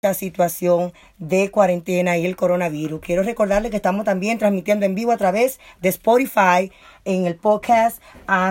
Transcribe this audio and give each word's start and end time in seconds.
esta 0.00 0.14
situación 0.14 0.92
de 1.18 1.50
cuarentena 1.50 2.16
y 2.16 2.24
el 2.24 2.36
coronavirus. 2.36 3.00
Quiero 3.00 3.24
recordarle 3.24 3.68
que 3.68 3.74
estamos 3.74 4.04
también 4.04 4.38
transmitiendo 4.38 4.86
en 4.86 4.94
vivo 4.94 5.10
a 5.10 5.16
través 5.16 5.58
de 5.80 5.88
Spotify 5.88 6.70
en 7.04 7.26
el 7.26 7.34
podcast 7.34 8.00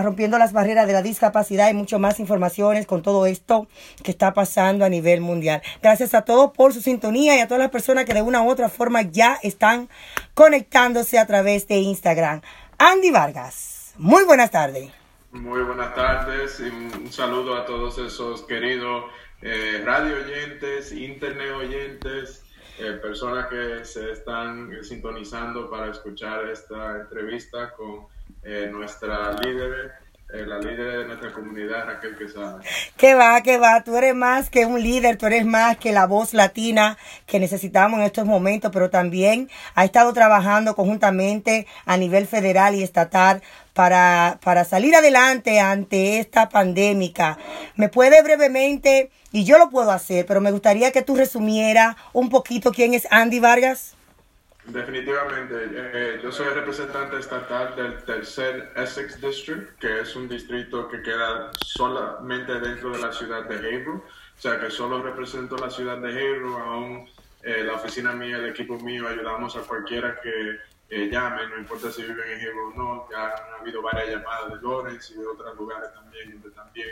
Rompiendo 0.02 0.36
las 0.36 0.52
Barreras 0.52 0.86
de 0.86 0.92
la 0.92 1.00
Discapacidad 1.00 1.70
y 1.70 1.72
mucho 1.72 1.98
más 1.98 2.20
informaciones 2.20 2.86
con 2.86 3.00
todo 3.00 3.24
esto 3.24 3.66
que 4.02 4.10
está 4.10 4.34
pasando 4.34 4.84
a 4.84 4.90
nivel 4.90 5.22
mundial. 5.22 5.62
Gracias 5.80 6.12
a 6.12 6.20
todos 6.20 6.50
por 6.50 6.74
su 6.74 6.82
sintonía 6.82 7.34
y 7.38 7.40
a 7.40 7.48
todas 7.48 7.62
las 7.62 7.70
personas 7.70 8.04
que 8.04 8.12
de 8.12 8.20
una 8.20 8.42
u 8.42 8.50
otra 8.50 8.68
forma 8.68 9.00
ya 9.00 9.38
están 9.42 9.88
conectándose 10.34 11.18
a 11.18 11.26
través 11.26 11.66
de 11.66 11.76
Instagram. 11.76 12.42
Andy 12.76 13.10
Vargas, 13.10 13.94
muy 13.96 14.24
buenas 14.24 14.50
tardes. 14.50 14.90
Muy 15.32 15.62
buenas 15.62 15.94
tardes 15.94 16.60
y 16.60 16.64
un 16.64 17.10
saludo 17.10 17.56
a 17.56 17.64
todos 17.64 17.96
esos 17.96 18.42
queridos 18.42 19.04
eh, 19.42 19.82
radio 19.84 20.16
oyentes, 20.16 20.92
internet 20.92 21.52
oyentes, 21.52 22.44
eh, 22.78 22.92
personas 23.02 23.46
que 23.46 23.84
se 23.84 24.12
están 24.12 24.70
sintonizando 24.82 25.70
para 25.70 25.90
escuchar 25.90 26.48
esta 26.48 27.00
entrevista 27.00 27.72
con 27.72 28.06
eh, 28.42 28.68
nuestra 28.70 29.32
líder, 29.42 29.92
eh, 30.30 30.44
la 30.46 30.58
líder 30.58 30.98
de 30.98 31.04
nuestra 31.06 31.32
comunidad, 31.32 31.86
Raquel 31.86 32.16
Quesada. 32.16 32.60
Que 32.96 33.14
va, 33.14 33.40
que 33.42 33.56
va, 33.56 33.82
tú 33.82 33.96
eres 33.96 34.14
más 34.14 34.50
que 34.50 34.66
un 34.66 34.82
líder, 34.82 35.16
tú 35.16 35.26
eres 35.26 35.46
más 35.46 35.78
que 35.78 35.90
la 35.90 36.06
voz 36.06 36.34
latina 36.34 36.98
que 37.26 37.40
necesitamos 37.40 37.98
en 38.00 38.06
estos 38.06 38.26
momentos, 38.26 38.70
pero 38.72 38.90
también 38.90 39.48
ha 39.74 39.84
estado 39.84 40.12
trabajando 40.12 40.74
conjuntamente 40.76 41.66
a 41.86 41.96
nivel 41.96 42.26
federal 42.26 42.74
y 42.74 42.82
estatal 42.82 43.42
para, 43.72 44.38
para 44.44 44.64
salir 44.64 44.94
adelante 44.94 45.60
ante 45.60 46.18
esta 46.18 46.48
pandemia. 46.48 47.38
¿Me 47.76 47.88
puede 47.88 48.22
brevemente, 48.22 49.10
y 49.32 49.44
yo 49.44 49.56
lo 49.58 49.70
puedo 49.70 49.90
hacer, 49.92 50.26
pero 50.26 50.40
me 50.40 50.50
gustaría 50.50 50.92
que 50.92 51.02
tú 51.02 51.16
resumieras 51.16 51.96
un 52.12 52.28
poquito 52.28 52.72
quién 52.72 52.92
es 52.92 53.06
Andy 53.10 53.40
Vargas? 53.40 53.97
Definitivamente, 54.68 55.54
eh, 55.72 56.20
yo 56.22 56.30
soy 56.30 56.48
representante 56.48 57.16
estatal 57.18 57.74
del 57.74 58.04
tercer 58.04 58.70
Essex 58.76 59.18
District, 59.18 59.78
que 59.78 60.00
es 60.00 60.14
un 60.14 60.28
distrito 60.28 60.88
que 60.88 61.00
queda 61.00 61.50
solamente 61.64 62.60
dentro 62.60 62.90
de 62.90 62.98
la 62.98 63.10
ciudad 63.10 63.44
de 63.44 63.56
Hebrew, 63.56 63.96
o 63.96 64.40
sea 64.40 64.60
que 64.60 64.70
solo 64.70 65.02
represento 65.02 65.56
la 65.56 65.70
ciudad 65.70 65.96
de 65.96 66.10
Hebrew, 66.10 66.58
aún 66.58 67.08
eh, 67.44 67.64
la 67.64 67.76
oficina 67.76 68.12
mía, 68.12 68.36
el 68.36 68.50
equipo 68.50 68.78
mío, 68.78 69.08
ayudamos 69.08 69.56
a 69.56 69.60
cualquiera 69.60 70.20
que 70.20 70.58
eh, 70.90 71.08
llame, 71.10 71.48
no 71.48 71.56
importa 71.56 71.90
si 71.90 72.02
viven 72.02 72.30
en 72.30 72.38
Hebrew 72.38 72.68
o 72.68 72.74
no, 72.74 73.08
ya 73.10 73.24
han 73.24 73.60
habido 73.62 73.80
varias 73.80 74.10
llamadas 74.10 74.50
de 74.50 74.68
Lawrence 74.68 75.14
y 75.14 75.16
de 75.16 75.26
otros 75.28 75.56
lugares 75.56 75.94
también, 75.94 76.32
donde 76.32 76.50
también 76.50 76.90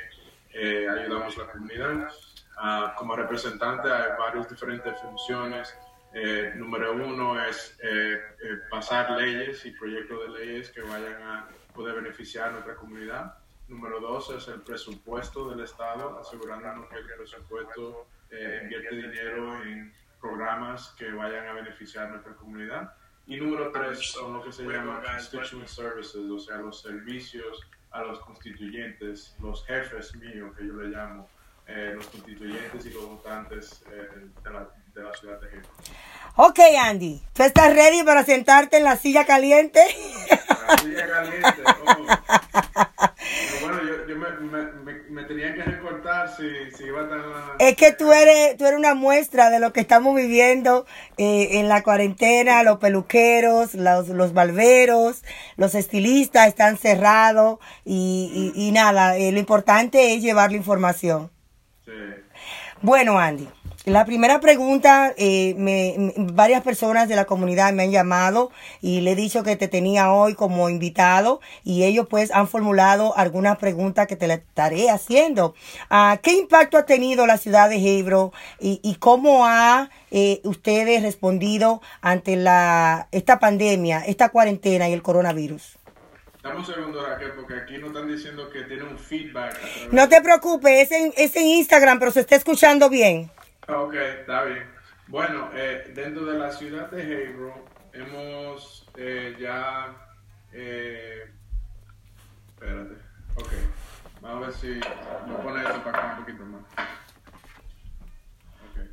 ayudamos 0.98 1.36
a 1.36 1.40
la 1.40 1.52
comunidad. 1.52 2.08
Ah, 2.56 2.94
como 2.96 3.14
representante 3.14 3.92
hay 3.92 4.18
varias 4.18 4.48
diferentes 4.48 4.98
funciones 5.02 5.76
eh, 6.18 6.54
número 6.56 6.94
uno 6.94 7.38
es 7.44 7.78
eh, 7.82 8.14
eh, 8.14 8.56
pasar 8.70 9.10
leyes 9.10 9.66
y 9.66 9.70
proyectos 9.72 10.18
de 10.22 10.38
leyes 10.38 10.70
que 10.70 10.80
vayan 10.80 11.22
a 11.22 11.46
poder 11.74 11.96
beneficiar 11.96 12.48
a 12.48 12.52
nuestra 12.52 12.74
comunidad. 12.74 13.34
Número 13.68 14.00
dos 14.00 14.30
es 14.30 14.48
el 14.48 14.62
presupuesto 14.62 15.50
del 15.50 15.60
Estado, 15.60 16.18
asegurándonos 16.18 16.88
que 16.88 16.96
el 16.96 17.04
presupuesto 17.04 18.06
invierte 18.30 18.96
dinero 18.96 19.62
en 19.62 19.92
programas 20.18 20.94
que 20.98 21.12
vayan 21.12 21.48
a 21.48 21.52
beneficiar 21.52 22.06
a 22.06 22.10
nuestra 22.12 22.32
comunidad. 22.32 22.94
Y 23.26 23.36
número 23.36 23.70
tres 23.70 24.10
son 24.10 24.32
lo 24.32 24.42
que 24.42 24.52
se 24.52 24.62
llama 24.62 25.02
constituent 25.02 25.66
services, 25.66 26.16
o 26.16 26.38
sea, 26.38 26.56
los 26.56 26.80
servicios 26.80 27.60
a 27.90 28.02
los 28.04 28.20
constituyentes, 28.20 29.36
los 29.42 29.66
jefes 29.66 30.16
míos, 30.16 30.56
que 30.56 30.66
yo 30.66 30.72
le 30.76 30.88
llamo, 30.88 31.28
los 31.66 32.06
constituyentes 32.06 32.86
y 32.86 32.90
los 32.90 33.04
votantes 33.04 33.84
de 33.90 34.50
la 34.50 34.66
de 34.96 35.02
la 35.02 35.14
ciudad 35.14 35.38
de 35.40 35.48
Ok, 36.36 36.58
Andy, 36.82 37.22
¿tú 37.34 37.42
estás 37.42 37.74
ready 37.74 38.02
para 38.02 38.24
sentarte 38.24 38.78
en 38.78 38.84
la 38.84 38.96
silla 38.96 39.24
caliente? 39.26 39.80
La 40.66 40.78
silla 40.78 41.06
caliente, 41.06 41.62
oh. 41.86 41.96
bueno, 43.60 43.82
yo, 43.82 44.06
yo 44.06 44.16
me, 44.16 44.62
me, 45.10 45.24
tenía 45.24 45.54
que 45.54 45.62
recortar 45.62 46.34
si, 46.34 46.44
si 46.76 46.84
iba 46.84 47.00
a 47.00 47.04
estar 47.04 47.20
Es 47.58 47.76
que 47.76 47.92
tú 47.92 48.12
eres, 48.12 48.56
tú 48.56 48.64
eres 48.64 48.78
una 48.78 48.94
muestra 48.94 49.50
de 49.50 49.60
lo 49.60 49.72
que 49.72 49.80
estamos 49.80 50.14
viviendo 50.14 50.86
eh, 51.18 51.58
en 51.58 51.68
la 51.68 51.82
cuarentena, 51.82 52.62
los 52.62 52.78
peluqueros, 52.78 53.74
los, 53.74 54.08
los 54.08 54.32
barberos, 54.32 55.24
los 55.56 55.74
estilistas 55.74 56.48
están 56.48 56.78
cerrados 56.78 57.58
y, 57.84 58.52
y, 58.54 58.68
y 58.68 58.72
nada, 58.72 59.16
eh, 59.16 59.30
lo 59.32 59.38
importante 59.38 60.14
es 60.14 60.22
llevar 60.22 60.50
la 60.50 60.56
información. 60.56 61.30
Sí. 61.84 61.92
Bueno, 62.82 63.18
Andy, 63.18 63.48
la 63.86 64.04
primera 64.04 64.40
pregunta, 64.40 65.14
eh, 65.16 65.54
me, 65.56 66.12
varias 66.16 66.64
personas 66.64 67.08
de 67.08 67.14
la 67.14 67.24
comunidad 67.24 67.72
me 67.72 67.84
han 67.84 67.92
llamado 67.92 68.50
y 68.82 69.00
le 69.00 69.12
he 69.12 69.14
dicho 69.14 69.44
que 69.44 69.54
te 69.54 69.68
tenía 69.68 70.10
hoy 70.10 70.34
como 70.34 70.68
invitado 70.68 71.40
y 71.62 71.84
ellos 71.84 72.08
pues 72.10 72.32
han 72.32 72.48
formulado 72.48 73.16
algunas 73.16 73.58
preguntas 73.58 74.08
que 74.08 74.16
te 74.16 74.26
le 74.26 74.34
estaré 74.34 74.90
haciendo. 74.90 75.54
Ah, 75.88 76.18
¿Qué 76.20 76.32
impacto 76.32 76.78
ha 76.78 76.84
tenido 76.84 77.28
la 77.28 77.38
ciudad 77.38 77.70
de 77.70 77.76
Hebro 77.76 78.32
y, 78.58 78.96
cómo 78.98 79.46
ha 79.46 79.88
eh, 80.10 80.40
ustedes 80.42 81.02
respondido 81.02 81.80
ante 82.00 82.34
la, 82.34 83.06
esta 83.12 83.38
pandemia, 83.38 84.00
esta 84.00 84.30
cuarentena 84.30 84.88
y 84.88 84.94
el 84.94 85.02
coronavirus? 85.02 85.78
Dame 86.42 86.58
un 86.58 86.66
segundo, 86.66 87.06
Raquel, 87.06 87.34
porque 87.36 87.54
aquí 87.54 87.78
nos 87.78 87.90
están 87.90 88.08
diciendo 88.08 88.50
que 88.50 88.62
tiene 88.62 88.82
un 88.82 88.98
feedback. 88.98 89.56
No 89.92 90.08
te 90.08 90.20
preocupes, 90.22 90.90
es 90.90 90.92
en, 90.92 91.12
es 91.16 91.36
en 91.36 91.46
Instagram, 91.46 92.00
pero 92.00 92.10
se 92.10 92.20
está 92.20 92.34
escuchando 92.34 92.90
bien. 92.90 93.30
Ok, 93.68 93.94
está 93.94 94.44
bien. 94.44 94.64
Bueno, 95.08 95.50
eh, 95.52 95.90
dentro 95.92 96.24
de 96.24 96.38
la 96.38 96.52
ciudad 96.52 96.88
de 96.88 97.24
Hebron 97.24 97.64
hemos 97.92 98.88
eh, 98.96 99.36
ya... 99.40 99.92
Eh, 100.52 101.28
espérate, 102.48 102.94
ok. 103.34 103.52
Vamos 104.20 104.44
a 104.44 104.46
ver 104.46 104.56
si 104.56 104.68
me 104.68 105.34
pone 105.42 105.64
esto 105.64 105.82
para 105.82 105.98
acá 105.98 106.16
un 106.16 106.24
poquito 106.24 106.44
más. 106.44 106.62
Ok. 108.70 108.86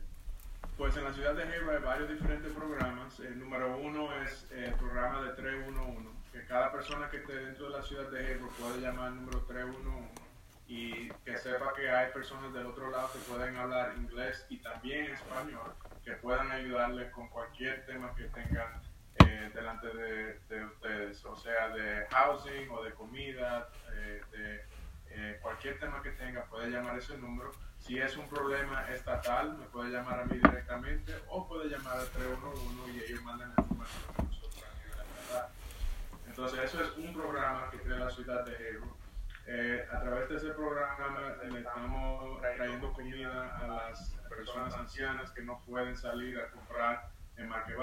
Pues 0.75 0.97
en 0.97 1.03
la 1.03 1.13
ciudad 1.13 1.35
de 1.35 1.43
Hebron 1.43 1.75
hay 1.75 1.83
varios 1.83 2.09
diferentes 2.09 2.51
programas. 2.53 3.19
El 3.19 3.37
número 3.37 3.77
uno 3.77 4.09
es 4.23 4.47
el 4.53 4.73
programa 4.73 5.21
de 5.21 5.33
311, 5.33 6.09
que 6.31 6.47
cada 6.47 6.71
persona 6.71 7.11
que 7.11 7.17
esté 7.17 7.35
dentro 7.35 7.69
de 7.69 7.77
la 7.77 7.83
ciudad 7.83 8.09
de 8.09 8.31
Hebron 8.31 8.49
puede 8.59 8.81
llamar 8.81 9.09
al 9.09 9.17
número 9.17 9.39
311 9.41 10.22
y 10.73 11.07
que 11.23 11.37
sepa 11.37 11.71
que 11.75 11.87
hay 11.87 12.11
personas 12.11 12.51
del 12.51 12.65
otro 12.65 12.89
lado 12.89 13.11
que 13.13 13.19
pueden 13.19 13.55
hablar 13.57 13.93
inglés 13.95 14.43
y 14.49 14.57
también 14.57 15.05
español, 15.13 15.71
que 16.03 16.13
puedan 16.13 16.49
ayudarles 16.49 17.11
con 17.11 17.27
cualquier 17.27 17.85
tema 17.85 18.15
que 18.15 18.23
tengan 18.23 18.81
eh, 19.23 19.51
delante 19.53 19.87
de, 19.89 20.39
de, 20.49 20.65
ustedes, 20.65 21.23
o 21.25 21.35
sea, 21.35 21.69
de 21.69 22.07
housing 22.09 22.71
o 22.71 22.83
de 22.83 22.91
comida, 22.93 23.69
eh, 23.93 24.21
de 24.31 24.65
eh, 25.11 25.39
cualquier 25.43 25.79
tema 25.79 26.01
que 26.01 26.09
tenga, 26.09 26.43
puede 26.45 26.71
llamar 26.71 26.97
ese 26.97 27.19
número. 27.19 27.51
Si 27.77 27.99
es 27.99 28.17
un 28.17 28.27
problema 28.27 28.89
estatal, 28.89 29.55
me 29.55 29.65
puede 29.65 29.91
llamar 29.91 30.21
a 30.21 30.25
mí 30.25 30.39
directamente 30.39 31.13
o 31.27 31.47
puede 31.47 31.69
llamar 31.69 31.99
al 31.99 32.07
311 32.07 32.93
y 32.93 33.11
ellos 33.11 33.21
mandan 33.21 33.53
el 33.55 33.67
número 33.67 33.89
que 34.15 34.23
nosotros 34.23 34.63
Entonces, 36.25 36.59
eso 36.63 36.83
es 36.83 36.97
un 36.97 37.13
programa 37.13 37.69
que 37.69 37.77
tiene 37.77 37.99
la 37.99 38.09
ciudad 38.09 38.43
de 38.43 38.69
Hebron 38.69 39.02
eh, 39.45 39.85
a 39.91 39.99
través 39.99 40.29
de 40.29 40.37
ese 40.37 40.49
programa 40.51 41.35
le 41.51 41.59
estamos 41.59 42.41
trayendo 42.55 42.93
comida 42.93 43.57
a 43.57 43.67
las 43.67 44.15
personas 44.29 44.73
ancianas 44.75 45.31
que 45.31 45.41
no 45.41 45.59
pueden 45.65 45.97
salir 45.97 46.39
a 46.39 46.49
comprar 46.51 47.09
en 47.35 47.49
Marque 47.49 47.73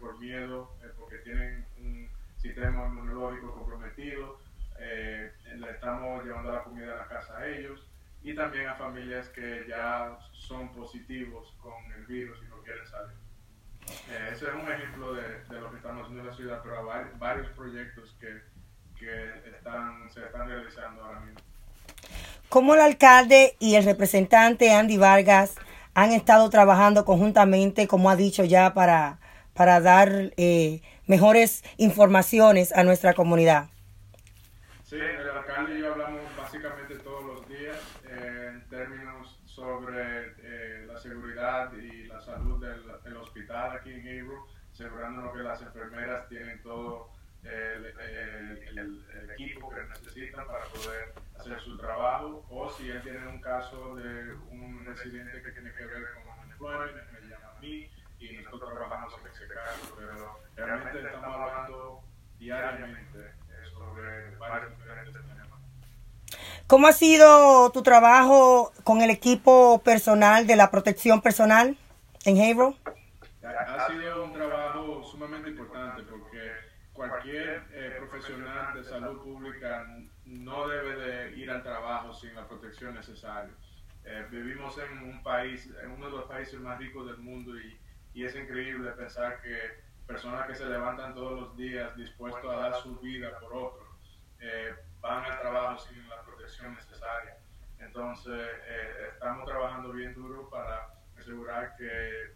por 0.00 0.18
miedo, 0.18 0.74
eh, 0.82 0.90
porque 0.98 1.18
tienen 1.18 1.66
un 1.78 2.08
sistema 2.38 2.86
inmunológico 2.86 3.52
comprometido. 3.52 4.38
Eh, 4.78 5.30
le 5.56 5.70
estamos 5.70 6.24
llevando 6.24 6.52
la 6.52 6.62
comida 6.62 6.94
a 6.94 6.96
la 6.96 7.06
casa 7.06 7.36
a 7.36 7.46
ellos 7.46 7.86
y 8.22 8.34
también 8.34 8.68
a 8.68 8.76
familias 8.76 9.28
que 9.28 9.66
ya 9.68 10.18
son 10.32 10.72
positivos 10.72 11.54
con 11.60 11.74
el 11.96 12.06
virus 12.06 12.38
y 12.42 12.46
no 12.46 12.62
quieren 12.62 12.86
salir. 12.86 13.16
ese 14.32 14.46
es 14.46 14.54
un 14.54 14.72
ejemplo 14.72 15.12
de, 15.12 15.44
de, 15.44 15.60
lo 15.60 15.70
que 15.70 15.76
estamos 15.76 16.02
haciendo 16.02 16.22
en 16.22 16.26
la 16.28 16.34
ciudad, 16.34 16.60
pero 16.62 16.90
hay 16.90 17.04
varios 17.18 17.48
proyectos 17.50 18.16
que 18.18 18.40
que 19.00 19.50
están, 19.56 20.10
se 20.10 20.20
están 20.20 20.46
realizando 20.46 21.02
ahora 21.02 21.20
mismo. 21.20 21.40
¿Cómo 22.50 22.74
el 22.74 22.80
alcalde 22.80 23.56
y 23.58 23.76
el 23.76 23.84
representante 23.84 24.72
Andy 24.72 24.98
Vargas 24.98 25.54
han 25.94 26.12
estado 26.12 26.50
trabajando 26.50 27.04
conjuntamente, 27.04 27.88
como 27.88 28.10
ha 28.10 28.16
dicho 28.16 28.44
ya, 28.44 28.74
para, 28.74 29.18
para 29.54 29.80
dar 29.80 30.32
eh, 30.36 30.82
mejores 31.06 31.64
informaciones 31.78 32.72
a 32.72 32.84
nuestra 32.84 33.14
comunidad? 33.14 33.70
Sí, 34.84 34.96
el 34.96 35.30
alcalde 35.30 35.78
y 35.78 35.80
yo 35.80 35.92
hablamos 35.92 36.20
básicamente 36.36 36.96
todos 36.96 37.24
los 37.24 37.48
días 37.48 37.76
eh, 38.08 38.50
en 38.52 38.68
términos 38.68 39.40
sobre 39.46 40.34
eh, 40.42 40.86
la 40.86 40.98
seguridad 40.98 41.72
y 41.72 42.06
la 42.06 42.20
salud 42.20 42.60
del, 42.60 42.82
del 43.04 43.16
hospital 43.16 43.76
aquí 43.78 43.92
en 43.92 44.06
Hebrew, 44.06 44.44
asegurándonos 44.72 45.32
que 45.32 45.42
las 45.42 45.62
enfermeras 45.62 46.28
tienen 46.28 46.60
todo 46.62 47.10
el, 47.44 47.86
el, 48.76 49.30
equipo 49.30 49.70
que 49.70 49.82
necesitan 49.84 50.46
para 50.46 50.64
poder 50.66 51.14
hacer 51.38 51.60
su 51.60 51.76
trabajo 52.00 52.44
o 52.48 52.70
si 52.70 52.88
él 52.88 53.02
tiene 53.02 53.26
un 53.26 53.40
caso 53.40 53.94
de 53.96 54.34
un 54.50 54.84
residente 54.86 55.42
que 55.42 55.50
tiene 55.52 55.70
que 55.74 55.84
ver 55.84 56.02
con 56.14 56.44
unemployment, 56.44 57.12
me 57.12 57.20
trabajamos 58.58 59.14
en 59.20 59.30
ese 59.30 59.48
caso, 59.48 59.96
pero 59.96 60.40
realmente 60.56 60.98
estamos 60.98 61.36
hablando 61.36 62.02
diariamente 62.38 63.34
sobre 63.72 64.36
varios 64.36 64.70
diferentes 64.78 65.14
temas. 65.14 65.60
¿Cómo 66.66 66.86
ha 66.86 66.92
sido 66.92 67.70
tu 67.72 67.82
trabajo 67.82 68.72
con 68.84 69.02
el 69.02 69.10
equipo 69.10 69.82
personal 69.82 70.46
de 70.46 70.56
la 70.56 70.70
protección 70.70 71.20
personal 71.20 71.76
en 72.24 72.36
Haverhill? 72.36 72.76
Ha 73.42 73.86
sido 73.88 74.24
un 74.24 74.32
trabajo 74.32 75.02
sumamente 75.04 75.50
importante 75.50 76.02
porque 76.04 76.52
cualquier 76.92 77.64
eh, 77.72 77.96
profesional 77.98 78.74
de 78.74 78.84
salud 78.84 79.22
pública 79.22 79.86
no 80.40 80.66
debe 80.66 80.96
de 80.96 81.36
ir 81.36 81.50
al 81.50 81.62
trabajo 81.62 82.12
sin 82.14 82.34
la 82.34 82.48
protección 82.48 82.94
necesaria. 82.94 83.52
Eh, 84.04 84.26
vivimos 84.30 84.76
en 84.78 84.98
un 85.02 85.22
país, 85.22 85.68
en 85.82 85.90
uno 85.90 86.06
de 86.06 86.12
los 86.12 86.24
países 86.24 86.58
más 86.58 86.78
ricos 86.78 87.06
del 87.06 87.18
mundo 87.18 87.58
y, 87.58 87.78
es 88.14 88.34
increíble 88.36 88.90
pensar 88.92 89.40
que 89.40 89.82
personas 90.06 90.46
que 90.46 90.54
se 90.54 90.66
levantan 90.66 91.14
todos 91.14 91.40
los 91.40 91.56
días 91.56 91.96
dispuestos 91.96 92.44
a 92.44 92.56
dar 92.56 92.74
su 92.74 92.98
vida 92.98 93.38
por 93.38 93.54
otros 93.54 93.88
eh, 94.40 94.74
van 95.00 95.24
al 95.24 95.40
trabajo 95.40 95.78
sin 95.78 96.06
la 96.08 96.20
protección 96.22 96.74
necesaria. 96.74 97.38
Entonces, 97.78 98.46
eh, 98.66 99.08
estamos 99.12 99.46
trabajando 99.46 99.92
bien 99.92 100.12
duro 100.14 100.50
para 100.50 100.92
asegurar 101.18 101.76
que 101.76 102.34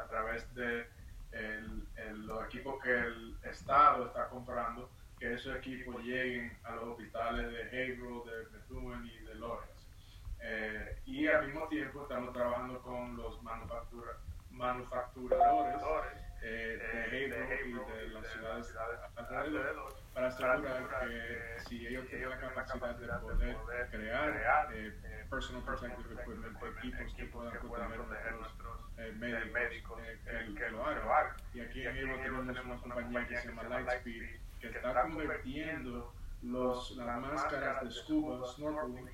a 0.00 0.06
través 0.06 0.54
de 0.54 0.88
los 2.12 2.44
equipos 2.44 2.80
que 2.82 2.94
el 2.94 3.36
Estado 3.42 4.06
está 4.06 4.28
comprando, 4.28 4.88
que 5.18 5.34
esos 5.34 5.56
equipos 5.56 6.02
lleguen 6.02 6.56
a 6.64 6.76
los 6.76 6.84
hospitales 6.84 7.50
de 7.50 7.62
Haverhill, 7.62 8.22
de 8.24 8.58
Methuen 8.58 9.06
y 9.06 9.18
de 9.24 9.34
Lawrence. 9.34 9.86
Eh, 10.40 10.98
y 11.06 11.26
al 11.26 11.46
mismo 11.46 11.66
tiempo 11.68 12.02
estamos 12.02 12.32
trabajando 12.32 12.80
con 12.80 13.16
los 13.16 13.42
manufactura, 13.42 14.12
manufacturadores 14.50 15.76
eh, 16.42 16.78
de 16.80 17.02
Haverhill 17.02 17.34
y 17.66 17.92
de 17.92 18.08
las 18.10 18.26
ciudades 18.28 18.74
alrededor 19.16 19.96
para 20.14 20.28
asegurar 20.28 21.08
que 21.08 21.60
si 21.68 21.86
ellos 21.86 22.06
tienen 22.08 22.30
la 22.30 22.38
capacidad 22.38 22.94
de 22.96 23.06
poder 23.54 23.88
crear 23.90 24.70
eh, 24.72 25.26
personal 25.28 25.62
protective 25.64 26.14
equipment, 26.14 27.00
equipos 27.00 27.52
que 27.52 27.58
puedan 27.58 27.92
proteger 27.92 28.34
nuestros 28.34 28.80
eh, 28.98 29.12
médicos, 29.52 30.00
que, 30.00 30.54
que, 30.54 30.70
lo 30.70 30.84
hagan. 30.84 31.36
Y 31.54 31.60
aquí 31.60 31.82
en 31.82 31.88
Haverhill 31.88 32.46
tenemos 32.46 32.84
una 32.84 32.94
compañía 32.94 33.28
que 33.28 33.36
se 33.38 33.48
llama 33.48 33.62
Lightspeed 33.64 34.47
que 34.60 34.68
está 34.68 35.02
convirtiendo 35.02 36.12
los, 36.42 36.96
las 36.96 37.20
máscaras 37.20 37.84
de 37.84 37.90
scuba, 37.90 38.46
snorkeling, 38.54 39.08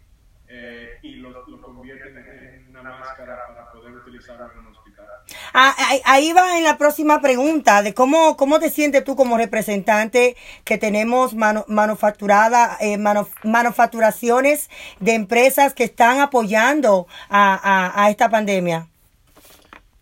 eh, 0.46 0.98
y 1.02 1.14
lo, 1.14 1.30
lo, 1.30 1.62
convierten 1.62 2.18
en 2.18 2.68
una 2.68 2.82
máscara 2.82 3.46
para 3.48 3.72
poder 3.72 3.94
utilizarlo 3.94 4.52
en 4.52 4.58
un 4.58 4.76
hospital. 4.76 5.06
Ah, 5.54 5.74
ahí 6.04 6.34
va 6.34 6.58
en 6.58 6.64
la 6.64 6.76
próxima 6.76 7.22
pregunta 7.22 7.82
de 7.82 7.94
cómo, 7.94 8.36
cómo 8.36 8.60
te 8.60 8.68
sientes 8.68 9.04
tú 9.04 9.16
como 9.16 9.38
representante 9.38 10.36
que 10.64 10.76
tenemos 10.76 11.34
manu, 11.34 11.64
manufacturada, 11.66 12.76
eh, 12.80 12.98
manu, 12.98 13.26
manufacturaciones 13.42 14.68
de 15.00 15.14
empresas 15.14 15.72
que 15.72 15.84
están 15.84 16.20
apoyando 16.20 17.06
a, 17.30 17.54
a, 17.54 18.04
a 18.04 18.10
esta 18.10 18.28
pandemia. 18.28 18.88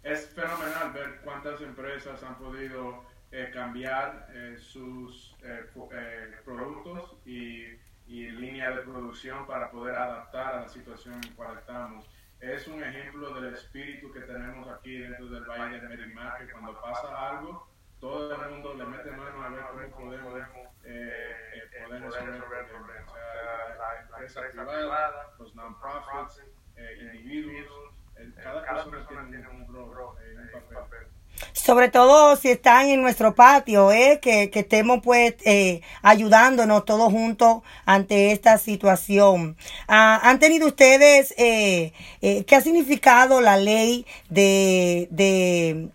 Es 0.03 0.29
fenomenal 0.35 0.91
ver 0.93 1.21
cuántas 1.23 1.61
empresas 1.61 2.21
han 2.25 2.37
podido 2.37 3.05
eh, 3.31 3.51
cambiar 3.55 4.27
eh, 4.35 4.57
sus 4.59 5.22
eh, 5.59 5.67
eh, 5.93 6.37
productos 6.45 7.17
y 7.27 7.79
y 8.07 8.31
línea 8.31 8.71
de 8.71 8.83
producción 8.83 9.47
para 9.47 9.71
poder 9.71 9.95
adaptar 9.95 10.55
a 10.55 10.61
la 10.63 10.69
situación 10.69 11.15
en 11.15 11.31
la 11.31 11.37
cual 11.37 11.59
estamos. 11.59 12.11
Es 12.41 12.67
un 12.67 12.83
ejemplo 12.83 13.41
del 13.41 13.55
espíritu 13.55 14.13
que 14.13 14.21
tenemos 14.21 14.69
aquí 14.69 14.99
dentro 14.99 15.27
del 15.29 15.45
Valle 15.45 15.81
de 15.81 15.89
Merimar, 15.89 16.45
que 16.45 16.53
cuando 16.53 16.79
pasa 16.81 17.31
algo, 17.31 17.69
todo 18.01 18.35
el 18.35 18.51
mundo 18.51 18.75
le 18.75 18.85
mete 18.85 19.11
mano 19.13 19.45
a 19.45 19.73
ver 19.73 19.91
cómo 19.93 20.11
podemos 20.11 20.35
eh, 20.85 21.23
eh, 21.55 21.85
poder 21.87 22.03
resolver 22.03 22.35
el 22.35 22.43
problema. 22.67 23.07
O 23.07 23.15
sea, 23.15 23.77
la 23.79 24.01
empresa 24.03 24.41
privada, 24.51 25.31
los 25.39 25.55
non-profits, 25.55 26.43
eh, 26.77 27.21
individuos, 27.23 27.95
cada 28.43 28.91
persona 28.91 29.29
tiene 29.29 29.49
un 29.49 29.73
rol, 29.73 30.17
un 30.19 30.75
papel 30.75 31.07
sobre 31.53 31.89
todo 31.89 32.37
si 32.37 32.49
están 32.51 32.89
en 32.89 33.03
nuestro 33.03 33.35
patio, 33.35 33.93
¿eh? 33.93 34.19
que, 34.21 34.51
que 34.51 34.61
estemos 34.61 35.01
pues 35.03 35.35
eh, 35.45 35.81
ayudándonos 36.03 36.85
todos 36.85 37.13
juntos 37.13 37.63
ante 37.85 38.33
esta 38.33 38.59
situación. 38.59 39.57
Ah, 39.89 40.21
¿Han 40.23 40.39
tenido 40.39 40.67
ustedes, 40.67 41.35
eh, 41.37 41.93
eh, 42.21 42.45
qué 42.45 42.57
ha 42.57 42.61
significado 42.61 43.41
la 43.41 43.57
ley 43.57 44.07
de, 44.29 45.09
de, 45.11 45.89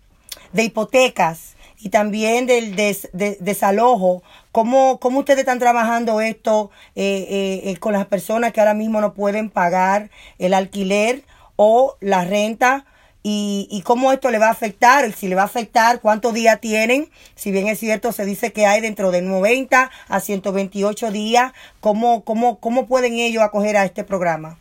de 0.54 0.64
hipotecas 0.64 1.56
y 1.80 1.90
también 1.90 2.46
del 2.48 2.76
des, 2.76 3.10
de, 3.14 3.38
desalojo? 3.40 4.24
¿Cómo, 4.52 5.00
¿Cómo 5.00 5.20
ustedes 5.20 5.42
están 5.42 5.60
trabajando 5.60 6.20
esto 6.20 6.72
eh, 6.96 7.62
eh, 7.64 7.78
con 7.78 7.94
las 7.94 8.08
personas 8.08 8.52
que 8.54 8.60
ahora 8.60 8.74
mismo 8.74 9.00
no 9.02 9.14
pueden 9.14 9.52
pagar 9.52 10.10
el 10.40 10.54
alquiler 10.56 11.24
o 11.56 11.96
la 12.00 12.26
renta? 12.26 12.86
Y, 13.30 13.68
y 13.70 13.82
cómo 13.82 14.14
esto 14.14 14.32
le 14.32 14.40
va 14.40 14.48
a 14.48 14.52
afectar, 14.52 15.12
si 15.12 15.28
le 15.28 15.36
va 15.36 15.42
a 15.42 15.46
afectar, 15.46 16.00
cuántos 16.00 16.34
días 16.34 16.62
tienen, 16.62 17.10
si 17.36 17.52
bien 17.52 17.68
es 17.68 17.78
cierto, 17.78 18.14
se 18.14 18.24
dice 18.24 18.54
que 18.54 18.66
hay 18.66 18.80
dentro 18.80 19.12
de 19.12 19.22
90 19.22 19.92
a 20.08 20.20
128 20.22 21.12
días, 21.12 21.52
¿cómo, 21.82 22.24
cómo, 22.24 22.62
cómo 22.62 22.88
pueden 22.88 23.16
ellos 23.16 23.44
acoger 23.44 23.76
a 23.76 23.84
este 23.84 24.06
programa 24.06 24.58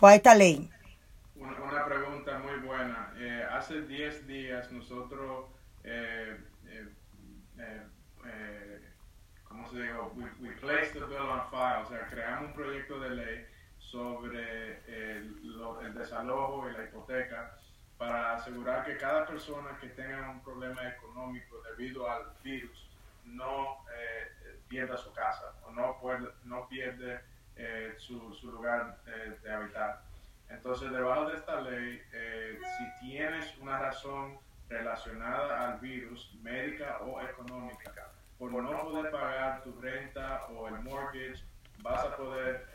o 0.00 0.08
a 0.08 0.16
esta 0.16 0.34
ley? 0.34 0.68
Una, 1.36 1.52
una 1.62 1.84
pregunta 1.86 2.36
muy 2.40 2.66
buena. 2.66 3.14
Eh, 3.16 3.44
hace 3.52 3.82
10 3.82 4.26
días 4.26 4.72
nosotros, 4.72 5.44
eh, 5.84 6.36
eh, 6.66 6.88
eh, 7.60 7.82
eh 8.26 8.80
¿cómo 9.44 9.70
se 9.70 9.76
dice? 9.76 9.92
We, 10.16 10.24
we 10.40 10.52
placed 10.56 10.94
the 10.94 11.06
bill 11.06 11.30
on 11.30 11.48
file, 11.48 11.84
o 11.84 11.88
sea, 11.88 12.08
creamos 12.10 12.48
un 12.48 12.54
proyecto 12.54 12.98
de 12.98 13.10
ley 13.10 13.46
sobre 13.78 14.80
el, 14.88 15.56
lo, 15.56 15.80
el 15.80 15.94
desalojo 15.94 16.68
y 16.68 16.72
la 16.72 16.84
hipoteca 16.86 17.54
para 18.04 18.34
asegurar 18.34 18.84
que 18.84 18.98
cada 18.98 19.26
persona 19.26 19.78
que 19.80 19.88
tenga 19.88 20.28
un 20.28 20.42
problema 20.42 20.86
económico 20.88 21.62
debido 21.70 22.10
al 22.10 22.24
virus 22.42 22.90
no 23.24 23.78
eh, 23.96 24.58
pierda 24.68 24.96
su 24.98 25.10
casa 25.12 25.54
o 25.66 25.72
no, 25.72 25.98
puede, 26.00 26.28
no 26.44 26.68
pierde 26.68 27.20
eh, 27.56 27.94
su, 27.96 28.34
su, 28.34 28.52
lugar 28.52 28.98
eh, 29.06 29.38
de 29.42 29.52
habitar. 29.52 30.02
Entonces, 30.50 30.90
debajo 30.90 31.30
de 31.30 31.36
esta 31.36 31.60
ley, 31.62 32.02
eh, 32.12 32.58
si 32.76 33.06
tienes 33.06 33.56
una 33.58 33.78
razón 33.78 34.38
relacionada 34.68 35.72
al 35.72 35.80
virus, 35.80 36.34
médica 36.42 36.98
o 37.00 37.18
económica, 37.22 38.10
por 38.38 38.52
no 38.52 38.82
poder 38.82 39.10
pagar 39.10 39.62
tu 39.62 39.80
renta 39.80 40.44
o 40.48 40.68
el 40.68 40.78
mortgage, 40.80 41.42
vas 41.78 42.04
a 42.04 42.16
poder 42.16 42.68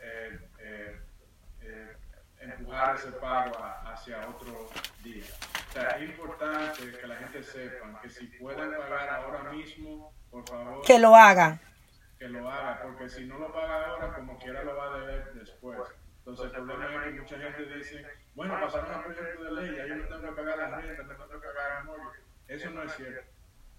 empujar 2.40 2.96
ese 2.96 3.12
pago 3.12 3.56
hacia 3.84 4.28
otro 4.28 4.68
día. 5.02 5.24
O 5.68 5.72
sea, 5.72 5.88
es 5.90 6.10
importante 6.10 6.98
que 6.98 7.06
la 7.06 7.16
gente 7.16 7.42
sepa 7.42 8.00
que 8.00 8.08
si 8.08 8.26
pueden 8.26 8.70
pagar 8.72 9.08
ahora 9.08 9.52
mismo, 9.52 10.12
por 10.30 10.48
favor. 10.48 10.84
Que 10.84 10.98
lo 10.98 11.14
hagan. 11.14 11.60
Que 12.18 12.28
lo 12.28 12.50
hagan, 12.50 12.78
porque 12.82 13.08
si 13.08 13.26
no 13.26 13.38
lo 13.38 13.52
paga 13.52 13.86
ahora, 13.86 14.14
como 14.14 14.38
quiera 14.38 14.64
lo 14.64 14.76
va 14.76 14.94
a 14.94 14.98
deber 14.98 15.32
después. 15.34 15.78
Entonces, 16.18 16.46
el 16.46 16.64
problema 16.64 17.06
es 17.06 17.14
que 17.14 17.20
mucha 17.20 17.38
gente 17.38 17.74
dice, 17.76 18.06
bueno, 18.34 18.60
pasaron 18.60 18.94
un 18.96 19.02
proyecto 19.04 19.44
de 19.44 19.52
ley, 19.52 19.76
ya 19.76 19.86
yo 19.86 19.96
no 19.96 20.08
tengo 20.08 20.22
que 20.22 20.42
pagar 20.42 20.58
la 20.58 20.76
renta, 20.76 21.02
no 21.02 21.14
tengo 21.14 21.40
que 21.40 21.46
pagar 21.48 21.78
el 21.80 21.84
mortgage. 21.84 22.22
Eso 22.48 22.70
no 22.70 22.82
es 22.82 22.94
cierto. 22.94 23.30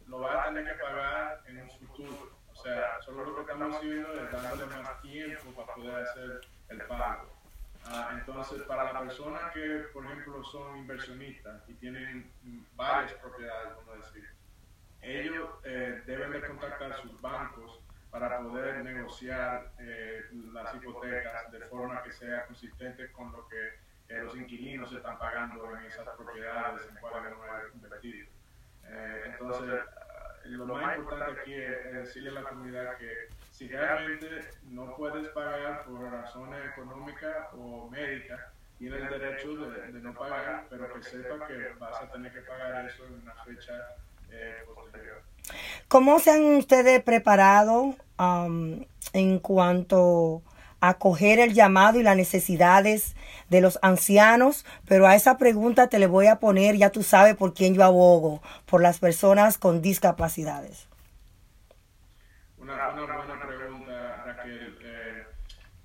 Lo 0.08 0.20
va 0.20 0.41
a 0.41 0.46
tener 0.46 0.65
que 0.65 0.84
pagar 0.84 1.41
en 1.48 1.62
un 1.62 1.70
futuro. 1.70 2.41
O 2.51 2.56
sea, 2.56 3.01
solo 3.01 3.24
lo 3.25 3.36
que 3.36 3.41
estamos 3.41 3.75
haciendo 3.75 4.13
es 4.13 4.32
dándole 4.32 4.65
más 4.65 5.01
tiempo 5.01 5.51
para 5.51 5.74
poder 5.75 6.03
hacer 6.03 6.41
el 6.70 6.82
pago. 6.84 7.40
Ah, 7.85 8.11
entonces, 8.13 8.61
para 8.63 8.91
las 8.93 9.01
personas 9.01 9.51
que, 9.53 9.85
por 9.93 10.05
ejemplo, 10.05 10.43
son 10.43 10.77
inversionistas 10.77 11.67
y 11.67 11.73
tienen 11.75 12.31
varias 12.75 13.13
propiedades, 13.13 13.75
vamos 13.75 13.93
a 13.93 14.05
decir, 14.05 14.29
ellos 15.01 15.50
eh, 15.63 16.03
deben 16.05 16.31
de 16.31 16.41
contactar 16.41 16.95
sus 17.01 17.19
bancos 17.21 17.81
para 18.11 18.39
poder 18.39 18.83
negociar 18.83 19.71
eh, 19.79 20.25
las 20.53 20.75
hipotecas 20.75 21.51
de 21.51 21.61
forma 21.61 22.03
que 22.03 22.11
sea 22.11 22.45
consistente 22.45 23.11
con 23.11 23.31
lo 23.31 23.47
que 23.47 23.79
eh, 24.09 24.23
los 24.23 24.35
inquilinos 24.35 24.91
están 24.91 25.17
pagando 25.17 25.75
en 25.77 25.85
esas 25.85 26.07
propiedades 26.17 26.88
en 26.89 26.95
cuales 26.97 27.33
han 27.33 27.73
invertido. 27.75 28.27
Eh, 28.83 29.23
entonces, 29.27 29.79
lo 30.45 30.65
más 30.75 30.98
importante 30.98 31.41
aquí 31.41 31.53
es 31.53 31.93
decirle 31.93 32.29
a 32.29 32.33
la 32.33 32.43
comunidad 32.43 32.98
que 32.98 33.29
si 33.51 33.67
realmente 33.67 34.27
no 34.69 34.95
puedes 34.95 35.27
pagar 35.29 35.86
por 35.86 36.01
razones 36.01 36.60
económicas 36.71 37.48
o 37.53 37.89
médicas, 37.89 38.39
tienes 38.77 39.01
el 39.01 39.10
derecho 39.10 39.55
de, 39.55 39.91
de, 39.91 40.00
no 40.00 40.13
pagar, 40.13 40.65
pero 40.69 40.91
que 40.93 41.03
sepa 41.03 41.45
que 41.48 41.74
vas 41.79 42.01
a 42.01 42.12
tener 42.12 42.33
que 42.33 42.41
pagar 42.41 42.86
eso 42.89 43.05
en 43.05 43.21
una 43.21 43.36
fecha 43.43 43.74
eh, 44.31 44.63
posterior. 44.74 45.21
¿Cómo 45.88 46.19
se 46.19 46.31
han 46.31 46.55
ustedes 46.55 47.03
preparado 47.03 47.95
um, 48.17 48.83
en 49.13 49.39
cuanto 49.39 50.41
acoger 50.81 51.39
el 51.39 51.53
llamado 51.53 52.00
y 52.00 52.03
las 52.03 52.17
necesidades 52.17 53.15
de 53.50 53.61
los 53.61 53.79
ancianos, 53.81 54.65
pero 54.88 55.07
a 55.07 55.15
esa 55.15 55.38
pregunta 55.38 55.88
te 55.88 56.00
le 56.00 56.07
voy 56.07 56.27
a 56.27 56.39
poner, 56.39 56.75
ya 56.75 56.89
tú 56.89 57.03
sabes 57.03 57.35
por 57.35 57.53
quién 57.53 57.75
yo 57.75 57.83
abogo, 57.83 58.41
por 58.65 58.81
las 58.81 59.00
personas 59.00 59.57
con 59.57 59.81
discapacidades. 59.81 60.88
Una, 62.57 62.89
buena 62.89 63.47
pregunta, 63.47 64.23
Raquel. 64.25 64.77
Eh, 64.81 65.25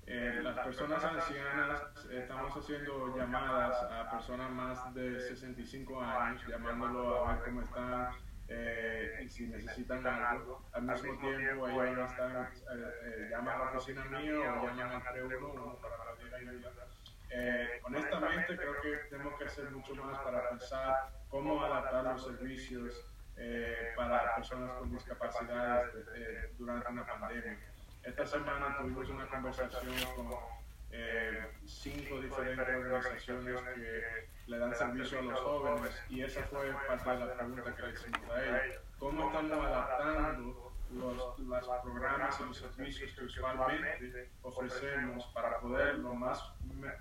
eh, 0.07 0.39
las 0.41 0.57
personas 0.59 1.03
ancianas, 1.03 1.81
estamos 2.11 2.55
haciendo 2.55 3.17
llamadas 3.17 3.75
a 3.91 4.09
personas 4.09 4.49
más 4.51 4.93
de 4.93 5.19
65 5.19 6.01
años, 6.01 6.41
llamándolo 6.47 7.25
a 7.25 7.33
ver 7.33 7.43
cómo 7.43 7.61
están 7.61 8.09
eh, 8.49 9.23
y 9.23 9.29
si 9.29 9.47
necesitan 9.47 10.05
algo. 10.05 10.63
Al 10.73 10.83
mismo 10.83 11.17
tiempo, 11.19 11.83
ellos 11.83 12.11
están, 12.11 12.43
eh, 12.45 12.49
eh, 13.03 13.27
llaman 13.31 13.61
a 13.61 13.65
la 13.65 13.71
oficina 13.77 14.05
mía 14.05 14.53
o 14.61 14.67
llaman 14.67 14.91
al 14.91 15.13
311 15.13 15.81
para 15.81 16.13
pedir 16.15 16.49
ayuda. 16.49 16.71
Eh, 17.29 17.81
honestamente, 17.83 18.55
creo 18.55 18.81
que 18.81 18.95
tenemos 19.09 19.37
que 19.37 19.45
hacer 19.45 19.69
mucho 19.71 19.95
más 19.95 20.19
para 20.21 20.49
pensar 20.49 21.09
cómo 21.29 21.63
adaptar 21.63 22.03
los 22.05 22.23
servicios 22.23 23.05
eh, 23.35 23.91
para 23.95 24.35
personas 24.35 24.71
con 24.79 24.91
discapacidades 24.91 25.93
eh, 26.15 26.53
durante 26.57 26.89
una 26.89 27.05
pandemia. 27.05 27.57
Esta 28.03 28.25
semana 28.25 28.77
tuvimos 28.79 29.09
una 29.09 29.27
conversación 29.27 29.93
con 30.15 30.29
eh, 30.91 31.51
cinco 31.65 32.21
diferentes 32.21 32.67
organizaciones 32.67 33.61
que 33.75 34.27
le 34.47 34.57
dan 34.57 34.75
servicio 34.75 35.19
a 35.19 35.21
los 35.23 35.39
jóvenes 35.39 36.03
y 36.09 36.21
esa 36.21 36.43
fue 36.43 36.71
parte 36.87 37.09
de 37.09 37.25
la 37.25 37.35
pregunta 37.35 37.75
que 37.75 37.81
le 37.81 37.93
hicimos 37.93 38.31
a 38.31 38.65
ellos. 38.65 38.81
¿Cómo 38.97 39.27
estamos 39.27 39.65
adaptando 39.65 40.73
los, 40.91 41.39
los 41.39 41.69
programas 41.83 42.39
y 42.39 42.43
los 42.43 42.57
servicios 42.57 43.13
que 43.13 43.25
usualmente 43.25 44.29
ofrecemos 44.41 45.25
para 45.33 45.59
poder 45.59 45.99
lo 45.99 46.13
más, 46.13 46.41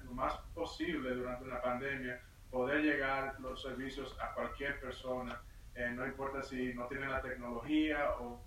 lo 0.04 0.10
más 0.12 0.36
posible 0.54 1.14
durante 1.14 1.44
una 1.44 1.60
pandemia 1.60 2.20
poder 2.50 2.82
llegar 2.82 3.38
los 3.40 3.62
servicios 3.62 4.16
a 4.20 4.32
cualquier 4.32 4.80
persona, 4.80 5.40
eh, 5.74 5.90
no 5.94 6.06
importa 6.06 6.42
si 6.42 6.72
no 6.74 6.86
tiene 6.86 7.08
la 7.08 7.20
tecnología 7.20 8.12
o, 8.18 8.40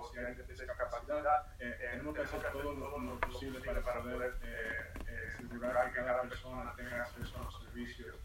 o 0.00 0.12
si 0.12 0.18
hay 0.18 0.34
discapacidad, 0.34 1.46
eh, 1.58 1.76
tenemos 1.92 2.14
que 2.14 2.22
hacer 2.22 2.42
todo 2.52 2.72
lo, 2.74 2.98
lo 2.98 3.20
posible 3.20 3.60
para 3.60 3.82
poder 3.82 4.34
eh, 4.42 5.34
asegurar 5.34 5.92
que 5.92 5.94
cada 5.94 6.22
persona 6.22 6.74
tenga 6.76 7.02
acceso 7.02 7.38
a 7.38 7.44
los 7.44 7.62
servicios, 7.62 8.16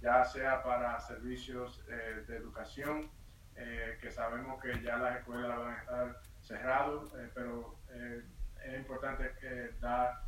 ya 0.00 0.24
sea 0.24 0.62
para 0.62 1.00
servicios 1.00 1.82
de 1.86 2.36
educación, 2.36 3.10
que 3.54 4.10
sabemos 4.10 4.62
que 4.62 4.80
ya 4.82 4.98
las 4.98 5.18
escuelas 5.18 5.58
van 5.58 5.74
a 5.74 5.78
estar 5.78 6.20
cerradas, 6.42 7.04
pero 7.34 7.76
es 8.62 8.78
importante 8.78 9.32
dar 9.80 10.22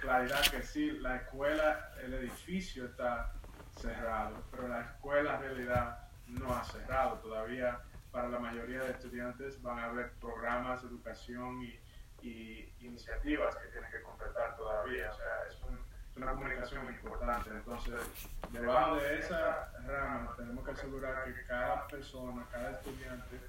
claridad 0.00 0.40
que 0.50 0.62
sí, 0.62 0.92
la 0.92 1.16
escuela, 1.16 1.90
el 2.02 2.14
edificio 2.14 2.86
está 2.86 3.32
cerrado, 3.76 4.42
pero 4.50 4.68
la 4.68 4.82
escuela 4.82 5.34
en 5.36 5.40
realidad 5.40 5.98
no 6.26 6.54
ha 6.54 6.64
cerrado. 6.64 7.18
Todavía 7.18 7.80
para 8.10 8.28
la 8.28 8.38
mayoría 8.38 8.80
de 8.82 8.92
estudiantes 8.92 9.60
van 9.62 9.78
a 9.78 9.84
haber 9.86 10.12
programas 10.14 10.82
educación 10.82 11.62
y, 11.62 11.78
y 12.22 12.72
iniciativas 12.80 13.56
que 13.56 13.68
tienen 13.68 13.90
que 13.90 14.02
completar 14.02 14.56
todavía. 14.56 15.10
O 15.10 15.14
sea, 15.16 15.46
es, 15.48 15.62
un, 15.62 15.78
es 16.10 16.16
una 16.16 16.32
comunicación 16.32 16.84
muy 16.84 16.94
importante. 16.94 17.50
Entonces, 17.50 18.00
debajo 18.50 18.96
de 18.96 19.18
esa 19.18 19.72
rama 19.86 20.34
tenemos 20.36 20.64
que 20.64 20.70
asegurar 20.72 21.24
que 21.24 21.44
cada 21.44 21.86
persona, 21.86 22.46
cada 22.50 22.70
estudiante, 22.72 23.40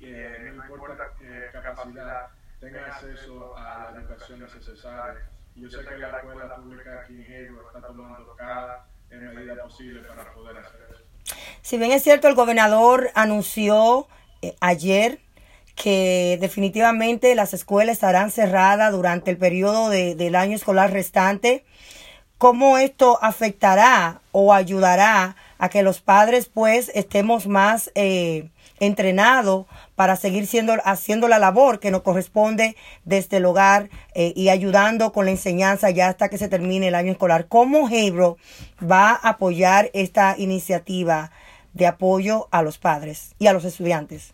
eh, 0.00 0.52
no 0.54 0.64
importa 0.64 1.10
qué 1.18 1.50
capacidad, 1.52 2.28
tenga 2.60 2.86
acceso 2.86 3.56
a 3.56 3.90
la 3.92 4.00
educación 4.00 4.40
necesaria. 4.40 5.28
Yo 5.56 5.70
sé 5.70 5.84
que 5.84 5.98
la 5.98 6.18
escuela 6.18 6.56
pública 6.56 7.00
aquí 7.00 7.14
en 7.14 7.32
Hebron 7.32 7.66
está 7.66 7.86
tomando 7.86 8.34
cada 8.34 8.86
medida 9.10 9.62
posible 9.62 10.00
para 10.02 10.32
poder 10.32 10.58
hacer 10.58 10.80
eso. 10.90 11.03
Si 11.64 11.78
bien 11.78 11.92
es 11.92 12.02
cierto, 12.02 12.28
el 12.28 12.34
gobernador 12.34 13.10
anunció 13.14 14.06
eh, 14.42 14.54
ayer 14.60 15.20
que 15.74 16.36
definitivamente 16.38 17.34
las 17.34 17.54
escuelas 17.54 17.94
estarán 17.94 18.30
cerradas 18.30 18.92
durante 18.92 19.30
el 19.30 19.38
periodo 19.38 19.88
de, 19.88 20.14
del 20.14 20.36
año 20.36 20.56
escolar 20.56 20.92
restante, 20.92 21.64
¿cómo 22.36 22.76
esto 22.76 23.18
afectará 23.22 24.20
o 24.30 24.52
ayudará 24.52 25.36
a 25.56 25.70
que 25.70 25.82
los 25.82 26.02
padres 26.02 26.50
pues 26.52 26.92
estemos 26.94 27.46
más 27.46 27.90
eh, 27.94 28.50
entrenados 28.78 29.64
para 29.94 30.16
seguir 30.16 30.46
siendo, 30.46 30.74
haciendo 30.84 31.28
la 31.28 31.38
labor 31.38 31.80
que 31.80 31.90
nos 31.90 32.02
corresponde 32.02 32.76
desde 33.06 33.38
el 33.38 33.46
hogar 33.46 33.88
eh, 34.14 34.34
y 34.36 34.50
ayudando 34.50 35.14
con 35.14 35.24
la 35.24 35.30
enseñanza 35.30 35.88
ya 35.88 36.08
hasta 36.08 36.28
que 36.28 36.36
se 36.36 36.48
termine 36.48 36.88
el 36.88 36.94
año 36.94 37.12
escolar. 37.12 37.48
¿Cómo 37.48 37.88
Hebro 37.88 38.36
va 38.82 39.12
a 39.12 39.30
apoyar 39.30 39.90
esta 39.94 40.34
iniciativa 40.36 41.30
de 41.74 41.86
apoyo 41.86 42.48
a 42.50 42.62
los 42.62 42.78
padres 42.78 43.34
y 43.38 43.46
a 43.46 43.52
los 43.52 43.64
estudiantes? 43.64 44.32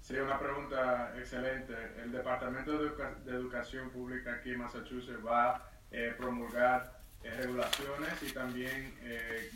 Sí, 0.00 0.16
una 0.16 0.38
pregunta 0.38 1.12
excelente. 1.16 1.74
El 2.02 2.10
Departamento 2.10 2.72
de, 2.72 2.88
Educa 2.88 3.14
de 3.24 3.32
Educación 3.32 3.90
Pública 3.90 4.34
aquí 4.34 4.50
en 4.50 4.58
Massachusetts 4.58 5.24
va 5.24 5.56
a 5.56 5.70
eh, 5.90 6.14
promulgar 6.16 6.98
eh, 7.22 7.30
regulaciones 7.36 8.22
y 8.22 8.32
también 8.32 8.96
eh, 9.02 9.50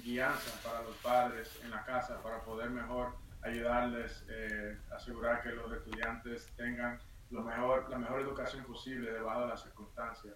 para 0.65 0.83
los 0.83 0.97
padres 0.97 1.59
en 1.63 1.71
la 1.71 1.85
casa 1.85 2.21
para 2.23 2.41
poder 2.41 2.71
mejor 2.71 3.15
ayudarles, 3.43 4.25
eh, 4.29 4.77
asegurar 4.95 5.43
que 5.43 5.51
los 5.51 5.73
estudiantes 5.73 6.49
tengan 6.57 6.99
lo 7.31 7.43
mejor, 7.43 7.89
la 7.89 7.99
mejor 7.99 8.21
educación 8.21 8.65
posible 8.65 9.13
debajo 9.13 9.43
de 9.43 9.49
las 9.49 9.63
circunstancias. 9.63 10.35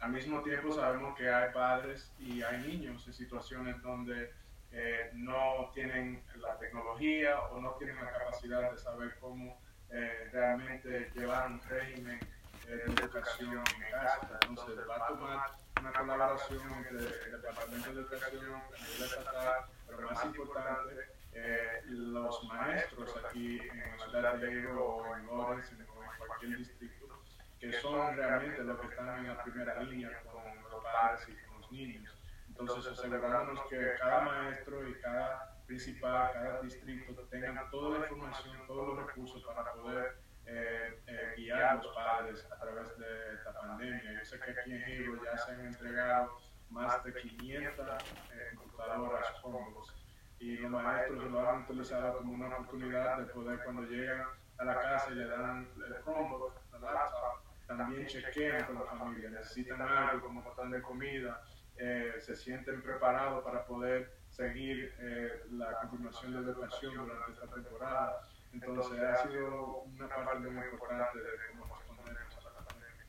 Al 0.00 0.10
mismo 0.10 0.42
tiempo 0.42 0.72
sabemos 0.72 1.16
que 1.16 1.30
hay 1.30 1.52
padres 1.52 2.12
y 2.18 2.42
hay 2.42 2.60
niños 2.66 3.06
en 3.06 3.12
situaciones 3.12 3.80
donde 3.82 4.32
eh, 4.72 5.10
no 5.14 5.70
tienen 5.74 6.22
la 6.36 6.58
tecnología 6.58 7.40
o 7.40 7.60
no 7.60 7.72
tienen 7.72 7.96
la 7.96 8.12
capacidad 8.12 8.70
de 8.70 8.78
saber 8.78 9.16
cómo 9.20 9.58
eh, 9.90 10.28
realmente 10.32 11.10
llevar 11.14 11.50
un 11.50 11.60
régimen 11.62 12.20
eh, 12.66 12.82
de 12.86 13.02
educación 13.02 13.64
en 13.76 13.90
casa. 13.90 14.38
Entonces 14.46 14.76
va 14.88 14.96
a 14.96 15.08
tomar 15.08 15.50
una 15.80 15.92
colaboración 15.92 16.60
entre 16.74 17.06
el 17.06 17.32
Departamento 17.32 17.94
de 17.94 18.00
Educación, 18.00 18.54
a 18.54 18.84
nivel 18.84 19.02
estatal, 19.02 19.64
pero 19.86 20.10
más 20.10 20.24
importante, 20.24 20.94
eh, 21.32 21.82
los 21.86 22.44
maestros 22.44 23.14
aquí 23.24 23.60
en 23.60 23.98
la 23.98 24.04
ciudad 24.04 24.34
de 24.34 24.52
Hebro 24.52 24.86
o 24.86 25.16
en 25.16 25.26
Lawrence 25.26 25.74
o 25.74 26.02
en 26.02 26.26
cualquier 26.26 26.58
distrito, 26.58 27.22
que 27.58 27.72
son 27.80 28.16
realmente 28.16 28.62
los 28.64 28.80
que 28.80 28.86
están 28.88 29.18
en 29.20 29.28
la 29.28 29.42
primera 29.42 29.82
línea 29.82 30.20
con 30.24 30.42
los 30.70 30.84
padres 30.84 31.28
y 31.28 31.46
con 31.46 31.60
los 31.60 31.72
niños. 31.72 32.17
Entonces 32.58 32.98
asegurarnos 32.98 33.60
que 33.68 33.94
cada 33.98 34.20
maestro 34.22 34.88
y 34.88 34.94
cada 35.00 35.54
principal, 35.66 36.32
cada 36.32 36.60
distrito 36.62 37.14
tengan 37.30 37.70
toda 37.70 37.98
la 37.98 38.06
información, 38.06 38.56
todos 38.66 38.88
los 38.88 39.06
recursos 39.06 39.42
para 39.44 39.72
poder 39.74 40.18
eh, 40.46 41.00
eh, 41.06 41.34
guiar 41.36 41.62
a 41.62 41.74
los 41.74 41.86
padres 41.94 42.46
a 42.50 42.58
través 42.58 42.98
de 42.98 43.34
esta 43.34 43.52
pandemia. 43.52 44.12
Yo 44.18 44.24
sé 44.24 44.40
que 44.40 44.50
aquí 44.50 44.72
en 44.72 44.82
Hebro 44.82 45.22
ya 45.24 45.36
se 45.38 45.52
han 45.52 45.66
entregado 45.66 46.38
más 46.70 47.04
de 47.04 47.12
500 47.12 47.86
eh, 48.32 48.56
computadoras 48.56 49.26
Chromebooks 49.40 49.94
y 50.40 50.56
los 50.56 50.70
maestros 50.70 51.30
lo 51.30 51.48
han 51.48 51.62
utilizado 51.62 52.18
como 52.18 52.32
una 52.32 52.56
oportunidad 52.56 53.18
de 53.18 53.26
poder 53.26 53.62
cuando 53.64 53.82
llegan 53.82 54.26
a 54.58 54.64
la 54.64 54.74
casa 54.80 55.10
y 55.10 55.14
le 55.14 55.26
dan 55.26 55.68
el 55.86 56.02
Chromebook, 56.02 56.54
también 57.66 58.06
chequean 58.06 58.64
con 58.64 58.76
la 58.76 58.82
familia, 58.82 59.30
necesitan 59.30 59.82
algo 59.82 60.26
como 60.26 60.42
botar 60.42 60.68
de 60.70 60.80
comida, 60.80 61.42
eh, 61.78 62.14
se 62.20 62.36
sienten 62.36 62.82
preparados 62.82 63.44
para 63.44 63.64
poder 63.64 64.18
seguir 64.28 64.92
eh, 65.00 65.42
la 65.52 65.78
continuación 65.80 66.32
de 66.32 66.42
la 66.42 66.52
educación 66.52 66.94
durante 66.96 67.32
esta 67.32 67.46
temporada. 67.54 68.20
Entonces 68.52 69.00
ha 69.00 69.28
sido 69.28 69.82
una 69.82 70.08
parte 70.08 70.48
muy 70.48 70.64
importante 70.64 71.18
de 71.18 71.30
cómo 71.52 71.76
respondemos 71.76 72.36
a 72.38 72.60
la 72.60 72.66
pandemia. 72.66 73.06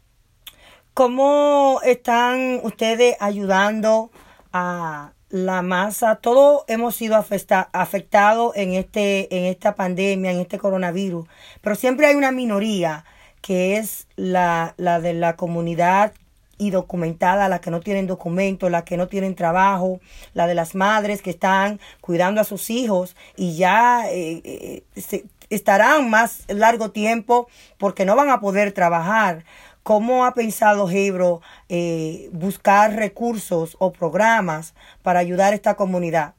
¿Cómo 0.94 1.80
están 1.84 2.60
ustedes 2.64 3.16
ayudando 3.20 4.12
a 4.52 5.14
la 5.30 5.62
masa, 5.62 6.16
todos 6.16 6.64
hemos 6.68 6.96
sido 6.96 7.16
afectados 7.16 8.56
en, 8.56 8.74
este, 8.74 9.36
en 9.36 9.46
esta 9.46 9.76
pandemia, 9.76 10.32
en 10.32 10.40
este 10.40 10.58
coronavirus, 10.58 11.28
pero 11.62 11.76
siempre 11.76 12.08
hay 12.08 12.16
una 12.16 12.32
minoría 12.32 13.06
que 13.42 13.78
es 13.78 14.08
la, 14.16 14.74
la 14.78 15.00
de 15.00 15.14
la 15.14 15.36
comunidad 15.36 16.14
y 16.60 16.70
documentada, 16.70 17.50
la 17.50 17.60
que 17.62 17.72
no 17.72 17.80
tienen 17.80 18.06
documentos, 18.06 18.70
la 18.70 18.86
que 18.86 18.98
no 18.98 19.08
tienen 19.08 19.34
trabajo, 19.34 20.00
la 20.36 20.46
de 20.46 20.54
las 20.54 20.76
madres 20.76 21.24
que 21.24 21.32
están 21.32 21.80
cuidando 22.02 22.40
a 22.42 22.44
sus 22.44 22.70
hijos 22.70 23.16
y 23.36 23.58
ya 23.58 24.04
eh, 24.12 24.42
eh, 24.44 25.24
estarán 25.50 26.12
más 26.12 26.44
largo 26.48 26.92
tiempo 26.92 27.48
porque 27.80 28.06
no 28.06 28.16
van 28.16 28.30
a 28.30 28.40
poder 28.40 28.72
trabajar. 28.74 29.44
¿Cómo 29.84 30.26
ha 30.26 30.34
pensado 30.34 30.90
Hebro 30.90 31.42
eh, 31.68 32.30
buscar 32.32 32.96
recursos 32.96 33.76
o 33.80 33.92
programas 33.92 34.76
para 35.02 35.20
ayudar 35.20 35.54
a 35.54 35.56
esta 35.56 35.76
comunidad? 35.76 36.36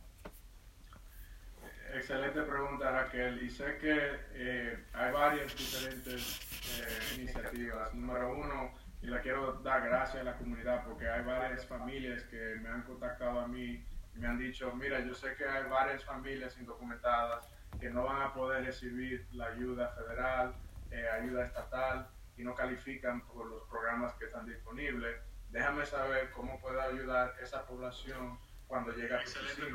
Excelente 1.95 2.43
pregunta, 2.43 2.91
Raquel. 2.91 3.43
Y 3.43 3.51
sé 3.51 3.77
que 3.81 3.99
eh, 4.35 4.79
hay 4.93 5.13
varias 5.13 5.57
diferentes 5.57 6.41
eh, 6.81 7.21
iniciativas. 7.21 7.93
Número 7.95 8.33
uno, 8.33 8.71
y 9.03 9.07
le 9.07 9.21
quiero 9.21 9.60
dar 9.71 9.89
gracias 9.89 10.23
a 10.23 10.25
la 10.25 10.37
comunidad 10.37 10.85
porque 10.85 11.09
hay 11.09 11.23
varias 11.25 11.65
familias 11.65 12.25
que 12.25 12.57
me 12.61 12.69
han 12.69 12.83
contactado 12.83 13.39
a 13.39 13.47
mí 13.47 13.85
y 14.15 14.19
me 14.19 14.27
han 14.27 14.37
dicho, 14.37 14.75
mira, 14.75 14.99
yo 15.01 15.15
sé 15.15 15.37
que 15.37 15.45
hay 15.45 15.63
varias 15.71 16.05
familias 16.05 16.59
indocumentadas 16.59 17.47
que 17.81 17.89
no 17.89 18.03
van 18.05 18.21
a 18.23 18.35
poder 18.35 18.65
recibir 18.65 19.29
la 19.33 19.47
ayuda 19.47 19.91
federal, 19.91 20.55
eh, 20.91 21.07
ayuda 21.09 21.47
estatal 21.47 22.09
y 22.37 22.43
no 22.43 22.53
califican 22.57 23.21
por 23.29 23.47
los 23.47 23.63
programas 23.69 24.13
que 24.15 24.25
están 24.25 24.45
disponibles. 24.45 25.17
Déjame 25.51 25.87
saber 25.87 26.31
cómo 26.33 26.61
puedo 26.61 26.81
ayudar 26.81 27.37
a 27.39 27.41
esa 27.41 27.65
población 27.65 28.41
cuando 28.67 28.91
llegue 28.91 29.15
a 29.15 29.23
tu 29.23 29.31
oficina. 29.31 29.69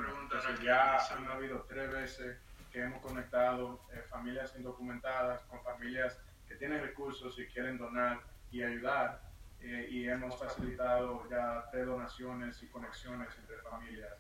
ya 0.61 0.97
han 0.97 1.25
habido 1.27 1.61
tres 1.69 1.89
veces 1.89 2.37
que 2.73 2.81
hemos 2.81 3.01
conectado 3.01 3.79
eh, 3.93 4.03
familias 4.09 4.53
indocumentadas 4.57 5.41
con 5.43 5.63
familias 5.63 6.19
que 6.49 6.55
tienen 6.55 6.81
recursos 6.81 7.39
y 7.39 7.47
quieren 7.47 7.77
donar 7.77 8.19
y 8.51 8.61
ayudar. 8.61 9.21
Eh, 9.67 9.87
y 9.89 10.07
hemos 10.07 10.37
facilitado 10.37 11.27
ya 11.27 11.67
tres 11.71 11.87
donaciones 11.87 12.61
y 12.61 12.67
conexiones 12.67 13.29
entre 13.39 13.57
familias. 13.57 14.13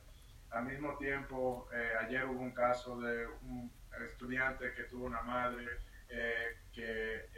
Al 0.49 0.65
mismo 0.65 0.97
tiempo, 0.97 1.69
eh, 1.71 1.91
ayer 2.01 2.25
hubo 2.25 2.41
un 2.41 2.51
caso 2.51 2.99
de 2.99 3.27
un 3.27 3.71
estudiante 4.09 4.73
que 4.73 4.85
tuvo 4.85 5.05
una 5.05 5.21
madre 5.21 5.67
eh, 6.09 6.57
que 6.73 7.29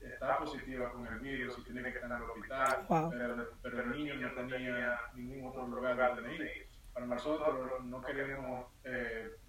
estaba 0.00 0.38
positiva 0.38 0.90
con 0.90 1.06
el 1.06 1.20
virus 1.20 1.56
y 1.58 1.62
tiene 1.62 1.92
que 1.92 1.98
estar 1.98 2.10
en 2.10 2.16
el 2.16 2.22
hospital, 2.24 2.86
pero, 3.62 3.82
el 3.82 3.90
niño 3.90 4.16
no 4.16 4.48
tenía 4.48 5.00
ningún 5.14 5.48
otro 5.48 5.68
lugar 5.68 5.96
donde 5.96 6.34
ir. 6.34 6.66
Para 6.92 7.06
nosotros 7.06 7.84
no 7.84 8.02
queremos 8.02 8.66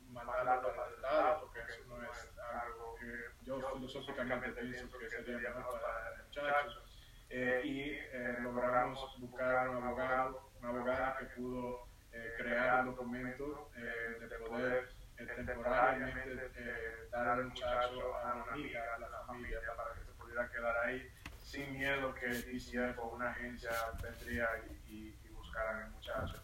mandarlo 0.09 0.75
para 0.75 0.87
el 0.89 0.95
Estado 0.95 1.39
porque 1.41 1.59
eso 1.59 1.83
no 1.87 2.03
es 2.03 2.31
algo 2.37 2.95
que 2.99 3.45
yo 3.45 3.59
filosóficamente 3.73 4.61
pienso 4.61 4.97
que 4.99 5.09
sería 5.09 5.49
mejor 5.49 5.81
para 5.81 6.15
el 6.15 6.23
muchacho 6.23 6.84
eh, 7.29 7.61
y 7.63 7.81
eh, 7.91 8.37
logramos 8.41 9.19
buscar 9.19 9.69
un 9.69 9.83
abogado, 9.83 10.51
una 10.59 10.69
abogada 10.69 11.17
que 11.17 11.25
pudo 11.25 11.87
eh, 12.11 12.33
crear 12.37 12.81
un 12.81 12.95
documento 12.95 13.71
de 13.75 14.27
poder 14.47 14.89
temporariamente 15.15 17.09
dar 17.11 17.27
al 17.27 17.45
muchacho 17.45 18.15
a 18.15 18.35
una 18.35 18.53
amiga, 18.53 18.81
a 18.95 18.99
la 18.99 19.07
familia, 19.25 19.59
para 19.75 19.93
que 19.95 20.05
se 20.05 20.11
pudiera 20.13 20.49
quedar 20.49 20.77
ahí 20.85 21.09
sin 21.41 21.73
miedo 21.73 22.13
que 22.15 22.27
DCF 22.27 22.97
o 22.99 23.15
una 23.15 23.31
agencia 23.31 23.71
vendría 24.01 24.47
y, 24.87 25.17
y, 25.23 25.29
buscaran 25.29 25.83
al 25.83 25.91
muchacho. 25.91 26.41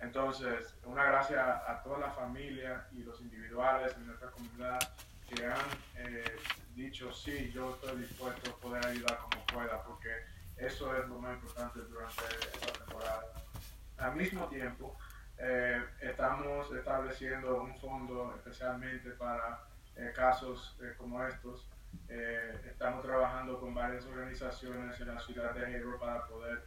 Entonces, 0.00 0.76
una 0.84 1.04
gracias 1.04 1.38
a 1.38 1.82
toda 1.82 1.98
la 1.98 2.10
familia 2.12 2.86
y 2.92 3.02
los 3.02 3.20
individuales 3.20 3.94
en 3.96 4.06
nuestra 4.06 4.30
comunidad 4.30 4.78
que 5.28 5.46
han 5.46 6.74
dicho, 6.74 7.12
sí, 7.12 7.50
yo 7.52 7.74
estoy 7.74 8.02
dispuesto 8.02 8.50
a 8.50 8.56
poder 8.56 8.86
ayudar 8.86 9.18
como 9.18 9.44
pueda, 9.46 9.82
porque 9.82 10.10
eso 10.56 10.96
es 10.96 11.08
lo 11.08 11.18
más 11.18 11.34
importante 11.34 11.80
durante 11.80 12.22
esta 12.52 12.72
temporada. 12.84 13.24
Al 13.98 14.14
mismo 14.16 14.46
tiempo, 14.48 14.96
eh, 15.38 15.84
estamos 16.00 16.72
estableciendo 16.72 17.62
un 17.62 17.76
fondo 17.76 18.34
especialmente 18.36 19.10
para 19.10 19.60
eh, 19.96 20.12
casos 20.14 20.76
eh, 20.82 20.94
como 20.96 21.24
estos. 21.24 21.68
estamos 22.66 23.02
trabajando 23.02 23.58
con 23.60 23.74
varias 23.74 24.04
organizaciones 24.04 25.00
en 25.00 25.14
la 25.14 25.20
ciudad 25.20 25.54
de 25.54 25.72
Hero 25.72 25.98
para 25.98 26.26
poder 26.26 26.66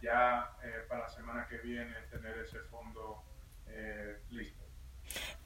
ya 0.00 0.50
para 0.88 1.02
la 1.02 1.08
semana 1.08 1.46
que 1.46 1.58
viene 1.58 1.94
tener 2.10 2.38
ese 2.38 2.60
fondo 2.60 3.22
listo. 4.30 4.64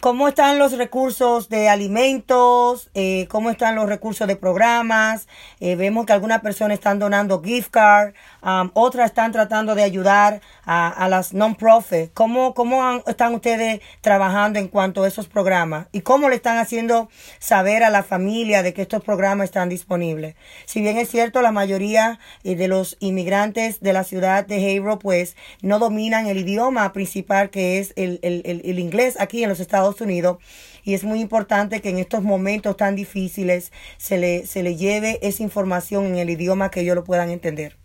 ¿Cómo 0.01 0.29
están 0.29 0.59
los 0.59 0.73
recursos 0.79 1.51
de 1.51 1.69
alimentos? 1.69 2.89
Eh, 2.95 3.27
¿Cómo 3.29 3.51
están 3.51 3.75
los 3.75 3.87
recursos 3.87 4.27
de 4.27 4.35
programas? 4.35 5.29
Eh, 5.61 5.77
vemos 5.77 6.07
que 6.07 6.15
algunas 6.15 6.41
personas 6.41 6.79
están 6.79 6.99
donando 6.99 7.43
gift 7.43 7.71
card, 7.71 8.15
um, 8.43 8.71
otras 8.73 9.11
están 9.11 9.31
tratando 9.31 9.75
de 9.75 9.83
ayudar 9.83 10.41
a, 10.65 11.07
las 11.11 11.35
non-profit. 11.35 12.15
¿Cómo, 12.15 12.55
cómo 12.55 13.03
están 13.07 13.35
ustedes 13.35 13.83
trabajando 14.01 14.59
en 14.59 14.69
cuanto 14.69 15.03
a 15.03 15.09
esos 15.09 15.29
programas? 15.29 15.89
¿Y 15.93 16.01
cómo 16.01 16.31
le 16.31 16.37
están 16.37 16.57
haciendo 16.57 17.11
saber 17.39 17.83
a 17.85 17.91
la 17.91 18.03
familia 18.03 18.63
de 18.63 18.73
que 18.73 18.81
estos 18.81 19.05
programas 19.05 19.45
están 19.45 19.69
disponibles? 19.69 20.35
Si 20.65 20.81
bien 20.81 20.97
es 20.97 21.11
cierto, 21.11 21.43
la 21.43 21.53
mayoría 21.53 22.21
eh, 22.43 22.57
de 22.57 22.69
los 22.69 22.97
inmigrantes 23.01 23.81
de 23.81 23.93
la 23.93 24.05
ciudad 24.05 24.47
de 24.47 24.73
Hebron 24.73 24.99
pues 24.99 25.37
no 25.61 25.79
dominan 25.79 26.27
el 26.27 26.39
idioma 26.39 26.91
principal 26.95 27.51
que 27.51 27.79
es 27.79 27.93
el, 27.97 28.19
el, 28.23 28.41
el, 28.47 28.63
el 28.65 28.79
inglés 28.79 29.17
aquí 29.21 29.43
en 29.43 29.51
los 29.51 29.61
Estados 29.61 29.90
Unidos 29.99 30.39
y 30.85 30.93
es 30.95 31.05
muy 31.05 31.21
importante 31.21 31.81
que 31.81 31.89
en 31.89 31.99
estos 31.99 32.23
momentos 32.23 32.77
tan 32.77 32.95
difíciles 32.97 33.73
se 33.97 34.19
le, 34.19 34.47
se 34.47 34.63
le 34.63 34.77
lleve 34.77 35.19
esa 35.23 35.43
información 35.43 36.05
en 36.05 36.17
el 36.17 36.29
idioma 36.29 36.71
que 36.71 36.81
ellos 36.81 36.97
lo 36.97 37.05
puedan 37.05 37.31
entender. 37.31 37.77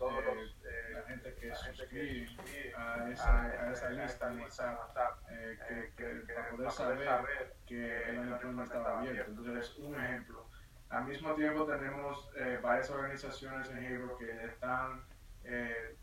eh, 0.65 0.93
la 0.93 1.01
gente 1.03 1.33
que 1.35 1.53
suscribe 1.55 2.73
a 2.75 3.09
esa, 3.09 3.41
a 3.43 3.71
esa 3.71 3.89
lista 3.89 4.31
en 4.31 4.39
WhatsApp, 4.41 5.19
eh, 5.29 5.93
que, 5.97 6.33
para 6.33 6.49
poder 6.49 6.71
saber 6.71 7.55
que 7.65 8.09
el 8.09 8.55
no 8.55 8.63
estaba 8.63 8.99
abierto. 8.99 9.31
Entonces, 9.31 9.77
un 9.77 9.95
ejemplo. 9.95 10.49
Al 10.93 11.05
mismo 11.05 11.33
tiempo 11.33 11.65
tenemos 11.65 12.29
varias 12.61 12.89
organizaciones 12.89 13.69
en 13.71 13.83
Hebron 13.83 14.17
que 14.17 14.45
están 14.45 15.03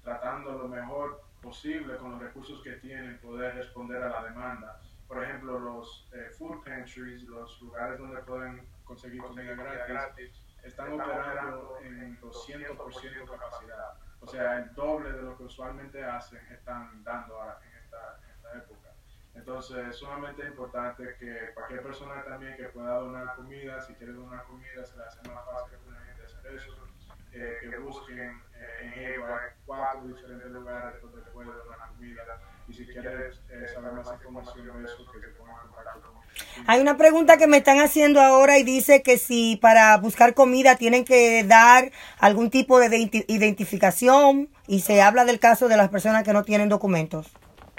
tratando 0.03 0.53
lo 0.59 0.69
mejor 0.69 1.23
posible 1.41 1.97
con 1.97 2.13
los 2.13 2.21
recursos 2.21 2.63
que 2.63 2.73
tienen 2.73 3.19
poder 3.19 3.55
responder 3.55 4.03
a 4.03 4.09
la 4.11 4.25
demanda 4.25 4.81
por 5.11 5.25
ejemplo, 5.25 5.59
los 5.59 6.09
eh, 6.13 6.31
food 6.39 6.63
pantries, 6.63 7.25
los 7.25 7.61
lugares 7.61 7.99
donde 7.99 8.23
pueden 8.23 8.65
conseguir 8.85 9.21
comida 9.21 9.55
gratis, 9.55 10.41
están 10.63 10.93
operando 10.93 11.79
en 11.83 12.17
200% 12.21 13.29
capacidad. 13.29 13.95
O 14.21 14.29
sea, 14.29 14.59
el 14.59 14.73
doble 14.73 15.11
de 15.11 15.23
lo 15.23 15.37
que 15.37 15.43
usualmente 15.43 16.05
hacen 16.05 16.41
están 16.53 17.03
dando 17.03 17.43
en 17.43 17.77
esta, 17.83 18.21
época. 18.57 18.80
Entonces, 19.35 19.89
es 19.89 19.97
sumamente 19.97 20.47
importante 20.47 21.17
que 21.19 21.53
cualquier 21.55 21.83
persona 21.83 22.25
también 22.25 22.57
que 22.57 22.65
pueda 22.65 22.95
donar 22.95 23.37
comida, 23.37 23.81
si 23.81 23.95
quiere 23.95 24.13
donar 24.13 24.45
comida, 24.45 24.85
se 24.85 24.97
le 24.97 25.05
hace 25.05 25.29
más 25.29 25.45
fácil 25.45 25.79
a 25.89 25.93
la 25.93 26.01
gente 26.07 26.25
hacer 26.25 26.55
eso. 26.55 26.91
Eh, 27.33 27.59
que 27.61 27.79
busquen 27.79 28.43
eh, 28.57 28.83
en 28.83 28.93
Hayward 28.93 29.53
cuatro 29.65 30.09
diferentes 30.09 30.51
lugares 30.51 31.01
donde 31.01 31.23
puede 31.31 31.47
donar 31.47 31.89
comida 31.97 32.23
y 32.71 32.75
si 32.75 32.87
quieres 32.87 33.41
eh, 33.51 33.67
saber 33.73 33.93
más 33.93 34.07
información 34.13 34.67
de 34.67 34.85
eso, 34.85 34.99
que 35.13 35.21
se 35.21 35.27
pongan 35.39 35.57
en 35.65 35.73
contacto 35.73 36.13
Hay 36.67 36.81
una 36.81 36.97
pregunta 36.97 37.37
que 37.37 37.47
me 37.47 37.59
están 37.59 37.81
haciendo 37.81 38.21
ahora 38.21 38.59
y 38.59 38.65
dice 38.65 39.03
que 39.03 39.19
si 39.19 39.57
para 39.57 39.97
buscar 39.99 40.35
comida 40.35 40.77
tienen 40.77 41.05
que 41.05 41.43
dar 41.45 41.91
algún 42.19 42.51
tipo 42.51 42.79
de 42.79 43.25
identificación 43.27 44.49
y 44.67 44.81
se 44.81 45.03
habla 45.03 45.25
del 45.25 45.41
caso 45.41 45.69
de 45.69 45.77
las 45.77 45.89
personas 45.89 46.23
que 46.23 46.33
no 46.33 46.45
tienen 46.45 46.69
documentos. 46.69 47.33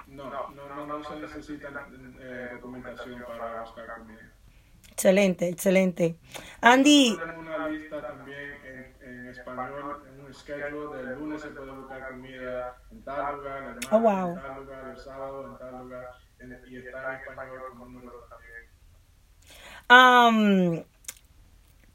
No, 0.07 0.29
no, 0.29 0.49
no, 0.49 0.61
no 0.97 1.04
se 1.04 1.15
necesita 1.19 1.88
eh, 2.19 2.49
documentación 2.54 3.23
para 3.27 3.62
buscar 3.62 3.97
comida. 3.97 4.32
Excelente, 4.91 5.49
excelente. 5.49 6.17
Andy. 6.62 7.17
Tenemos 7.17 7.45
una 7.45 7.67
lista 7.69 8.01
también 8.01 8.51
en, 8.65 9.10
en 9.10 9.27
español 9.30 10.12
schedule 10.34 11.04
del 11.04 11.19
lunes 11.19 11.41
se 11.41 11.49
puede 11.49 11.71
buscar 11.71 12.10
comida 12.10 12.77
en 12.91 13.04
tal 13.04 13.38
lugar, 13.38 13.58
el 13.58 13.65
martes 13.65 13.89
oh, 13.91 14.27
en 14.27 14.41
tal 14.41 14.63
lugar, 14.63 14.88
el 14.89 14.97
sábado 14.97 15.47
en 15.47 15.58
tal 15.58 15.84
lugar, 15.84 16.10
en, 16.39 16.62
y 16.67 16.77
está 16.77 17.15
en 17.15 17.21
español 17.21 17.62
como 17.69 17.86
número 17.86 18.27
también. 18.30 18.62
Um, 19.89 20.84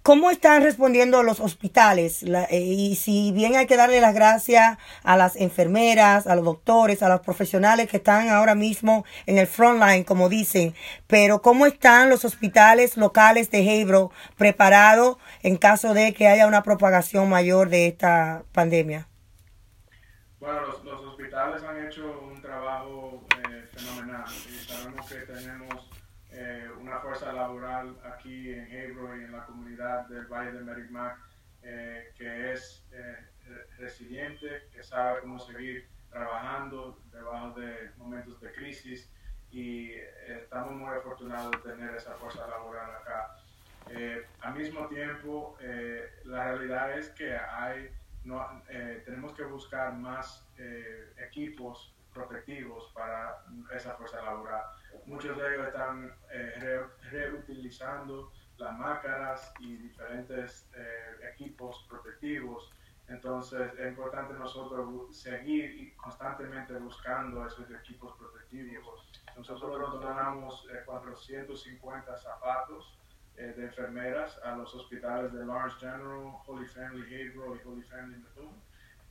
¿Cómo 0.06 0.30
están 0.30 0.62
respondiendo 0.62 1.24
los 1.24 1.40
hospitales? 1.40 2.22
Eh, 2.22 2.60
y 2.60 2.94
si 2.94 3.32
bien 3.32 3.56
hay 3.56 3.66
que 3.66 3.76
darle 3.76 4.00
las 4.00 4.14
gracias 4.14 4.78
a 5.02 5.16
las 5.16 5.34
enfermeras, 5.34 6.28
a 6.28 6.36
los 6.36 6.44
doctores, 6.44 7.02
a 7.02 7.08
los 7.08 7.22
profesionales 7.22 7.88
que 7.88 7.96
están 7.96 8.28
ahora 8.28 8.54
mismo 8.54 9.04
en 9.26 9.36
el 9.38 9.48
frontline, 9.48 10.04
como 10.04 10.28
dicen, 10.28 10.76
pero 11.08 11.42
¿cómo 11.42 11.66
están 11.66 12.08
los 12.08 12.24
hospitales 12.24 12.96
locales 12.96 13.50
de 13.50 13.80
Hebro 13.80 14.12
preparados 14.36 15.16
en 15.42 15.56
caso 15.56 15.92
de 15.92 16.14
que 16.14 16.28
haya 16.28 16.46
una 16.46 16.62
propagación 16.62 17.28
mayor 17.28 17.68
de 17.68 17.88
esta 17.88 18.44
pandemia? 18.52 19.08
Bueno, 20.38 20.60
los, 20.84 21.00
hospitales 21.00 21.64
han 21.64 21.84
hecho 21.84 22.20
un 22.32 22.40
trabajo 22.40 23.24
eh, 23.38 23.64
fenomenal 23.74 24.24
y 24.28 24.72
sabemos 24.72 25.04
que 25.08 25.16
tenemos 25.16 25.65
eh, 26.96 26.98
una 26.98 27.00
fuerza 27.00 27.32
laboral 27.32 27.96
aquí 28.04 28.52
en 28.52 28.72
Hebron 28.72 29.20
y 29.20 29.24
en 29.24 29.32
la 29.32 29.44
comunidad 29.44 30.06
del 30.08 30.26
Valle 30.26 30.52
de 30.52 30.60
Merrimack 30.62 31.18
eh, 31.62 32.12
que 32.16 32.52
es 32.52 32.86
eh, 32.92 33.16
resiliente, 33.78 34.68
que 34.72 34.82
sabe 34.82 35.20
cómo 35.20 35.38
seguir 35.38 35.88
trabajando 36.10 36.98
debajo 37.12 37.60
de 37.60 37.90
momentos 37.98 38.40
de 38.40 38.52
crisis 38.52 39.10
y 39.50 39.90
estamos 40.26 40.72
muy 40.74 40.94
afortunados 40.96 41.50
de 41.52 41.70
tener 41.70 41.94
esa 41.94 42.14
fuerza 42.14 42.46
laboral 42.46 42.90
acá. 42.90 43.36
al 44.40 44.54
mismo 44.54 44.86
tiempo, 44.88 45.56
la 46.24 46.44
realidad 46.52 46.98
es 46.98 47.10
que 47.10 47.36
hay, 47.36 47.90
no, 48.24 48.62
tenemos 49.04 49.34
que 49.34 49.44
buscar 49.44 49.94
más 49.94 50.46
equipos 51.18 51.94
protectivos 52.16 52.90
para 52.94 53.44
esa 53.74 53.94
fuerza 53.94 54.22
laboral. 54.22 54.64
Muchos 55.04 55.36
de 55.36 55.54
ellos 55.54 55.68
están 55.68 56.12
eh, 56.32 56.82
reutilizando 57.10 58.32
las 58.56 58.76
máscaras 58.78 59.52
y 59.60 59.76
diferentes 59.76 60.68
eh, 60.74 61.30
equipos 61.34 61.86
protectivos. 61.88 62.72
Entonces 63.08 63.72
es 63.78 63.88
importante 63.88 64.34
nosotros 64.34 65.16
seguir 65.16 65.94
constantemente 65.96 66.72
buscando 66.74 67.46
esos 67.46 67.70
equipos 67.70 68.16
protectivos. 68.18 69.08
Nosotros 69.36 70.00
donamos 70.00 70.66
450 70.86 72.12
eh, 72.12 72.16
zapatos 72.16 72.98
de 73.36 73.64
enfermeras 73.64 74.38
a 74.42 74.56
los 74.56 74.74
hospitales 74.74 75.30
de 75.34 75.44
Lawrence 75.44 75.78
General, 75.78 76.32
Holy 76.46 76.66
Family 76.66 77.14
Hebron 77.14 77.60
y 77.62 77.68
Holy 77.68 77.82
Family 77.82 78.22
Bethune 78.22 78.56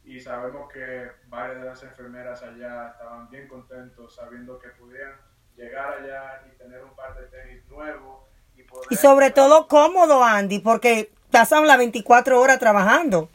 y 0.06 0.20
sabemos 0.20 0.72
que 0.72 1.12
varias 1.28 1.60
de 1.60 1.66
las 1.66 1.84
enfermeras 1.84 2.42
allá 2.44 2.90
estaban 2.90 3.30
bien 3.30 3.48
contentos 3.48 4.16
sabiendo 4.16 4.60
que 4.60 4.70
podían 4.70 5.14
llegar 5.56 5.94
allá 5.94 6.44
y 6.48 6.58
tener 6.58 6.84
un 6.84 6.96
par 6.96 7.16
de 7.16 7.26
tenis 7.28 7.66
nuevos. 7.68 8.24
Y, 8.56 8.64
poder 8.64 8.88
y 8.90 8.96
sobre 8.96 9.32
todo 9.32 9.68
cómodo, 9.68 10.24
Andy, 10.24 10.60
porque 10.60 11.12
pasan 11.32 11.68
las 11.68 11.78
24 11.78 12.40
horas 12.40 12.60
trabajando. 12.60 13.30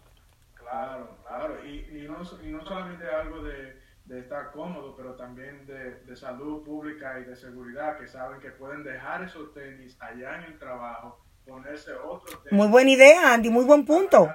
Claro, 0.54 1.16
claro, 1.26 1.66
y, 1.66 1.80
y, 1.90 2.08
no, 2.08 2.22
y 2.42 2.52
no, 2.52 2.64
solamente 2.64 3.06
algo 3.08 3.42
de, 3.42 3.76
de, 4.04 4.20
estar 4.20 4.52
cómodo, 4.52 4.94
pero 4.96 5.16
también 5.16 5.66
de, 5.66 5.96
de 5.96 6.16
salud 6.16 6.62
pública 6.62 7.18
y 7.18 7.24
de 7.24 7.34
seguridad, 7.34 7.98
que 7.98 8.06
saben 8.06 8.40
que 8.40 8.50
pueden 8.50 8.84
dejar 8.84 9.24
esos 9.24 9.52
tenis 9.52 9.96
allá 10.00 10.36
en 10.36 10.44
el 10.44 10.58
trabajo, 10.58 11.18
ponerse 11.44 11.92
otros 11.94 12.42
tenis. 12.44 12.52
Muy 12.52 12.68
buena 12.68 12.90
idea, 12.90 13.34
Andy, 13.34 13.50
muy 13.50 13.64
buen 13.64 13.84
punto. 13.84 14.32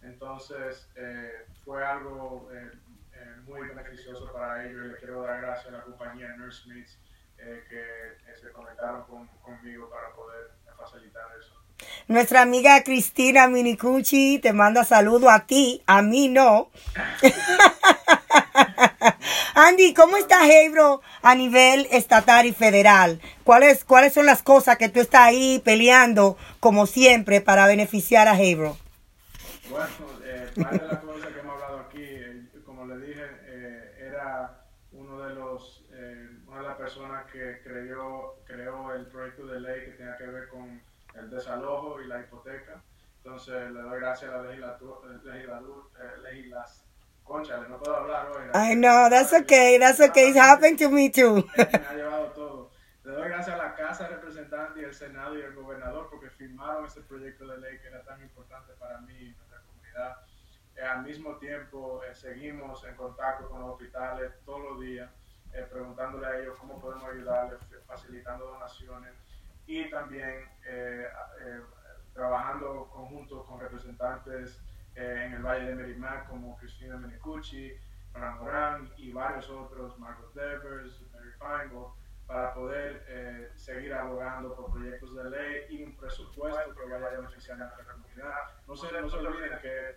Entonces, 0.00 0.88
eh, 0.94 1.46
fue 1.66 1.84
algo 1.84 2.48
eh, 2.52 2.70
eh, 3.12 3.40
muy 3.44 3.68
beneficioso 3.68 4.32
para 4.32 4.64
ellos 4.64 4.86
y 4.86 4.88
le 4.88 4.96
quiero 4.98 5.22
dar 5.22 5.40
gracias 5.40 5.66
a 5.66 5.78
la 5.78 5.82
compañía 5.82 6.28
Nursemates 6.36 6.96
eh, 7.38 7.64
que 7.68 8.40
se 8.40 8.52
conectaron 8.52 9.04
conmigo 9.42 9.90
para 9.90 10.14
poder 10.14 10.52
facilitar 10.78 11.24
eso. 11.38 11.52
Nuestra 12.06 12.42
amiga 12.42 12.82
Cristina 12.84 13.48
Minicucci 13.48 14.38
te 14.38 14.52
manda 14.52 14.84
saludo 14.84 15.28
a 15.28 15.46
ti, 15.46 15.82
a 15.86 16.02
mí 16.02 16.28
no. 16.28 16.70
Andy, 19.54 19.92
¿cómo 19.92 20.16
está 20.16 20.46
Hebro 20.46 21.02
a 21.22 21.34
nivel 21.34 21.88
estatal 21.90 22.46
y 22.46 22.52
federal? 22.52 23.20
¿Cuáles, 23.42 23.84
¿Cuáles 23.84 24.14
son 24.14 24.26
las 24.26 24.42
cosas 24.42 24.76
que 24.76 24.88
tú 24.88 25.00
estás 25.00 25.22
ahí 25.22 25.60
peleando, 25.64 26.38
como 26.60 26.86
siempre, 26.86 27.40
para 27.40 27.66
beneficiar 27.66 28.28
a 28.28 28.40
Hebro? 28.40 28.76
Bueno, 29.68 29.86
eh, 30.24 30.50
de 30.54 30.62
las 30.62 31.00
cosas 31.00 31.32
que 31.32 31.40
hemos 31.40 31.54
hablado 31.54 31.80
aquí, 31.80 32.02
eh, 32.02 32.46
como 32.64 32.86
le 32.86 33.06
dije, 33.06 33.24
eh, 33.46 34.08
era 34.10 34.64
uno 34.92 35.26
de 35.26 35.34
los, 35.34 35.84
eh, 35.96 36.28
una 36.46 36.60
de 36.60 36.68
las 36.68 36.76
personas 36.76 37.30
que 37.30 37.60
creó, 37.62 38.36
creó 38.44 38.92
el 38.94 39.06
proyecto 39.06 39.46
de 39.46 39.60
ley 39.60 39.84
que 39.86 39.92
tenía 39.92 40.16
que 40.16 40.26
ver 40.26 40.48
con 40.48 40.80
el 41.14 41.30
desalojo 41.30 42.00
y 42.00 42.06
la 42.06 42.20
hipoteca. 42.20 42.82
Entonces 43.18 43.70
le 43.72 43.80
doy 43.80 43.98
gracias 44.00 44.30
a 44.30 44.36
la 44.36 44.42
legislatura, 44.44 45.20
legislas, 46.22 46.84
concha, 47.24 47.58
no 47.68 47.78
puedo 47.78 47.96
hablar 47.96 48.28
hoy. 48.30 48.50
I 48.54 48.74
know, 48.74 49.08
that's 49.10 49.32
okay, 49.32 49.78
that's 49.78 50.00
okay, 50.00 50.28
it's 50.28 50.38
happened 50.38 50.78
to 50.78 50.90
me 50.90 51.10
too. 51.10 51.44
me 51.56 51.64
ha 51.64 51.92
llevado 51.94 52.26
todo. 52.32 52.70
Le 53.04 53.12
doy 53.12 53.28
gracias 53.28 53.58
a 53.58 53.62
la 53.62 53.74
Casa 53.74 54.04
de 54.04 54.16
Representantes 54.16 54.82
y 54.82 54.84
el 54.84 54.94
Senado 54.94 55.36
y 55.38 55.42
el 55.42 55.54
Gobernador 55.54 56.08
porque 56.10 56.30
firmaron 56.30 56.86
ese 56.86 57.00
proyecto 57.00 57.46
de 57.46 57.58
ley 57.58 57.78
que 57.78 57.88
era 57.88 58.02
tan 58.02 58.20
importante 58.22 58.72
para 58.78 59.00
mí 59.00 59.34
eh, 60.76 60.82
al 60.82 61.04
mismo 61.04 61.36
tiempo, 61.36 62.02
eh, 62.04 62.14
seguimos 62.14 62.84
en 62.84 62.94
contacto 62.96 63.48
con 63.48 63.62
los 63.62 63.70
hospitales 63.70 64.32
todos 64.44 64.60
los 64.60 64.80
días, 64.80 65.10
eh, 65.56 65.66
preguntándole 65.70 66.26
a 66.26 66.38
ellos 66.38 66.56
cómo 66.60 66.80
podemos 66.80 67.08
ayudarles, 67.08 67.58
facilitando 67.86 68.46
donaciones 68.46 69.14
y 69.66 69.88
también 69.90 70.48
trabajando 72.14 72.88
conjunto 72.92 73.44
con 73.44 73.60
representantes 73.60 74.60
en 74.94 75.34
el 75.34 75.42
Valle 75.42 75.66
de 75.66 75.74
Merrimack 75.74 76.28
como 76.28 76.56
Cristina 76.56 76.96
Menicucci, 76.96 77.72
Fran 78.12 78.38
Morán 78.38 78.90
y 78.96 79.12
varios 79.12 79.50
otros, 79.50 79.98
Marcos 79.98 80.32
Devers, 80.34 81.02
Mary 81.12 81.30
Feingold, 81.38 81.94
para 82.26 82.54
poder 82.54 83.52
seguir 83.56 83.92
abogando 83.92 84.54
por 84.54 84.72
proyectos 84.72 85.14
de 85.16 85.30
ley 85.30 85.66
y 85.70 85.82
un 85.84 85.96
presupuesto 85.96 86.74
que 86.74 86.84
vaya 86.84 87.06
a 87.06 87.10
beneficiar 87.10 87.60
a 87.60 87.64
nuestra 87.64 87.84
comunidad. 87.92 88.34
No 88.66 88.76
se, 88.76 89.00
no 89.00 89.08
se 89.08 89.16
olviden 89.16 89.58
que 89.60 89.96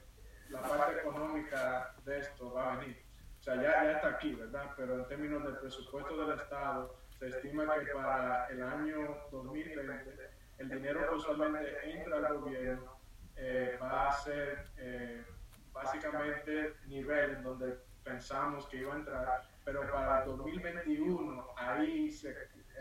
la 0.49 0.61
parte 0.61 0.99
económica 0.99 1.93
de 2.05 2.19
esto 2.19 2.53
va 2.53 2.73
a 2.73 2.75
venir. 2.77 3.08
Ya, 3.55 3.83
ya 3.83 3.91
está 3.93 4.09
aquí, 4.09 4.35
¿verdad? 4.35 4.71
Pero 4.77 4.95
en 4.95 5.07
términos 5.07 5.43
del 5.43 5.57
presupuesto 5.57 6.25
del 6.25 6.37
Estado, 6.37 6.95
se 7.17 7.29
estima 7.29 7.79
que 7.79 7.91
para 7.93 8.47
el 8.47 8.61
año 8.61 9.17
2020 9.31 10.29
el 10.59 10.69
dinero 10.69 11.09
que 11.09 11.15
usualmente 11.15 11.91
entra 11.91 12.17
al 12.17 12.37
gobierno 12.37 12.99
eh, 13.35 13.77
va 13.81 14.09
a 14.09 14.11
ser 14.11 14.67
eh, 14.77 15.25
básicamente 15.73 16.75
nivel 16.87 17.41
donde 17.41 17.79
pensamos 18.03 18.67
que 18.67 18.77
iba 18.77 18.93
a 18.93 18.97
entrar, 18.97 19.41
pero 19.65 19.89
para 19.89 20.23
el 20.23 20.37
2021 20.37 21.47
ahí 21.57 22.11
se, 22.11 22.29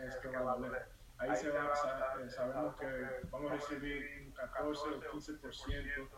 es 0.05 0.15
que 0.17 0.27
va 0.27 0.39
a 0.39 0.55
valer. 0.55 0.85
Ahí 1.17 1.35
se 1.35 1.49
va, 1.49 1.65
a, 1.65 2.29
sabemos 2.29 2.75
que 2.77 2.87
vamos 3.29 3.51
a 3.51 3.55
recibir 3.55 4.23
un 4.25 4.31
14 4.31 4.89
o 4.89 5.01
15% 5.01 6.09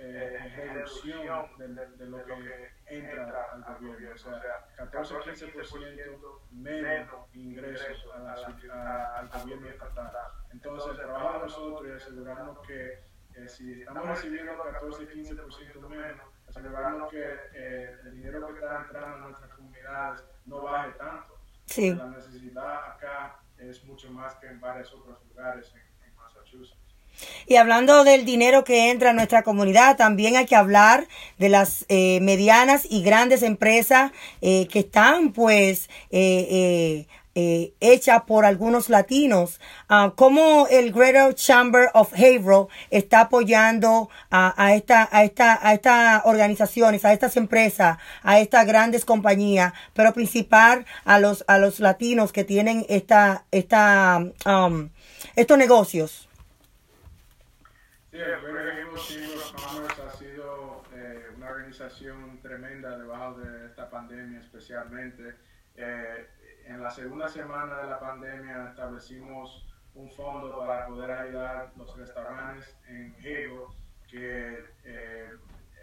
eh, 0.00 0.38
reducción 0.56 1.48
de, 1.58 1.86
de, 1.96 2.06
lo 2.06 2.24
que 2.24 2.70
entra 2.86 3.46
al 3.52 3.78
gobierno, 3.80 4.14
o 4.14 4.16
sea, 4.16 4.68
14-15% 4.76 6.40
menos 6.52 7.34
ingresos 7.34 8.06
a 8.14 8.18
la, 8.20 9.16
al 9.16 9.28
gobierno 9.28 9.68
estatal. 9.68 10.10
Entonces, 10.52 10.90
el 10.92 10.96
trabajo 10.98 11.32
de 11.32 11.38
nosotros 11.44 11.90
es 11.90 12.02
asegurarnos 12.04 12.58
que 12.66 13.08
eh, 13.34 13.48
si 13.48 13.80
estamos 13.80 14.08
recibiendo 14.08 14.52
14-15% 14.52 15.88
menos, 15.88 16.26
asegurarnos 16.48 17.10
que 17.10 17.24
eh, 17.54 17.96
el 18.04 18.14
dinero 18.14 18.46
que 18.46 18.54
está 18.54 18.82
entrando 18.82 19.16
a 19.16 19.20
nuestras 19.20 19.52
comunidades 19.52 20.24
no 20.46 20.62
baje 20.62 20.92
tanto. 20.92 21.38
Sí. 21.66 21.94
La 21.94 22.06
necesidad 22.06 22.92
acá 22.92 23.40
es 23.58 23.84
mucho 23.84 24.10
más 24.10 24.36
que 24.36 24.46
en 24.46 24.60
varios 24.60 24.92
otros 24.94 25.18
lugares 25.28 25.74
en, 25.74 26.08
en 26.08 26.14
Massachusetts. 26.14 26.87
Y 27.46 27.56
hablando 27.56 28.04
del 28.04 28.24
dinero 28.24 28.64
que 28.64 28.90
entra 28.90 29.10
a 29.10 29.12
nuestra 29.12 29.42
comunidad, 29.42 29.96
también 29.96 30.36
hay 30.36 30.46
que 30.46 30.56
hablar 30.56 31.06
de 31.38 31.48
las 31.48 31.84
eh, 31.88 32.20
medianas 32.20 32.86
y 32.88 33.02
grandes 33.02 33.42
empresas 33.42 34.12
eh, 34.40 34.68
que 34.70 34.80
están 34.80 35.32
pues 35.32 35.88
eh, 37.40 37.72
hechas 37.78 38.22
por 38.26 38.44
algunos 38.44 38.88
latinos. 38.88 39.60
Uh, 39.88 40.10
¿Cómo 40.16 40.66
el 40.68 40.92
Greater 40.92 41.32
Chamber 41.36 41.88
of 41.94 42.12
Haverhill 42.12 42.66
está 42.90 43.20
apoyando 43.20 44.10
a, 44.28 44.60
a, 44.60 44.74
esta, 44.74 45.08
a, 45.12 45.22
esta, 45.22 45.56
a 45.62 45.74
estas 45.74 46.22
organizaciones, 46.24 47.04
a 47.04 47.12
estas 47.12 47.36
empresas, 47.36 47.98
a 48.24 48.40
estas 48.40 48.66
grandes 48.66 49.04
compañías, 49.04 49.72
pero 49.94 50.12
principal 50.12 50.84
a 51.04 51.20
los, 51.20 51.44
a 51.46 51.58
los 51.58 51.78
latinos 51.78 52.32
que 52.32 52.42
tienen 52.42 52.84
esta, 52.88 53.44
esta, 53.52 54.20
um, 54.44 54.88
estos 55.36 55.58
negocios? 55.58 56.27
Sí, 58.18 58.24
el 58.24 58.32
Chamber 58.32 59.36
of 59.36 59.64
Commerce 59.64 60.02
ha 60.02 60.10
sido 60.10 60.82
eh, 60.92 61.30
una 61.36 61.50
organización 61.50 62.40
tremenda 62.42 62.98
debajo 62.98 63.38
de 63.38 63.66
esta 63.66 63.88
pandemia 63.88 64.40
especialmente. 64.40 65.36
Eh, 65.76 66.26
en 66.66 66.82
la 66.82 66.90
segunda 66.90 67.28
semana 67.28 67.76
de 67.76 67.86
la 67.86 68.00
pandemia 68.00 68.70
establecimos 68.70 69.64
un 69.94 70.10
fondo 70.10 70.66
para 70.66 70.88
poder 70.88 71.12
ayudar 71.12 71.70
los 71.76 71.96
restaurantes 71.96 72.76
en 72.88 73.14
Hego, 73.22 73.72
que 74.10 74.64
eh, 74.82 75.30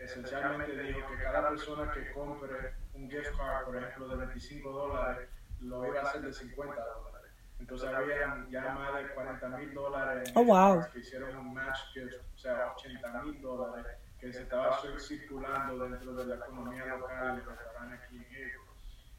esencialmente 0.01 0.77
dijo 0.83 1.07
que 1.07 1.23
cada 1.23 1.47
persona 1.47 1.89
que 1.93 2.11
compre 2.11 2.73
un 2.95 3.09
gift 3.09 3.31
card, 3.37 3.65
por 3.65 3.77
ejemplo, 3.77 4.09
de 4.09 4.15
25 4.17 4.71
dólares, 4.71 5.29
lo 5.61 5.87
iba 5.87 6.01
a 6.01 6.03
hacer 6.03 6.21
de 6.21 6.33
50 6.33 6.75
dólares. 6.75 7.14
Entonces 7.59 7.89
había 7.89 8.45
ya 8.49 8.73
más 8.73 8.95
de 8.95 9.09
40 9.13 9.47
mil 9.49 9.73
dólares 9.73 10.31
oh, 10.35 10.81
que 10.91 10.99
hicieron 10.99 11.35
un 11.37 11.53
match 11.53 11.79
gift, 11.93 12.13
o 12.33 12.37
sea, 12.37 12.73
80 12.77 13.23
mil 13.23 13.41
dólares 13.41 13.97
que 14.19 14.31
se 14.31 14.43
estaba 14.43 14.77
circulando 14.99 15.89
dentro 15.89 16.13
de 16.13 16.25
la 16.25 16.35
economía 16.35 16.85
local 16.85 17.37
del 17.37 17.45
restaurante 17.45 17.95
aquí 17.95 18.17
en 18.17 18.23
Hego. 18.23 18.65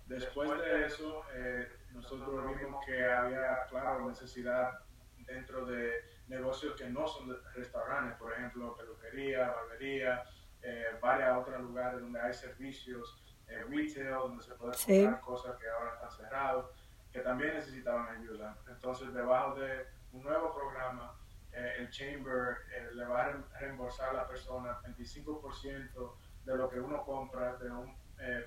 Después 0.07 0.51
de 0.61 0.87
eso, 0.87 1.23
eh, 1.35 1.69
nosotros 1.93 2.59
vimos 2.61 2.85
que 2.85 3.05
había, 3.05 3.67
claro, 3.69 4.09
necesidad 4.09 4.79
dentro 5.19 5.67
de 5.67 5.93
negocios 6.29 6.75
que 6.77 6.89
no 6.89 7.07
son 7.07 7.37
restaurantes, 7.55 8.17
por 8.17 8.33
ejemplo, 8.33 8.77
peluquería, 8.77 9.49
barbería, 9.49 10.25
eh, 10.63 10.97
varios 11.01 11.39
otros 11.39 11.61
lugares 11.63 12.01
donde 12.01 12.21
hay 12.21 12.33
servicios, 12.33 13.23
eh, 13.49 13.65
retail, 13.69 14.11
donde 14.11 14.43
se 14.43 14.55
pueden 14.55 14.75
comprar 14.75 15.21
cosas 15.21 15.57
que 15.57 15.69
ahora 15.69 15.95
están 15.95 16.11
cerrados, 16.13 16.71
que 17.17 17.23
también 17.23 17.55
necesitaban 17.55 18.15
ayuda. 18.15 18.59
Entonces, 18.69 19.11
debajo 19.15 19.55
de 19.55 19.87
un 20.13 20.23
nuevo 20.23 20.55
programa, 20.55 21.15
eh, 21.51 21.77
el 21.79 21.89
Chamber 21.89 22.59
le 22.93 23.05
va 23.07 23.23
a 23.23 23.59
reembolsar 23.59 24.11
a 24.11 24.13
la 24.13 24.29
persona 24.29 24.79
25% 24.83 26.15
de 26.45 26.57
lo 26.57 26.69
que 26.69 26.79
uno 26.79 27.03
compra 27.07 27.57
de 27.57 27.71
un 27.71 27.97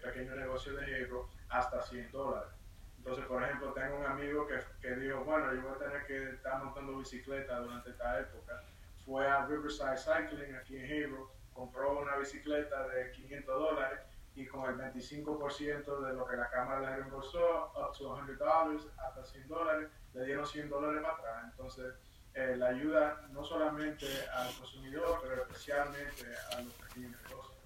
pequeño 0.03 0.35
negocio 0.35 0.75
de 0.75 1.01
euro 1.01 1.29
hasta 1.49 1.81
100 1.81 2.11
dólares. 2.11 2.53
Entonces, 2.97 3.25
por 3.25 3.41
ejemplo, 3.41 3.73
tengo 3.73 3.97
un 3.97 4.05
amigo 4.05 4.45
que, 4.45 4.59
que 4.81 4.95
dijo, 4.97 5.23
bueno, 5.23 5.51
yo 5.51 5.63
voy 5.63 5.71
a 5.71 5.77
tener 5.89 6.05
que 6.05 6.29
estar 6.35 6.63
montando 6.63 6.97
bicicleta 6.97 7.59
durante 7.59 7.89
esta 7.89 8.19
época. 8.19 8.63
Fue 9.03 9.27
a 9.27 9.47
Riverside 9.47 9.97
Cycling 9.97 10.55
aquí 10.55 10.77
en 10.77 10.85
Hero, 10.85 11.31
compró 11.53 11.99
una 11.99 12.17
bicicleta 12.17 12.87
de 12.89 13.11
500 13.13 13.59
dólares 13.59 13.99
y 14.39 14.45
con 14.47 14.69
el 14.69 14.77
25% 14.77 16.07
de 16.07 16.13
lo 16.13 16.25
que 16.25 16.37
la 16.37 16.49
cámara 16.49 16.79
le 16.79 16.95
reembolsó, 16.95 17.73
up 17.75 17.97
to 17.97 18.15
100 18.15 18.37
dólares, 18.37 18.83
hasta 18.97 19.25
100 19.25 19.47
dólares, 19.49 19.89
le 20.13 20.25
dieron 20.25 20.47
100 20.47 20.69
dólares 20.69 21.01
para 21.01 21.13
atrás. 21.15 21.45
Entonces, 21.51 21.93
eh, 22.33 22.55
la 22.55 22.67
ayuda 22.67 23.27
no 23.31 23.43
solamente 23.43 24.05
al 24.33 24.47
consumidor, 24.55 25.19
pero 25.21 25.41
especialmente 25.43 26.25
a 26.55 26.61
los 26.61 26.73
pequeños 26.73 27.11
negocios. 27.23 27.57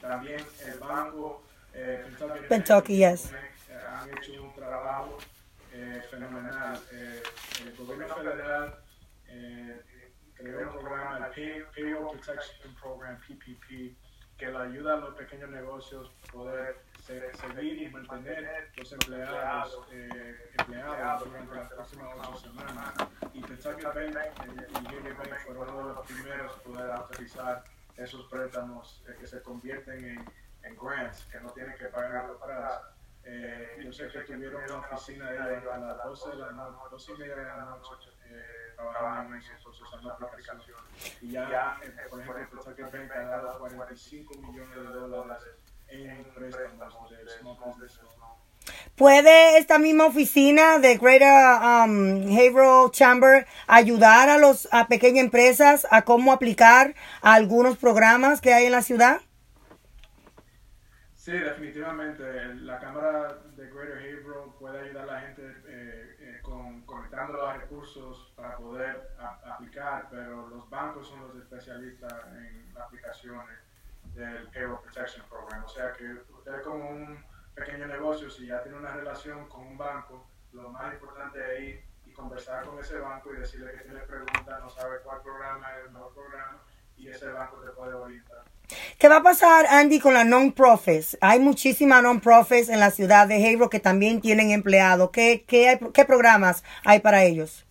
También 0.00 0.46
el 0.64 0.78
banco 0.78 1.42
eh, 1.74 2.04
Kentucky, 2.06 2.46
Kentucky 2.48 2.96
yes 2.96 3.32
han 3.90 4.10
hecho 4.10 4.42
un 4.44 4.54
trabajo 4.54 5.18
eh, 5.72 6.02
fenomenal. 6.08 6.78
Eh, 6.92 7.22
el 7.64 7.76
gobierno 7.76 8.14
federal 8.14 8.78
eh, 9.26 9.80
creó 10.34 10.72
un 10.72 10.78
programa, 10.78 11.30
el 11.34 11.64
Payroll 11.74 12.18
Protection 12.18 12.74
Program, 12.80 13.18
PPP, 13.20 13.96
que 14.40 14.46
le 14.46 14.56
ayuda 14.56 14.94
a 14.94 14.96
los 14.96 15.14
pequeños 15.14 15.50
negocios 15.50 16.10
poder 16.32 16.82
seguir 17.04 17.82
y 17.82 17.90
mantener 17.90 18.70
los 18.74 18.90
empleados, 18.90 19.86
empleados 20.58 21.28
durante 21.28 21.56
las 21.56 21.72
próximas 21.72 22.08
ocho 22.16 22.38
semanas. 22.38 22.94
Y 23.34 23.42
Kentucky 23.42 23.84
Bank 23.84 24.16
y 24.46 24.96
Union 24.96 25.16
Bank 25.18 25.38
fueron 25.44 25.68
uno 25.68 25.88
de 25.88 25.94
los 25.94 26.06
primeros 26.06 26.56
a 26.56 26.62
poder 26.62 26.90
autorizar 26.90 27.64
esos 27.98 28.24
préstamos 28.30 29.04
que 29.20 29.26
se 29.26 29.42
convierten 29.42 30.02
en, 30.02 30.24
en 30.62 30.76
grants, 30.76 31.22
que 31.26 31.38
no 31.40 31.50
tienen 31.50 31.76
que 31.76 31.86
pagar 31.86 32.24
atrás 32.24 32.80
eh, 33.22 33.82
yo 33.84 33.92
sé 33.92 34.08
que 34.08 34.20
tuvieron 34.20 34.62
una 34.64 34.78
oficina 34.78 35.30
de 35.30 35.38
a 35.38 35.78
las 35.78 36.04
12 36.04 36.30
de 36.30 36.36
la 36.36 36.52
noche, 36.52 36.78
12 36.90 37.12
y 37.12 37.18
media 37.18 37.36
de 37.36 37.44
la 37.44 37.64
noche, 37.66 38.09
eh, 38.30 38.74
trabajando 38.76 39.36
en 39.36 39.42
eso, 39.42 39.70
usando 39.70 40.12
aplicaciones. 40.12 40.76
Y 41.20 41.32
ya, 41.32 41.78
eh, 41.82 41.92
por 42.10 42.20
ejemplo, 42.20 42.62
Kentucky 42.64 42.82
Bank 42.82 43.10
ha 43.12 43.26
dado 43.26 43.58
45 43.58 44.34
millones 44.38 44.76
de 44.76 44.84
dólares 44.84 45.44
en 45.88 46.24
préstamos 46.24 47.10
de 47.10 47.28
Small 47.28 47.56
Business 47.78 48.00
¿Puede 48.94 49.56
esta 49.56 49.78
misma 49.78 50.06
oficina 50.06 50.78
de 50.78 50.98
Greater 50.98 51.56
um, 51.62 52.30
Haverhill 52.30 52.90
Chamber 52.90 53.46
ayudar 53.66 54.28
a 54.28 54.36
los 54.36 54.68
a 54.72 54.88
pequeñas 54.88 55.24
empresas 55.24 55.86
a 55.90 56.02
cómo 56.02 56.32
aplicar 56.32 56.94
a 57.22 57.34
algunos 57.34 57.78
programas 57.78 58.40
que 58.40 58.52
hay 58.52 58.66
en 58.66 58.72
la 58.72 58.82
ciudad? 58.82 59.22
Sí, 61.14 61.32
definitivamente. 61.32 62.22
La 62.56 62.78
Cámara 62.78 63.38
de 63.56 63.70
Greater 63.70 63.96
Haverhill 63.96 64.52
puede 64.58 64.80
ayudar 64.80 65.08
a 65.08 65.12
la 65.14 65.20
gente 65.20 65.42
eh, 65.66 66.16
eh, 66.20 66.38
con, 66.42 66.82
conectando 66.82 67.38
los 67.38 68.32
poder 68.80 69.10
aplicar, 69.44 70.06
pero 70.10 70.48
los 70.48 70.68
bancos 70.70 71.08
son 71.08 71.20
los 71.20 71.36
especialistas 71.36 72.12
en 72.34 72.72
aplicaciones 72.80 73.58
del 74.14 74.48
Payroll 74.48 74.80
Protection 74.80 75.26
Program. 75.28 75.64
O 75.64 75.68
sea 75.68 75.92
que 75.92 76.04
usted 76.32 76.62
como 76.62 76.88
un 76.88 77.24
pequeño 77.54 77.86
negocio, 77.86 78.30
si 78.30 78.46
ya 78.46 78.62
tiene 78.62 78.78
una 78.78 78.92
relación 78.92 79.46
con 79.48 79.66
un 79.66 79.76
banco, 79.76 80.26
lo 80.52 80.70
más 80.70 80.92
importante 80.94 81.38
es 81.56 81.62
ir 81.62 81.84
y 82.06 82.12
conversar 82.12 82.64
con 82.64 82.78
ese 82.78 82.98
banco 82.98 83.32
y 83.34 83.38
decirle 83.38 83.72
que 83.72 83.84
tiene 83.84 84.00
preguntas, 84.00 84.60
no 84.60 84.70
sabe 84.70 85.00
cuál 85.04 85.20
programa 85.20 85.66
es 85.76 85.86
el 85.86 85.92
mejor 85.92 86.14
programa 86.14 86.62
y 86.96 87.08
ese 87.08 87.28
banco 87.28 87.56
te 87.56 87.70
puede 87.72 87.94
orientar. 87.94 88.44
¿Qué 88.98 89.08
va 89.08 89.16
a 89.16 89.22
pasar, 89.22 89.66
Andy, 89.66 90.00
con 90.00 90.14
las 90.14 90.26
non-profits? 90.26 91.18
Hay 91.20 91.40
muchísimas 91.40 92.02
non-profits 92.02 92.68
en 92.68 92.80
la 92.80 92.90
ciudad 92.90 93.26
de 93.26 93.50
Hebron 93.50 93.68
que 93.68 93.80
también 93.80 94.20
tienen 94.20 94.52
empleados. 94.52 95.10
¿Qué, 95.10 95.44
qué, 95.46 95.78
qué 95.92 96.04
programas 96.04 96.62
hay 96.84 97.00
para 97.00 97.24
ellos? 97.24 97.66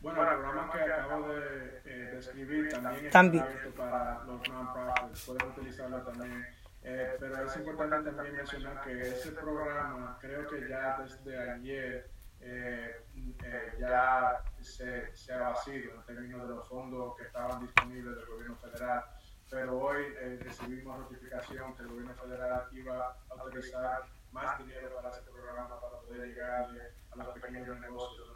Bueno, 0.00 0.22
el 0.22 0.38
programa 0.38 0.72
que 0.72 0.92
acabo 0.92 1.28
de 1.28 1.82
eh, 1.84 2.10
describir 2.14 2.68
también, 2.68 3.10
también. 3.10 3.44
está 3.44 3.70
para 3.76 4.24
los 4.24 4.48
non-profits. 4.48 5.26
Pueden 5.26 5.48
utilizarlo 5.48 6.02
también. 6.02 6.46
Eh, 6.82 7.16
pero 7.18 7.44
es 7.44 7.56
importante 7.56 8.10
también 8.12 8.36
mencionar 8.36 8.80
que 8.82 9.00
ese 9.00 9.32
programa, 9.32 10.16
creo 10.20 10.46
que 10.46 10.68
ya 10.68 10.98
desde 10.98 11.50
ayer, 11.50 12.10
eh, 12.40 13.04
eh, 13.44 13.72
ya 13.80 14.42
se, 14.60 15.14
se, 15.14 15.32
ha 15.32 15.50
vacío 15.50 15.94
en 15.94 16.02
términos 16.06 16.48
de 16.48 16.54
los 16.54 16.68
fondos 16.68 17.16
que 17.16 17.24
estaban 17.24 17.60
disponibles 17.60 18.14
del 18.16 18.26
gobierno 18.26 18.56
federal. 18.56 19.04
Pero 19.50 19.78
hoy 19.78 20.04
eh, 20.20 20.38
recibimos 20.42 20.98
notificación 20.98 21.74
que 21.74 21.82
el 21.82 21.88
gobierno 21.88 22.14
federal 22.14 22.68
iba 22.72 23.08
a 23.08 23.16
autorizar 23.30 24.02
más 24.32 24.58
dinero 24.58 24.94
para 24.96 25.16
este 25.16 25.30
programa 25.30 25.80
para 25.80 26.00
poder 26.00 26.28
llegar 26.28 26.68
a 27.10 27.16
los 27.16 27.34
pequeños 27.34 27.80
negocios, 27.80 28.28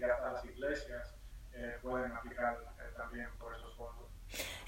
las 0.00 0.44
iglesias 0.44 1.14
pueden 1.82 2.12
aplicar 2.12 2.58
también 2.96 3.28
por 3.38 3.54
esos 3.54 3.74
fondos. 3.76 4.08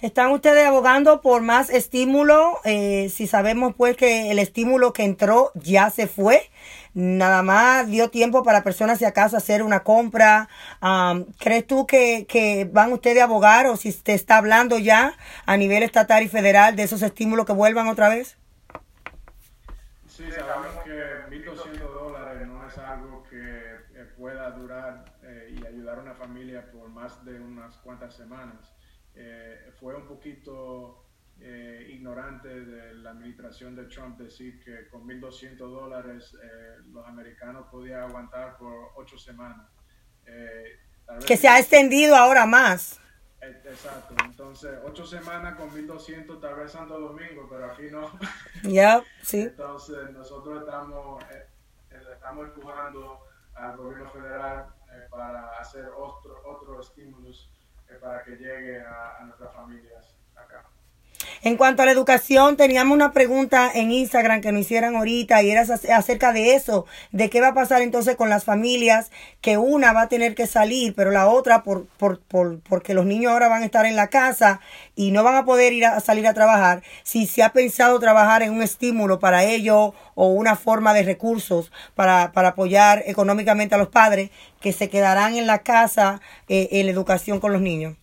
¿Están 0.01 0.33
ustedes 0.33 0.67
abogando 0.67 1.23
por 1.23 1.40
más 1.40 1.71
estímulo? 1.71 2.61
Eh, 2.64 3.11
si 3.14 3.27
sabemos 3.27 3.75
pues 3.75 3.97
que 3.97 4.31
el 4.31 4.38
estímulo 4.38 4.93
que 4.93 5.05
entró 5.05 5.51
ya 5.55 5.88
se 5.88 6.07
fue, 6.07 6.51
nada 6.93 7.43
más 7.43 7.87
dio 7.88 8.11
tiempo 8.11 8.43
para 8.43 8.62
personas 8.62 8.99
si 8.99 9.07
acaso 9.07 9.37
hacer 9.37 9.62
una 9.62 9.83
compra. 9.83 10.49
¿Crees 11.38 11.67
tú 11.67 11.87
que, 11.87 12.27
que, 12.29 12.69
van 12.71 12.93
ustedes 12.93 13.23
a 13.23 13.25
abogar 13.25 13.67
o 13.67 13.77
si 13.77 13.93
te 13.93 14.12
está 14.12 14.37
hablando 14.37 14.79
ya 14.79 15.17
a 15.47 15.57
nivel 15.57 15.83
estatal 15.83 16.23
y 16.23 16.29
federal 16.29 16.77
de 16.77 16.83
esos 16.83 17.01
estímulos 17.03 17.47
que 17.47 17.53
vuelvan 17.53 17.88
otra 17.88 18.11
vez? 18.11 18.37
Sí, 20.16 20.31
sabemos 20.31 20.85
que 20.85 20.92
1.200 21.29 21.79
dólares 21.92 22.46
no 22.46 22.64
es 22.64 22.79
algo 22.79 23.24
que 23.24 23.37
eh, 23.37 24.05
pueda 24.16 24.48
durar 24.53 25.05
eh, 25.24 25.57
y 25.59 25.66
ayudar 25.66 25.98
a 25.98 26.03
una 26.03 26.14
familia 26.14 26.70
por 26.70 26.88
más 26.88 27.24
de 27.24 27.40
unas 27.40 27.77
cuantas 27.79 28.14
semanas. 28.14 28.72
Eh, 29.16 29.72
fue 29.81 29.96
un 29.96 30.07
poquito 30.07 31.05
eh, 31.40 31.88
ignorante 31.90 32.48
de 32.48 32.94
la 32.94 33.11
administración 33.11 33.74
de 33.74 33.87
Trump 33.87 34.16
decir 34.16 34.62
que 34.62 34.87
con 34.88 35.05
1.200 35.05 35.57
dólares 35.57 36.33
eh, 36.40 36.77
los 36.92 37.05
americanos 37.09 37.66
podían 37.68 38.03
aguantar 38.03 38.57
por 38.57 38.92
ocho 38.94 39.18
semanas. 39.18 39.68
que 41.27 41.37
se 41.37 41.48
ha 41.48 41.59
extendido 41.59 42.14
ahora 42.14 42.46
más. 42.46 43.00
Exacto, 43.65 44.15
entonces 44.25 44.79
ocho 44.85 45.07
semanas 45.07 45.57
con 45.57 45.71
1.200 45.71 46.41
tal 46.41 46.55
vez 46.55 46.73
Santo 46.73 46.99
Domingo, 46.99 47.47
pero 47.49 47.67
aquí 47.67 47.91
no. 47.91 48.11
Ya, 48.63 49.03
sí. 49.23 49.43
Entonces 49.43 50.11
nosotros 50.11 50.61
estamos, 50.61 51.23
estamos 51.91 52.47
empujando 52.47 53.21
al 53.55 53.77
gobierno 53.77 54.11
federal 54.11 54.67
para 55.11 55.59
hacer 55.59 55.87
otro, 55.97 56.41
otros 56.45 56.89
estímulos 56.89 57.51
para 58.01 58.23
que 58.25 58.33
llegue 58.33 58.81
a, 58.81 59.21
nuestras 59.25 59.53
familias 59.55 60.17
acá. 60.35 60.65
En 61.43 61.57
cuanto 61.57 61.83
a 61.83 61.87
la 61.87 61.93
educación, 61.93 62.57
teníamos 62.57 62.95
una 62.95 63.13
pregunta 63.13 63.71
en 63.75 63.93
Instagram 63.93 64.41
que 64.41 64.53
nos 64.53 64.63
hicieran 64.63 64.97
ahorita 64.97 65.43
y 65.43 65.51
era 65.51 65.63
acerca 65.63 66.33
de 66.33 66.55
eso, 66.55 66.87
de 67.13 67.31
qué 67.31 67.41
va 67.41 67.49
a 67.49 67.55
pasar 67.55 67.83
entonces 67.83 68.17
con 68.17 68.29
las 68.29 68.45
familias, 68.45 69.11
que 69.41 69.59
una 69.59 69.93
va 69.93 70.03
a 70.03 70.09
tener 70.09 70.35
que 70.35 70.47
salir, 70.47 70.95
pero 70.95 71.11
la 71.11 71.27
otra, 71.27 71.63
por, 71.63 71.87
por, 71.87 72.21
por, 72.21 72.61
porque 72.61 72.95
los 72.95 73.07
niños 73.07 73.33
ahora 73.33 73.49
van 73.49 73.63
a 73.63 73.67
estar 73.67 73.87
en 73.87 73.97
la 73.97 74.09
casa 74.09 74.61
y 74.95 75.11
no 75.11 75.23
van 75.23 75.37
a 75.37 75.45
poder 75.45 75.73
ir 75.73 75.87
a, 75.87 76.01
salir 76.01 76.27
a 76.27 76.35
trabajar, 76.35 76.83
si 77.03 77.27
se 77.27 77.43
ha 77.43 77.53
pensado 77.53 77.99
trabajar 77.99 78.43
en 78.43 78.53
un 78.53 78.63
estímulo 78.63 79.19
para 79.19 79.45
ello 79.45 79.95
o 80.15 80.29
una 80.29 80.57
forma 80.57 80.95
de 80.95 81.03
recursos 81.03 81.73
para, 81.95 82.33
para 82.33 82.51
apoyar 82.51 83.03
económicamente 83.07 83.75
a 83.75 83.79
los 83.79 83.89
padres 83.89 84.31
que 84.61 84.73
se 84.73 84.89
quedarán 84.89 85.37
en 85.37 85.47
la 85.47 85.59
casa 85.59 86.21
eh, 86.49 86.69
en 86.73 86.87
la 86.87 86.93
educación 86.93 87.41
con 87.41 87.53
los 87.53 87.61
niños. 87.61 87.97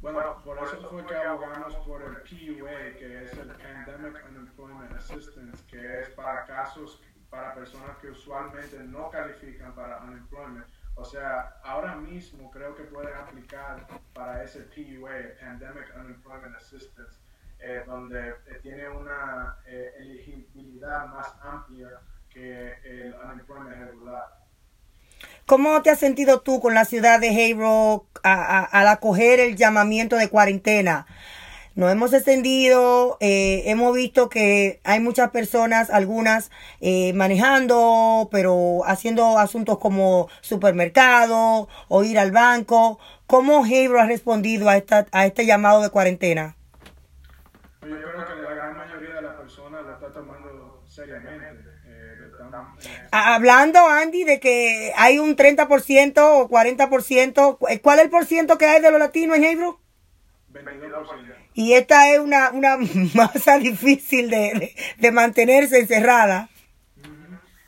Bueno, 0.00 0.42
por 0.42 0.56
eso 0.58 0.80
fue 0.88 1.04
que 1.04 1.14
abogamos 1.14 1.76
por 1.86 2.02
el 2.02 2.16
PUA, 2.22 2.96
que 2.98 3.24
es 3.24 3.32
el 3.34 3.48
Pandemic 3.48 4.24
Unemployment 4.30 4.92
Assistance, 4.94 5.62
que 5.66 6.00
es 6.00 6.08
para 6.10 6.46
casos, 6.46 7.02
para 7.28 7.54
personas 7.54 7.98
que 7.98 8.08
usualmente 8.08 8.78
no 8.84 9.10
califican 9.10 9.74
para 9.74 10.00
unemployment. 10.00 10.66
O 10.94 11.04
sea, 11.04 11.60
ahora 11.64 11.96
mismo 11.96 12.50
creo 12.50 12.74
que 12.74 12.84
pueden 12.84 13.14
aplicar 13.14 13.86
para 14.14 14.42
ese 14.42 14.62
PUA, 14.62 15.38
Pandemic 15.38 15.94
Unemployment 15.94 16.56
Assistance, 16.56 17.20
eh, 17.58 17.82
donde 17.84 18.30
eh, 18.30 18.58
tiene 18.62 18.88
una 18.88 19.58
eh, 19.66 19.92
elegibilidad 19.98 21.08
más 21.08 21.36
amplia 21.42 22.00
que 22.30 22.72
el 22.84 23.14
unemployment 23.16 23.76
regular. 23.76 24.39
¿Cómo 25.50 25.82
te 25.82 25.90
has 25.90 25.98
sentido 25.98 26.42
tú 26.42 26.60
con 26.60 26.74
la 26.74 26.84
ciudad 26.84 27.18
de 27.18 27.30
Hayrok 27.30 28.06
al 28.22 28.86
acoger 28.86 29.40
el 29.40 29.56
llamamiento 29.56 30.14
de 30.14 30.28
cuarentena? 30.28 31.08
Nos 31.74 31.90
hemos 31.90 32.12
extendido, 32.12 33.16
eh, 33.18 33.64
hemos 33.66 33.92
visto 33.92 34.28
que 34.28 34.78
hay 34.84 35.00
muchas 35.00 35.30
personas, 35.30 35.90
algunas 35.90 36.52
eh, 36.80 37.12
manejando, 37.14 38.28
pero 38.30 38.82
haciendo 38.86 39.40
asuntos 39.40 39.78
como 39.78 40.28
supermercado 40.40 41.66
o 41.88 42.04
ir 42.04 42.20
al 42.20 42.30
banco. 42.30 43.00
¿Cómo 43.26 43.64
Hayrok 43.64 43.98
ha 43.98 44.06
respondido 44.06 44.68
a, 44.68 44.76
esta, 44.76 45.08
a 45.10 45.26
este 45.26 45.46
llamado 45.46 45.82
de 45.82 45.90
cuarentena? 45.90 46.54
Yo 47.82 47.88
creo 47.88 48.24
que 48.24 48.40
la 48.40 48.54
gran 48.54 48.76
mayoría 48.76 49.16
de 49.16 49.22
las 49.22 49.34
personas 49.34 49.82
lo 49.84 49.94
está 49.94 50.12
tomando 50.12 50.80
seriamente. 50.86 51.29
Hablando, 53.12 53.86
Andy, 53.86 54.24
de 54.24 54.38
que 54.40 54.92
hay 54.96 55.18
un 55.18 55.36
30% 55.36 56.18
o 56.18 56.48
40%, 56.48 57.80
¿cuál 57.82 57.98
es 57.98 58.04
el 58.04 58.10
por 58.10 58.24
ciento 58.24 58.58
que 58.58 58.66
hay 58.66 58.80
de 58.80 58.90
los 58.90 59.00
latinos 59.00 59.36
en 59.36 59.44
Hebro? 59.44 59.80
22%. 60.52 61.34
Y 61.54 61.74
esta 61.74 62.10
es 62.12 62.20
una, 62.20 62.50
una 62.50 62.76
masa 63.14 63.58
difícil 63.58 64.30
de, 64.30 64.74
de, 64.98 65.12
mantenerse 65.12 65.80
encerrada. 65.80 66.48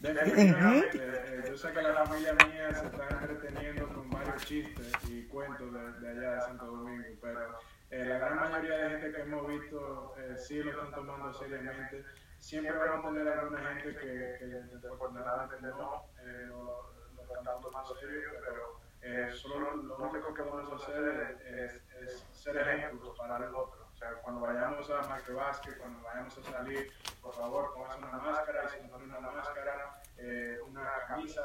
Definitivamente. 0.00 0.98
Eh, 0.98 1.44
yo 1.48 1.56
sé 1.56 1.72
que 1.72 1.82
la 1.82 2.04
familia 2.04 2.32
mía 2.34 2.74
se 2.74 2.86
está 2.86 3.08
entreteniendo 3.10 3.88
con 3.88 4.10
varios 4.10 4.44
chistes 4.44 4.92
y 5.08 5.22
cuentos 5.24 5.72
de, 5.72 6.08
allá 6.08 6.34
de 6.34 6.40
Santo 6.40 6.66
Domingo, 6.66 7.04
pero 7.20 7.58
eh, 7.90 8.04
la 8.04 8.18
gran 8.18 8.36
mayoría 8.36 8.76
de 8.76 8.90
gente 8.90 9.12
que 9.12 9.22
hemos 9.22 9.48
visto 9.48 10.14
eh, 10.18 10.36
sí 10.38 10.54
lo 10.62 10.70
están 10.70 10.92
tomando 10.92 11.32
seriamente 11.34 12.04
siempre 12.42 12.76
vamos 12.76 13.12
a 13.12 13.14
tener 13.14 13.32
alguna 13.38 13.74
gente 13.74 13.94
que, 13.94 14.36
que 14.38 14.46
desafortunadamente 14.46 15.62
no 15.62 16.06
eh, 16.20 16.46
lo, 16.48 16.92
lo 17.14 17.22
están 17.22 17.60
tomando 17.60 17.94
serio, 17.96 18.30
pero 18.44 18.80
eh, 19.00 19.30
solo 19.32 19.76
lo 19.76 19.96
único 19.96 20.34
que 20.34 20.42
podemos 20.42 20.82
hacer 20.82 21.38
es, 21.46 22.26
ser 22.32 22.56
ejemplos 22.56 23.16
para 23.16 23.36
el 23.36 23.54
otro. 23.54 23.86
O 23.92 23.96
sea, 23.96 24.12
cuando 24.22 24.40
vayamos 24.40 24.90
a 24.90 25.00
Vázquez, 25.32 25.76
cuando 25.78 26.02
vayamos 26.02 26.36
a 26.36 26.42
salir, 26.42 26.92
por 27.20 27.32
favor, 27.32 27.72
póngase 27.74 27.98
una 27.98 28.18
máscara 28.18 28.64
y 28.64 28.80
si 28.82 28.88
no 28.88 28.96
una 28.96 29.20
máscara, 29.20 30.02
eh, 30.18 30.58
una 30.66 31.06
camisa, 31.06 31.42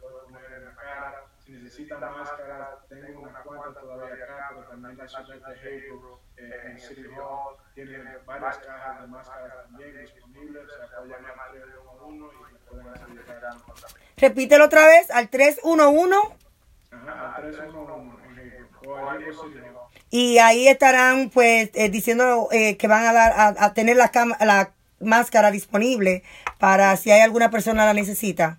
puede 0.00 0.22
poner 0.22 0.52
en 0.52 0.64
la 0.66 0.74
cara. 0.76 1.24
Si 1.48 1.54
necesitan 1.54 2.00
máscara, 2.00 2.76
tengo 2.90 3.22
una 3.22 3.40
cuanta 3.40 3.80
todavía 3.80 4.22
acá, 4.22 4.48
pero 4.50 4.68
también 4.68 4.98
la 4.98 5.08
ciudad 5.08 5.48
de 5.48 5.54
Hebrew, 5.54 6.18
eh, 6.36 6.50
en 6.66 6.78
City 6.78 7.04
Hall, 7.18 7.56
tiene 7.74 8.18
varias 8.26 8.58
cajas 8.58 9.00
de 9.00 9.06
máscaras 9.06 9.54
también 9.64 9.98
disponibles, 9.98 10.64
o 10.64 10.68
sea, 10.68 10.98
pueden 10.98 11.22
llamar 11.22 11.48
al 11.48 11.52
311 11.52 12.36
y 12.52 12.68
pueden 12.68 12.88
hacer 12.88 13.08
llegar 13.08 13.44
a 13.46 13.54
nosotros. 13.54 13.96
Repítelo 14.18 14.64
otra 14.66 14.86
vez, 14.88 15.10
al 15.10 15.30
311. 15.30 16.16
Ajá, 16.90 17.34
al 17.36 17.42
311 17.42 18.26
en 18.26 18.38
Hebrew, 18.38 18.68
o 18.86 19.08
al 19.08 19.22
Hebrew 19.22 19.42
City 19.42 19.58
Hall. 19.58 20.02
Y 20.10 20.38
ahí 20.40 20.68
estarán 20.68 21.30
pues 21.30 21.70
eh, 21.72 21.88
diciendo 21.88 22.48
eh, 22.52 22.76
que 22.76 22.88
van 22.88 23.06
a 23.06 23.14
dar 23.14 23.32
a, 23.32 23.64
a 23.64 23.72
tener 23.72 23.96
la, 23.96 24.10
la 24.40 24.72
máscara 25.00 25.50
disponible 25.50 26.24
para 26.58 26.94
si 26.98 27.10
hay 27.10 27.22
alguna 27.22 27.50
persona 27.50 27.86
la 27.86 27.94
necesita. 27.94 28.58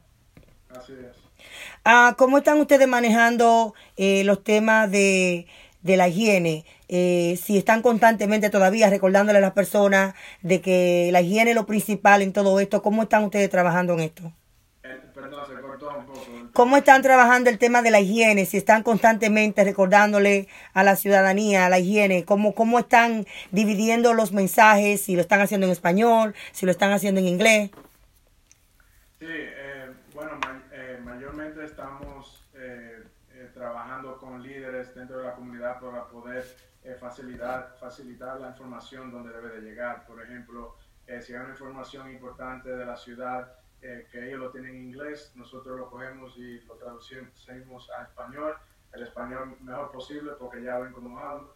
Ah, 1.86 2.16
¿Cómo 2.18 2.38
están 2.38 2.60
ustedes 2.60 2.88
manejando 2.88 3.74
eh, 3.98 4.24
los 4.24 4.44
temas 4.44 4.92
de, 4.92 5.48
de 5.82 5.98
la 5.98 6.08
higiene? 6.08 6.66
Eh, 6.88 7.40
si 7.42 7.58
están 7.58 7.82
constantemente 7.82 8.50
todavía 8.50 8.90
recordándole 8.90 9.40
a 9.40 9.42
las 9.42 9.54
personas 9.54 10.16
de 10.42 10.62
que 10.62 11.10
la 11.12 11.22
higiene 11.22 11.52
es 11.52 11.56
lo 11.56 11.66
principal 11.66 12.22
en 12.22 12.34
todo 12.34 12.60
esto, 12.60 12.82
¿cómo 12.82 13.04
están 13.04 13.24
ustedes 13.24 13.50
trabajando 13.50 13.94
en 13.94 14.00
esto? 14.02 14.34
Perdón, 15.14 15.44
se 15.48 15.62
cortó 15.62 15.90
un 15.98 16.06
poco. 16.06 16.22
¿Cómo 16.54 16.78
están 16.78 17.02
trabajando 17.02 17.50
el 17.50 17.58
tema 17.58 17.82
de 17.82 17.92
la 17.92 18.00
higiene? 18.00 18.46
Si 18.46 18.58
están 18.58 18.84
constantemente 18.84 19.64
recordándole 19.66 20.48
a 20.74 20.84
la 20.84 20.96
ciudadanía 20.96 21.68
la 21.70 21.80
higiene, 21.80 22.24
¿cómo, 22.24 22.56
cómo 22.56 22.80
están 22.80 23.26
dividiendo 23.52 24.14
los 24.14 24.32
mensajes? 24.32 25.02
Si 25.02 25.16
lo 25.16 25.22
están 25.22 25.42
haciendo 25.42 25.68
en 25.68 25.74
español, 25.74 26.36
si 26.54 26.66
lo 26.66 26.72
están 26.72 26.92
haciendo 26.92 27.20
en 27.20 27.28
inglés. 27.28 27.72
Sí, 29.20 29.26
eh, 29.28 29.92
bueno, 30.14 30.32
ma 30.42 30.64
eh, 30.72 31.00
mayormente 31.04 31.66
estamos 31.66 32.46
eh, 32.56 33.04
trabajando 33.54 34.18
con 34.18 34.42
líderes 34.42 34.89
dentro 35.00 35.20
de 35.20 35.26
la 35.26 35.34
comunidad 35.34 35.80
para 35.80 36.08
poder 36.08 36.44
facilitar, 37.00 37.76
facilitar 37.80 38.40
la 38.40 38.50
información 38.50 39.12
donde 39.12 39.34
debe 39.34 39.50
de 39.50 39.62
llegar. 39.62 40.06
Por 40.06 40.22
ejemplo, 40.22 40.76
si 41.22 41.34
hay 41.34 41.40
una 41.40 41.50
información 41.50 42.10
importante 42.12 42.70
de 42.70 42.86
la 42.86 42.96
ciudad, 42.96 43.60
eh, 43.82 44.08
que 44.12 44.28
ellos 44.28 44.40
lo 44.40 44.52
tienen 44.52 44.76
en 44.76 44.84
inglés, 44.88 45.32
nosotros 45.36 45.80
lo 45.80 45.90
cogemos 45.90 46.38
y 46.38 46.60
lo 46.62 46.76
traducimos 46.76 47.90
a 47.98 48.04
español, 48.04 48.56
el 48.94 49.04
español 49.04 49.56
mejor 49.62 49.92
posible 49.92 50.34
porque 50.38 50.62
ya 50.62 50.80
ven 50.80 50.92
cómo 50.92 51.18
hablo, 51.18 51.54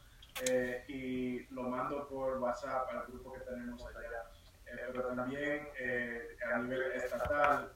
eh, 0.49 0.83
y 0.87 1.53
lo 1.53 1.63
mando 1.63 2.07
por 2.07 2.37
WhatsApp 2.37 2.89
al 2.91 3.05
grupo 3.07 3.33
que 3.33 3.41
tenemos 3.41 3.85
allá. 3.85 4.23
Eh, 4.65 4.89
pero 4.91 5.09
también 5.09 5.67
eh, 5.77 6.37
a 6.51 6.57
nivel 6.59 6.93
estatal, 6.93 7.73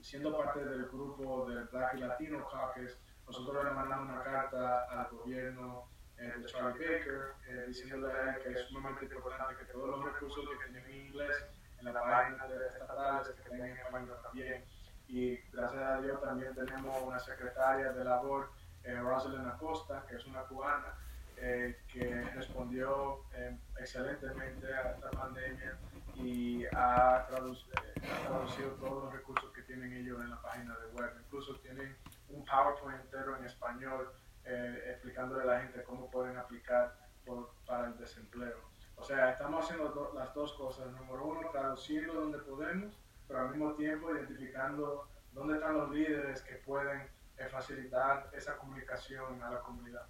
siendo 0.00 0.36
parte 0.36 0.64
del 0.64 0.84
grupo 0.86 1.46
del 1.48 1.64
Black 1.64 1.94
Latino 1.94 2.46
Caucus, 2.48 2.98
nosotros 3.26 3.64
le 3.64 3.70
mandamos 3.70 4.08
una 4.14 4.22
carta 4.22 4.84
al 4.84 5.08
gobierno 5.10 5.88
de 6.16 6.46
Charlie 6.46 6.78
Baker 6.78 7.66
diciéndole 7.66 8.12
a 8.12 8.34
él 8.36 8.42
que 8.42 8.52
es 8.52 8.68
sumamente 8.68 9.04
importante 9.04 9.56
que 9.56 9.72
todos 9.72 9.88
los 9.88 10.04
recursos 10.04 10.44
que 10.48 10.70
tienen 10.70 10.90
en 10.90 11.06
inglés 11.06 11.44
en 11.86 11.94
la 11.94 12.00
página 12.00 12.46
de 12.46 12.66
estatales 12.66 13.28
que 13.28 13.50
tienen 13.50 13.72
en 13.72 13.78
español 13.78 14.18
también. 14.22 14.64
Y 15.08 15.36
gracias 15.52 15.82
a 15.82 16.00
Dios 16.00 16.20
también 16.22 16.54
tenemos 16.54 17.02
una 17.02 17.18
secretaria 17.18 17.92
de 17.92 18.04
labor, 18.04 18.50
eh, 18.84 18.98
Rosalind 18.98 19.46
Acosta, 19.46 20.04
que 20.08 20.16
es 20.16 20.26
una 20.26 20.42
cubana, 20.42 20.94
eh, 21.36 21.78
que 21.92 22.22
respondió 22.34 23.24
eh, 23.34 23.56
excelentemente 23.78 24.72
a 24.72 24.92
esta 24.92 25.10
pandemia 25.10 25.76
y 26.14 26.64
ha, 26.66 27.26
traduc 27.28 27.58
ha, 27.76 28.28
traducido 28.28 28.70
todos 28.76 29.04
los 29.04 29.12
recursos 29.12 29.52
que 29.52 29.62
tienen 29.62 29.92
ellos 29.92 30.20
en 30.20 30.30
la 30.30 30.40
página 30.40 30.76
de 30.78 30.86
web. 30.94 31.10
Incluso 31.24 31.56
tienen 31.56 31.96
un 32.34 32.44
PowerPoint 32.44 33.00
entero 33.00 33.36
en 33.36 33.44
español 33.44 34.12
eh, 34.44 34.90
explicándole 34.90 35.42
a 35.42 35.46
la 35.46 35.60
gente 35.60 35.82
cómo 35.84 36.10
pueden 36.10 36.36
aplicar 36.36 36.94
por, 37.24 37.54
para 37.66 37.86
el 37.88 37.96
desempleo. 37.96 38.58
O 38.96 39.02
sea, 39.02 39.30
estamos 39.30 39.64
haciendo 39.64 39.88
do, 39.88 40.12
las 40.14 40.32
dos 40.34 40.52
cosas. 40.54 40.90
Número 40.92 41.24
uno, 41.24 41.50
traduciendo 41.50 42.14
donde 42.14 42.38
podemos, 42.38 42.98
pero 43.26 43.40
al 43.40 43.50
mismo 43.50 43.74
tiempo 43.74 44.14
identificando 44.14 45.08
dónde 45.32 45.54
están 45.54 45.74
los 45.74 45.90
líderes 45.90 46.42
que 46.42 46.54
pueden 46.56 47.08
eh, 47.38 47.48
facilitar 47.50 48.30
esa 48.32 48.56
comunicación 48.56 49.42
a 49.42 49.50
la 49.50 49.60
comunidad. 49.60 50.06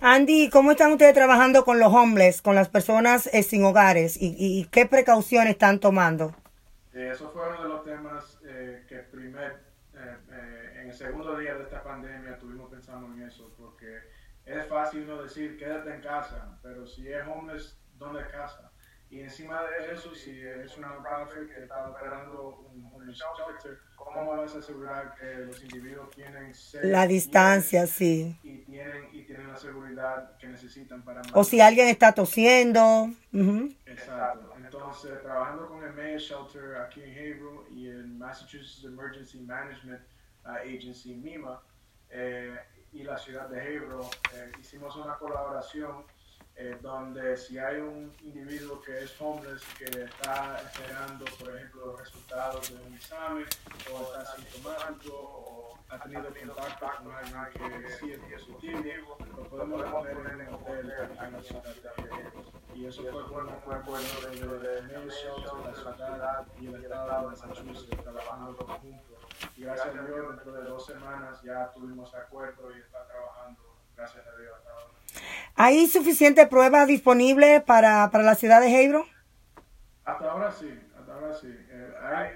Andy, 0.00 0.50
¿cómo 0.50 0.72
están 0.72 0.92
ustedes 0.92 1.14
trabajando 1.14 1.64
con 1.64 1.78
los 1.78 1.92
homeless, 1.92 2.42
con 2.42 2.54
las 2.54 2.68
personas 2.68 3.28
eh, 3.32 3.42
sin 3.42 3.64
hogares 3.64 4.20
y, 4.20 4.34
y, 4.36 4.66
qué 4.66 4.86
precauciones 4.86 5.52
están 5.52 5.78
tomando? 5.78 6.34
Eh, 6.92 7.10
eso 7.12 7.30
fue 7.30 7.48
uno 7.48 7.62
de 7.62 7.68
los 7.68 7.84
temas 7.84 8.38
eh, 8.44 8.84
que 8.88 8.96
primer, 8.98 9.61
el 10.92 10.98
segundo 10.98 11.38
día 11.38 11.54
de 11.54 11.62
esta 11.62 11.82
pandemia 11.82 12.32
estuvimos 12.32 12.70
pensando 12.70 13.06
en 13.14 13.22
eso, 13.22 13.50
porque 13.56 13.98
es 14.44 14.66
fácil 14.66 15.06
no 15.06 15.22
decir 15.22 15.56
quédate 15.56 15.94
en 15.94 16.02
casa, 16.02 16.58
pero 16.62 16.86
si 16.86 17.10
es 17.10 17.26
homeless, 17.26 17.78
¿dónde 17.96 18.26
casa? 18.30 18.70
Y 19.08 19.20
encima 19.20 19.62
de 19.62 19.92
eso, 19.92 20.14
si 20.14 20.40
es 20.40 20.76
una 20.76 20.88
non-profit 20.88 21.48
que 21.48 21.62
está 21.62 21.88
operando 21.88 22.66
un, 22.70 22.90
un 22.92 23.10
shelter, 23.10 23.78
¿cómo 23.96 24.36
vas 24.36 24.54
a 24.54 24.58
asegurar 24.58 25.14
que 25.14 25.46
los 25.46 25.62
individuos 25.62 26.10
tienen 26.10 26.52
la 26.82 27.06
distancia, 27.06 27.86
sí. 27.86 28.38
Y 28.42 28.58
tienen, 28.58 29.08
y 29.12 29.22
tienen 29.24 29.48
la 29.48 29.56
seguridad 29.56 30.36
que 30.38 30.48
necesitan 30.48 31.02
para... 31.02 31.22
O 31.34 31.44
si 31.44 31.60
alguien 31.60 31.88
está 31.88 32.12
tosiendo. 32.12 33.10
Exacto. 33.86 34.54
Entonces, 34.56 35.22
trabajando 35.22 35.68
con 35.68 35.84
el 35.84 35.92
Mayor 35.92 36.20
Shelter 36.20 36.76
aquí 36.76 37.02
en 37.02 37.10
Haverhill 37.12 37.60
y 37.70 37.88
el 37.88 38.08
Massachusetts 38.08 38.84
Emergency 38.84 39.40
Management 39.40 40.02
uh, 40.44 40.56
Agency, 40.62 41.14
MIMA, 41.14 41.60
eh, 42.10 42.58
y 42.92 43.02
la 43.04 43.16
ciudad 43.16 43.48
de 43.48 43.60
Haverhill, 43.60 44.06
eh, 44.34 44.52
hicimos 44.60 44.94
una 44.96 45.16
colaboración 45.16 46.04
eh, 46.54 46.76
donde 46.82 47.38
si 47.38 47.58
hay 47.58 47.80
un 47.80 48.12
individuo 48.20 48.82
que 48.82 49.04
es 49.04 49.18
homeless, 49.18 49.62
que 49.78 49.86
está 49.86 50.60
esperando, 50.60 51.24
por 51.38 51.56
ejemplo, 51.56 51.86
los 51.86 52.00
resultados 52.00 52.68
de 52.68 52.86
un 52.86 52.94
examen, 52.94 53.46
o 53.90 54.02
está 54.02 54.36
sintomático, 54.36 55.14
o 55.14 55.78
ha 55.88 55.98
tenido 56.00 56.26
contacto 56.26 56.86
con 57.02 57.14
alguien 57.14 57.82
que 57.82 57.90
sí 57.92 58.12
es 58.12 58.42
positivo, 58.42 59.16
lo 59.34 59.44
podemos 59.48 59.82
poner 59.90 60.16
en 60.18 60.40
el 60.42 60.54
hotel 60.54 60.92
en 60.92 61.32
la 61.32 61.42
ciudad 61.42 61.64
de 61.64 62.78
Y 62.78 62.86
eso 62.86 63.02
fue 63.10 63.22
bueno, 63.24 63.58
fue 63.64 63.78
bueno 63.80 64.08
desde 64.22 65.08
Shelter, 65.08 65.54
la 65.64 65.74
ciudad 65.74 66.46
y 66.60 66.66
el 66.66 66.74
estado 66.84 67.20
de 67.20 67.26
Massachusetts 67.28 68.02
trabajando 68.02 68.66
juntos. 68.66 69.21
Y 69.56 69.62
gracias 69.62 69.94
a 69.94 70.02
Dios, 70.02 70.28
dentro 70.28 70.52
de 70.52 70.62
dos 70.62 70.86
semanas 70.86 71.42
ya 71.42 71.70
tuvimos 71.72 72.14
acuerdo 72.14 72.74
y 72.76 72.80
está 72.80 73.06
trabajando, 73.06 73.60
gracias 73.96 74.26
a 74.26 74.36
Dios, 74.36 74.52
hasta 74.56 74.70
ahora. 74.70 74.92
¿Hay 75.54 75.86
suficiente 75.86 76.46
prueba 76.46 76.86
disponible 76.86 77.60
para, 77.60 78.10
para 78.10 78.24
la 78.24 78.34
ciudad 78.34 78.60
de 78.60 78.82
Hebron? 78.82 79.04
Hasta 80.04 80.30
ahora 80.30 80.50
sí, 80.50 80.80
hasta 80.98 81.14
ahora 81.14 81.32
sí. 81.32 81.48
Eh, 81.70 81.94
hay 82.00 82.30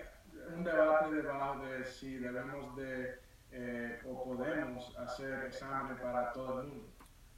un 0.54 0.64
debate 0.64 1.14
debajo 1.14 1.64
de 1.66 1.84
si 1.84 2.16
debemos 2.16 2.76
de 2.76 3.18
eh, 3.52 4.00
o 4.06 4.24
podemos 4.24 4.96
hacer 4.98 5.44
exámenes 5.44 6.00
para 6.00 6.32
todo 6.32 6.60
el 6.60 6.68
mundo. 6.68 6.88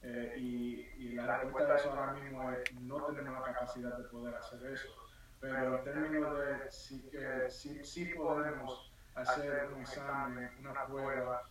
Eh, 0.03 0.35
y, 0.37 0.89
y, 0.97 1.13
la 1.15 1.39
respuesta 1.39 1.73
de 1.73 1.79
eso 1.79 1.91
ahora 1.91 2.13
mismo 2.13 2.51
es 2.53 2.73
no 2.81 3.05
tenemos 3.07 3.41
la 3.41 3.53
capacidad 3.53 3.97
de 3.97 4.05
poder 4.05 4.35
hacer 4.35 4.65
eso. 4.67 4.89
Pero 5.41 5.79
en 5.79 5.85
términos 5.85 6.39
de 6.39 6.71
si, 6.71 7.09
que, 7.09 7.49
si, 7.49 7.85
si 7.85 8.07
podemos 8.15 8.88
hacer 9.23 9.69
un 9.75 9.81
examen, 9.83 10.51
una 10.61 10.87
prueba 10.87 11.43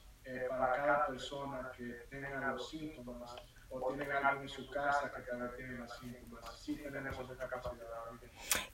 para 0.50 0.76
cada 0.76 1.08
persona 1.08 1.72
que 1.78 2.06
tenga 2.10 2.52
los 2.52 2.70
síntomas 2.70 3.36
o 3.70 3.94
tienen 3.94 4.12
alguien 4.12 4.44
en 4.44 4.50
su 4.50 4.70
casa 4.70 5.12
que 5.14 5.22
también 5.24 5.52
tiene 5.56 5.80
las 5.80 5.98
síntomas. 6.00 6.60
Sí 6.60 6.76
tenemos 6.76 7.30
esa 7.30 7.48
capacidad. 7.48 7.88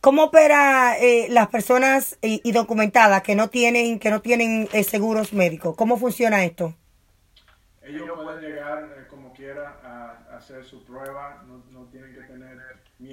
¿Cómo 0.01 0.25
opera 0.25 0.97
eh, 0.97 1.27
las 1.29 1.47
personas 1.47 2.17
y, 2.21 2.51
documentadas 2.51 3.23
que 3.23 3.35
no 3.35 3.49
tienen 3.49 3.99
que 3.99 4.09
no 4.09 4.21
tienen 4.21 4.69
eh, 4.73 4.83
seguros 4.83 5.33
médicos? 5.33 5.75
¿Cómo 5.75 5.97
funciona 5.97 6.43
esto? 6.43 6.75
Ellos 7.81 8.09
pueden 8.15 8.41
llegar 8.41 8.83
eh, 8.97 9.07
como 9.09 9.33
quiera 9.33 9.79
a, 9.83 10.37
hacer 10.37 10.63
su 10.63 10.83
prueba, 10.85 11.43
no, 11.47 11.63
no, 11.71 11.85
tienen 11.87 12.13
que 12.13 12.21
tener 12.21 12.57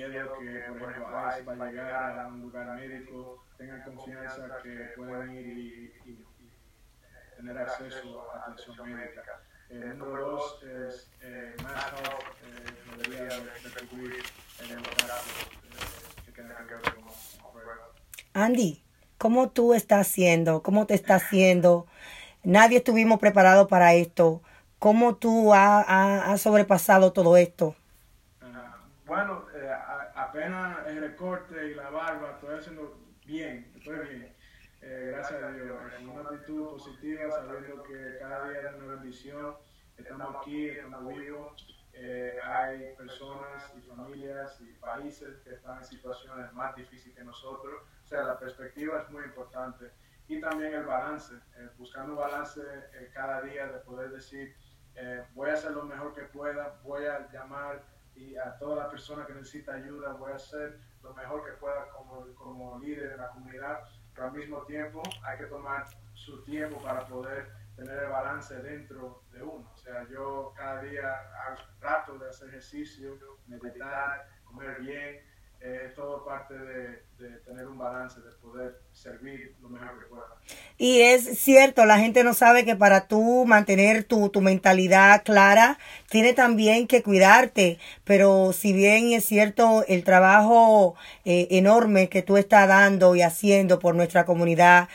miedo 0.09 0.33
que, 0.39 0.79
por 0.79 0.91
ejemplo, 0.91 1.13
va 1.13 1.35
a 1.35 1.71
llegar 1.71 2.19
a 2.19 2.27
un 2.29 2.41
lugar 2.41 2.77
médico, 2.77 3.45
tengan 3.59 3.83
confianza 3.83 4.59
que 4.63 4.93
pueden 4.97 5.35
ir 5.35 5.47
y, 5.47 5.93
y 6.07 6.25
tener 7.37 7.59
acceso 7.59 8.31
a 8.33 8.51
atención 8.51 8.93
médica. 8.93 9.43
El 9.69 9.99
número 9.99 10.31
dos 10.31 10.63
es 10.65 11.11
eh, 11.21 11.55
más 11.63 11.87
eh, 11.87 13.05
debería 13.05 13.29
retribuir 13.63 14.23
en 14.65 14.79
el 14.79 14.83
caso 14.83 15.31
que 16.25 16.33
tenga 16.33 16.57
que 16.67 16.75
ver 16.75 16.83
con 16.83 17.05
Andy, 18.33 18.83
¿cómo 19.19 19.51
tú 19.51 19.75
estás 19.75 20.09
haciendo? 20.09 20.63
¿Cómo 20.63 20.87
te 20.87 20.95
está 20.95 21.17
haciendo? 21.17 21.87
Nadie 22.43 22.79
estuvimos 22.79 23.19
preparados 23.19 23.69
para 23.69 23.95
esto. 23.95 24.43
¿Cómo 24.79 25.17
tú 25.17 25.53
has 25.53 25.85
ha, 25.89 26.33
ha 26.33 26.39
sobrepasado 26.39 27.13
todo 27.13 27.37
esto? 27.37 27.75
Uh, 28.41 29.07
bueno, 29.07 29.45
eh, 30.51 30.75
el 30.89 31.01
recorte 31.01 31.69
y 31.69 31.75
la 31.75 31.91
barba, 31.91 32.33
estoy 32.33 32.59
haciendo 32.59 32.99
bien, 33.25 33.73
estoy 33.77 33.99
bien. 34.09 34.35
Eh, 34.83 35.13
gracias 35.13 35.43
a 35.43 35.53
Dios, 35.53 35.79
con 35.97 36.09
una 36.09 36.31
actitud 36.31 36.71
positiva, 36.71 37.31
sabiendo 37.31 37.83
que 37.83 38.17
cada 38.19 38.49
día 38.49 38.71
es 38.71 38.75
una 38.77 38.95
bendición. 38.95 39.57
Estamos 39.97 40.37
aquí, 40.41 40.69
estamos 40.69 41.15
vivos. 41.15 41.85
Eh, 41.93 42.39
hay 42.43 42.95
personas 42.97 43.73
y 43.77 43.81
familias 43.83 44.59
y 44.61 44.73
países 44.75 45.39
que 45.41 45.55
están 45.55 45.79
en 45.79 45.85
situaciones 45.85 46.53
más 46.55 46.75
difíciles 46.75 47.17
que 47.17 47.25
nosotros. 47.25 47.83
O 48.05 48.09
sea, 48.09 48.23
la 48.23 48.39
perspectiva 48.39 49.03
es 49.03 49.11
muy 49.11 49.25
importante. 49.25 49.91
Y 50.29 50.41
también 50.41 50.75
el 50.75 50.85
balance, 50.85 51.35
eh, 51.57 51.69
buscando 51.77 52.17
balance 52.17 52.63
cada 53.13 53.43
día 53.43 53.67
de 53.67 53.79
poder 53.81 54.11
decir, 54.11 54.57
voy 55.35 55.51
a 55.51 55.55
hacer 55.55 55.73
lo 55.73 55.85
mejor 55.85 56.15
que 56.15 56.23
pueda, 56.23 56.79
voy 56.83 57.05
a 57.05 57.31
llamar 57.31 57.83
y 58.15 58.37
a 58.37 58.57
toda 58.59 58.77
la 58.77 58.91
persona 58.91 59.27
que 59.27 59.35
necesita 59.35 59.75
ayuda, 59.75 60.13
voy 60.13 60.33
a 60.33 60.37
hacer 60.37 60.79
lo 61.03 61.15
mejor 61.15 61.45
que 61.45 61.53
pueda 61.53 61.89
como, 61.89 62.27
como 62.35 62.79
líder 62.79 63.11
de 63.11 63.17
la 63.17 63.29
comunidad 63.29 63.81
pero 64.15 64.27
al 64.27 64.33
mismo 64.33 64.63
tiempo 64.63 65.03
hay 65.23 65.39
que 65.39 65.47
tomar 65.47 65.87
su 66.15 66.43
tiempo 66.45 66.79
para 66.83 67.07
poder 67.07 67.51
tener 67.77 68.03
el 68.03 68.11
balance 68.11 68.55
dentro 68.57 69.23
de 69.33 69.43
uno. 69.43 69.71
O 69.73 69.79
sea, 69.79 70.07
yo 70.09 70.53
cada 70.57 70.83
día 70.83 71.23
trato 71.79 72.19
de 72.19 72.29
hacer 72.29 72.49
ejercicio, 72.49 73.19
meditar, 73.47 74.29
comer 74.45 74.81
bien, 74.81 75.25
es 75.61 75.95
todo 75.95 76.25
parte 76.25 76.55
de, 76.55 77.11
tener 77.45 77.67
un 77.67 77.77
balance, 77.77 78.19
de 78.21 78.31
poder 78.43 78.81
servir 78.93 79.55
lo 79.61 79.69
mejor 79.69 80.01
que 80.01 80.07
pueda. 80.07 80.25
Y 80.79 81.03
es 81.03 81.39
cierto, 81.39 81.85
la 81.85 81.99
gente 81.99 82.25
no 82.25 82.33
sabe 82.33 82.65
que 82.65 82.77
para 82.77 83.07
tú 83.09 83.45
mantener 83.47 84.05
tu, 84.05 84.31
tu 84.31 84.41
mentalidad 84.41 85.23
clara, 85.23 85.79
tiene 86.09 86.33
también 86.33 86.87
que 86.87 87.03
cuidarte, 87.03 87.79
pero 88.05 88.55
si 88.55 88.73
bien 88.73 89.13
es 89.13 89.27
cierto 89.27 89.85
el 89.87 90.03
trabajo 90.03 90.95
eh, 91.27 91.49
enorme 91.51 92.09
que 92.09 92.23
tú 92.23 92.39
estás 92.39 92.67
dando 92.67 93.15
y 93.15 93.21
haciendo 93.21 93.79
por 93.79 93.95
nuestra 93.95 94.25
comunidad, 94.25 94.89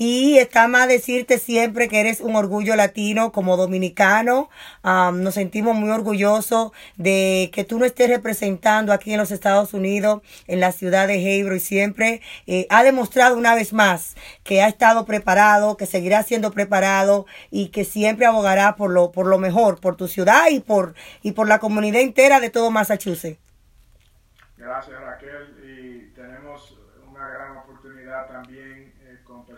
y 0.00 0.38
está 0.38 0.66
más 0.66 0.88
decirte 0.88 1.38
siempre 1.38 1.86
que 1.86 2.00
eres 2.00 2.22
un 2.22 2.34
orgullo 2.34 2.74
latino 2.74 3.32
como 3.32 3.58
dominicano. 3.58 4.48
nos 4.82 5.34
sentimos 5.34 5.76
muy 5.76 5.90
orgullosos 5.90 6.72
de 6.96 7.50
que 7.52 7.64
tú 7.64 7.78
no 7.78 7.84
estés 7.84 8.08
representando 8.08 8.94
aquí 8.94 9.12
en 9.12 9.18
los 9.18 9.30
Estados 9.30 9.74
Unidos, 9.74 10.22
en 10.46 10.58
la 10.58 10.72
ciudad 10.72 11.06
de 11.06 11.16
Hebron 11.18 11.58
y 11.58 11.60
siempre 11.60 12.22
eh, 12.46 12.66
ha 12.70 12.82
demostrado 12.82 13.36
una 13.36 13.54
vez 13.54 13.74
más 13.74 14.16
que 14.42 14.62
ha 14.62 14.68
estado 14.68 15.04
preparado, 15.04 15.76
que 15.76 15.84
seguirá 15.84 16.22
siendo 16.22 16.50
preparado 16.50 17.26
y 17.50 17.68
que 17.68 17.84
siempre 17.84 18.24
abogará 18.24 18.76
por 18.76 18.90
lo, 18.90 19.12
por 19.12 19.26
lo 19.26 19.36
mejor, 19.36 19.82
por 19.82 19.96
tu 19.96 20.08
ciudad 20.08 20.48
y 20.50 20.60
por, 20.60 20.94
y 21.20 21.32
por 21.32 21.46
la 21.46 21.58
comunidad 21.58 22.00
entera 22.00 22.40
de 22.40 22.48
todo 22.48 22.70
Massachusetts. 22.70 23.38
Gracias 24.56 24.98
Raquel 24.98 25.58
y 25.62 26.14
tenemos 26.14 26.78
una 27.06 27.28
gran 27.28 27.58
oportunidad 27.58 28.28
también 28.28 28.98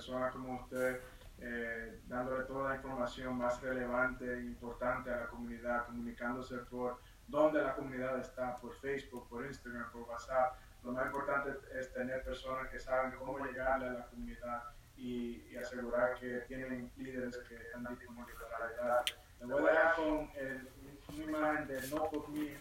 personas 0.02 0.32
como 0.32 0.60
usted, 0.60 1.00
eh, 1.38 2.00
dándole 2.08 2.44
toda 2.44 2.70
la 2.70 2.76
información 2.76 3.38
más 3.38 3.60
relevante 3.62 4.24
e 4.24 4.40
importante 4.40 5.10
a 5.10 5.20
la 5.20 5.26
comunidad, 5.26 5.86
comunicándose 5.86 6.56
por 6.70 6.98
dónde 7.28 7.62
la 7.62 7.74
comunidad 7.74 8.18
está, 8.18 8.56
por 8.56 8.74
Facebook, 8.80 9.28
por 9.28 9.46
Instagram, 9.46 9.90
por 9.92 10.02
WhatsApp. 10.02 10.56
Lo 10.82 10.90
más 10.90 11.06
importante 11.06 11.50
es 11.78 11.92
tener 11.92 12.24
personas 12.24 12.68
que 12.68 12.80
saben 12.80 13.12
cómo 13.12 13.38
llegarle 13.44 13.88
a 13.88 13.92
la 13.92 14.06
comunidad 14.06 14.62
y, 14.96 15.54
asegurar 15.56 16.14
que 16.18 16.40
tienen 16.48 16.90
líderes 16.96 17.36
que 17.48 17.54
están 17.54 17.84
disponibles 17.84 18.34
para 18.50 18.66
ayudar. 18.66 19.04
Le 19.38 19.46
voy 19.46 19.68
a 19.68 19.72
dejar 19.72 19.94
con 19.94 20.30
el, 20.34 20.68
una 21.14 21.22
imagen 21.22 21.68
de 21.68 21.80
Notebook 21.88 22.28
Me, 22.30 22.56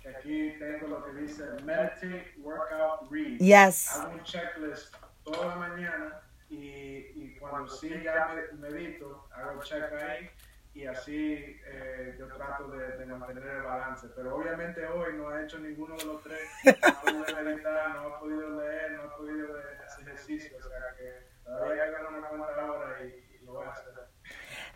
que 0.00 0.08
aquí 0.08 0.56
tengo 0.58 0.86
lo 0.88 1.04
que 1.04 1.12
dice 1.20 1.44
Meditate, 1.62 2.34
Workout, 2.38 3.10
Read. 3.10 3.38
Yes. 3.38 3.94
Hago 3.94 4.12
un 4.12 4.22
checklist 4.22 4.94
toda 5.24 5.46
la 5.46 5.56
mañana 5.56 6.25
y, 6.48 7.12
y 7.14 7.36
cuando 7.38 7.68
sí 7.68 7.90
ya 8.02 8.34
medito, 8.58 9.28
hago 9.34 9.62
check 9.62 9.92
ahí 9.92 10.30
y 10.76 10.86
así 10.86 11.58
eh, 11.66 12.14
yo 12.18 12.26
trato 12.28 12.68
de, 12.68 12.98
de, 12.98 13.06
mantener 13.06 13.48
el 13.48 13.62
balance. 13.62 14.08
Pero 14.14 14.36
obviamente 14.36 14.86
hoy 14.86 15.14
no 15.16 15.34
he 15.34 15.44
hecho 15.44 15.58
ninguno 15.58 15.96
de 15.96 16.04
los 16.04 16.22
tres, 16.22 16.40
no 16.64 16.70
he 16.70 17.12
podido 17.24 17.42
meditar, 17.42 17.96
no 17.96 18.08
he 18.08 18.20
podido 18.20 18.60
leer, 18.60 18.92
no 18.92 19.04
he 19.04 19.08
podido 19.16 19.46
hacer 19.86 20.08
ejercicio, 20.08 20.58
o 20.58 20.68
sea 20.68 20.78
que 20.98 21.26
todavía 21.44 21.84
que 21.86 21.90
darme 21.92 22.28
cuenta 22.28 22.60
ahora 22.60 23.04
y, 23.04 23.36
y 23.36 23.46
lo 23.46 23.54
voy 23.54 23.66
a 23.66 23.70
hacer. 23.70 23.94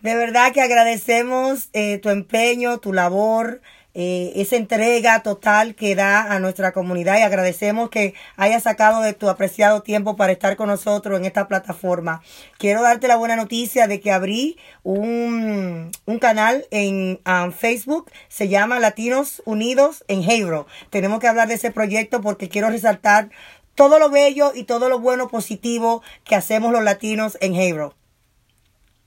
De 0.00 0.14
verdad 0.16 0.52
que 0.54 0.62
agradecemos 0.62 1.68
eh, 1.74 1.98
tu 1.98 2.08
empeño, 2.08 2.78
tu 2.78 2.94
labor 2.94 3.60
eh, 3.94 4.32
esa 4.36 4.56
entrega 4.56 5.22
total 5.22 5.74
que 5.74 5.94
da 5.94 6.32
a 6.32 6.38
nuestra 6.38 6.72
comunidad 6.72 7.18
y 7.18 7.22
agradecemos 7.22 7.90
que 7.90 8.14
hayas 8.36 8.62
sacado 8.62 9.02
de 9.02 9.14
tu 9.14 9.28
apreciado 9.28 9.82
tiempo 9.82 10.16
para 10.16 10.32
estar 10.32 10.56
con 10.56 10.68
nosotros 10.68 11.18
en 11.18 11.24
esta 11.24 11.48
plataforma. 11.48 12.22
Quiero 12.58 12.82
darte 12.82 13.08
la 13.08 13.16
buena 13.16 13.36
noticia 13.36 13.86
de 13.86 14.00
que 14.00 14.12
abrí 14.12 14.58
un, 14.82 15.90
un 16.06 16.18
canal 16.18 16.66
en 16.70 17.20
um, 17.26 17.52
Facebook, 17.52 18.10
se 18.28 18.48
llama 18.48 18.78
Latinos 18.78 19.42
Unidos 19.44 20.04
en 20.08 20.28
Hebro. 20.28 20.66
Tenemos 20.90 21.18
que 21.18 21.28
hablar 21.28 21.48
de 21.48 21.54
ese 21.54 21.70
proyecto 21.70 22.20
porque 22.20 22.48
quiero 22.48 22.70
resaltar 22.70 23.30
todo 23.74 23.98
lo 23.98 24.10
bello 24.10 24.52
y 24.54 24.64
todo 24.64 24.88
lo 24.88 24.98
bueno 24.98 25.28
positivo 25.28 26.02
que 26.24 26.36
hacemos 26.36 26.72
los 26.72 26.84
latinos 26.84 27.38
en 27.40 27.54
Hebro. 27.56 27.94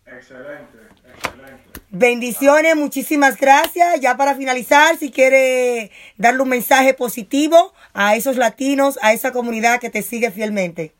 Excelente, 0.05 0.77
excelente. 1.07 1.62
Bendiciones, 1.95 2.75
muchísimas 2.75 3.39
gracias. 3.39 4.01
Ya 4.01 4.17
para 4.17 4.33
finalizar, 4.33 4.97
si 4.97 5.11
quiere 5.11 5.91
darle 6.17 6.41
un 6.41 6.49
mensaje 6.49 6.95
positivo 6.95 7.71
a 7.93 8.15
esos 8.15 8.35
latinos, 8.35 8.97
a 9.03 9.13
esa 9.13 9.31
comunidad 9.31 9.79
que 9.79 9.91
te 9.91 10.01
sigue 10.01 10.31
fielmente. 10.31 10.95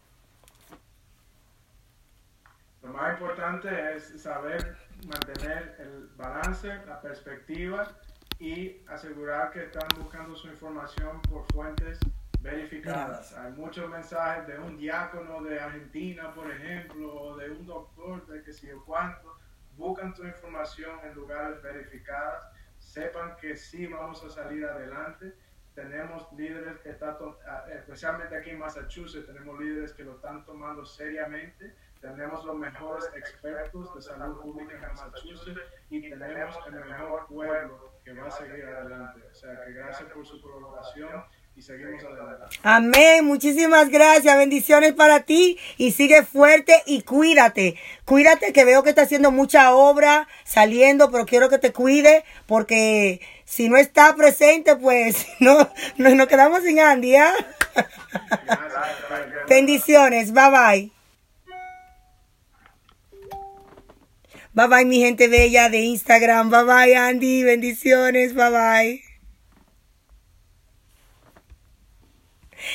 Lo 2.83 2.89
más 2.89 3.13
importante 3.13 3.69
es 3.95 4.21
saber 4.21 4.77
mantener 5.07 5.77
el 5.79 6.09
balance, 6.15 6.67
la 6.85 7.01
perspectiva 7.01 7.91
y 8.37 8.85
asegurar 8.87 9.49
que 9.49 9.63
están 9.63 9.87
buscando 9.99 10.35
su 10.35 10.47
información 10.47 11.19
por 11.23 11.43
fuentes 11.51 11.97
verificadas. 12.39 13.33
Hay 13.33 13.51
muchos 13.53 13.89
mensajes 13.89 14.45
de 14.45 14.59
un 14.59 14.77
diácono 14.77 15.41
de 15.41 15.59
Argentina, 15.59 16.31
por 16.35 16.51
ejemplo, 16.51 17.19
o 17.19 17.35
de 17.35 17.49
un 17.49 17.65
doctor 17.65 18.27
de 18.27 18.43
que 18.43 18.53
si 18.53 18.69
o 18.69 18.85
cuánto 18.85 19.42
buscan 19.75 20.13
tu 20.13 20.23
información 20.23 20.99
en 21.03 21.13
lugares 21.13 21.61
verificados, 21.61 22.45
sepan 22.79 23.35
que 23.37 23.55
sí 23.55 23.87
vamos 23.87 24.23
a 24.23 24.29
salir 24.29 24.65
adelante. 24.65 25.33
Tenemos 25.73 26.31
líderes 26.33 26.79
que 26.81 26.91
están, 26.91 27.15
ah, 27.47 27.65
especialmente 27.73 28.35
aquí 28.35 28.51
en 28.51 28.59
Massachusetts, 28.59 29.25
tenemos 29.25 29.59
líderes 29.59 29.93
que 29.93 30.03
lo 30.03 30.15
están 30.15 30.45
tomando 30.45 30.85
seriamente. 30.85 31.75
Tenemos 31.99 32.43
los 32.43 32.57
mejores 32.57 33.09
expertos 33.15 33.95
de 33.95 34.01
salud 34.01 34.41
pública 34.41 34.75
en 34.75 34.81
Massachusetts 34.81 35.61
y 35.89 36.01
tenemos 36.09 36.59
el 36.67 36.73
mejor 36.73 37.27
pueblo 37.27 37.93
que 38.03 38.13
va 38.13 38.27
a 38.27 38.31
seguir 38.31 38.65
adelante. 38.65 39.21
O 39.31 39.33
sea, 39.33 39.65
que 39.65 39.71
gracias 39.71 40.11
por 40.11 40.25
su 40.25 40.41
colaboración 40.41 41.23
y 41.55 41.61
seguimos 41.61 42.03
adelante. 42.03 42.57
Amén. 42.63 43.25
Muchísimas 43.25 43.89
gracias. 43.89 44.37
Bendiciones 44.37 44.93
para 44.93 45.21
ti 45.21 45.57
y 45.77 45.91
sigue 45.91 46.23
fuerte 46.23 46.81
y 46.85 47.03
cuídate. 47.03 47.75
Cuídate 48.05 48.53
que 48.53 48.65
veo 48.65 48.83
que 48.83 48.89
está 48.89 49.03
haciendo 49.03 49.31
mucha 49.31 49.73
obra 49.73 50.27
saliendo, 50.43 51.11
pero 51.11 51.25
quiero 51.25 51.49
que 51.49 51.59
te 51.59 51.71
cuide 51.71 52.23
porque 52.47 53.21
si 53.45 53.69
no 53.69 53.77
está 53.77 54.15
presente, 54.15 54.75
pues 54.75 55.27
no, 55.39 55.69
no 55.97 56.15
nos 56.15 56.27
quedamos 56.27 56.63
sin 56.63 56.79
Andy. 56.79 57.15
¿ah? 57.15 57.33
Bendiciones. 59.47 60.33
Bye 60.33 60.49
bye. 60.49 60.91
Bye 64.55 64.67
bye 64.67 64.85
mi 64.85 64.99
gente 64.99 65.27
bella 65.27 65.69
de 65.69 65.79
Instagram. 65.79 66.49
Bye 66.49 66.63
bye 66.63 66.95
Andy. 66.95 67.43
Bendiciones. 67.43 68.33
Bye 68.33 68.49
bye. 68.49 69.02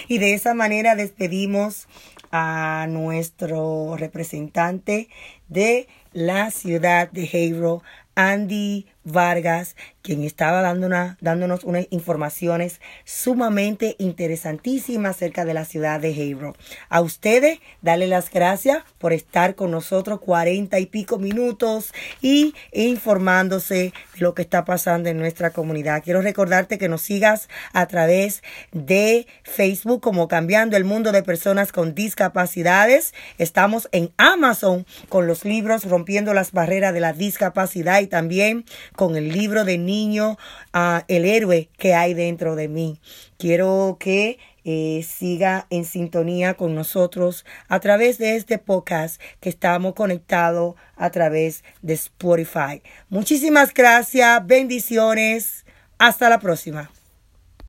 Y 0.07 0.19
de 0.19 0.35
esa 0.35 0.55
manera 0.55 0.95
despedimos 0.95 1.89
a 2.31 2.87
nuestro 2.89 3.97
representante 3.97 5.09
de 5.49 5.89
la 6.13 6.51
ciudad 6.51 7.11
de 7.11 7.29
Hebron, 7.33 7.83
Andy 8.15 8.87
Vargas, 9.05 9.77
quien 10.03 10.23
estaba 10.25 10.63
dándonos 10.63 11.65
unas 11.65 11.87
informaciones 11.91 12.81
sumamente 13.05 13.97
interesantísimas 13.99 15.17
acerca 15.17 15.45
de 15.45 15.55
la 15.55 15.65
ciudad 15.65 16.01
de 16.01 16.11
Hebron. 16.11 16.57
A 16.89 17.01
ustedes, 17.01 17.61
darle 17.83 18.07
las 18.07 18.31
gracias 18.31 18.83
por 18.99 19.13
estar 19.13 19.55
con 19.55 19.71
nosotros 19.71 20.21
cuarenta 20.21 20.79
y 20.79 20.87
pico 20.87 21.19
minutos 21.19 21.93
y 22.21 22.55
informándose 22.73 23.75
de 23.75 23.93
lo 24.19 24.35
que 24.35 24.43
está 24.43 24.65
pasando 24.65 25.09
en 25.09 25.19
nuestra 25.19 25.51
comunidad. 25.51 26.03
Quiero 26.03 26.23
recordarte 26.23 26.79
que 26.79 26.89
nos 26.89 27.03
sigas 27.03 27.49
a 27.73 27.87
través 27.87 28.43
de 28.73 29.27
Facebook 29.43 30.01
como 30.01 30.29
Cambiando 30.29 30.77
el 30.77 30.85
Mundo 30.85 31.13
de 31.13 31.23
Personas 31.23 31.73
con 31.73 31.95
Discapacidades. 31.95 33.15
Estamos 33.39 33.89
en 33.93 34.13
Amazon 34.17 34.87
con 35.09 35.27
los 35.27 35.45
libros 35.45 35.85
Rompiendo 35.85 36.35
las 36.35 36.53
Barreras 36.53 36.95
de 36.95 37.01
la 37.01 37.13
Discapacidad 37.13 38.01
y 38.01 38.07
también 38.07 38.65
con 38.99 39.15
el 39.15 39.29
libro 39.29 39.65
de 39.65 39.79
niño, 39.79 40.37
uh, 40.75 41.05
el 41.07 41.25
héroe 41.25 41.71
que 41.79 41.95
hay 41.95 42.15
dentro 42.15 42.57
de 42.57 42.67
mí. 42.67 43.01
Quiero 43.39 43.97
que 44.01 44.41
eh, 44.65 45.07
siga 45.09 45.69
en 45.71 45.85
sintonía 45.85 46.55
con 46.55 46.75
nosotros 46.75 47.47
a 47.69 47.79
través 47.79 48.19
de 48.19 48.35
este 48.35 48.59
podcast 48.59 49.23
que 49.39 49.51
estamos 49.51 49.95
conectados 49.95 50.75
a 50.97 51.11
través 51.11 51.63
de 51.81 51.95
Spotify. 51.95 52.83
Muchísimas 53.09 53.73
gracias, 53.73 54.45
bendiciones, 54.45 55.65
hasta 55.97 56.29
la 56.29 56.41
próxima. 56.41 56.91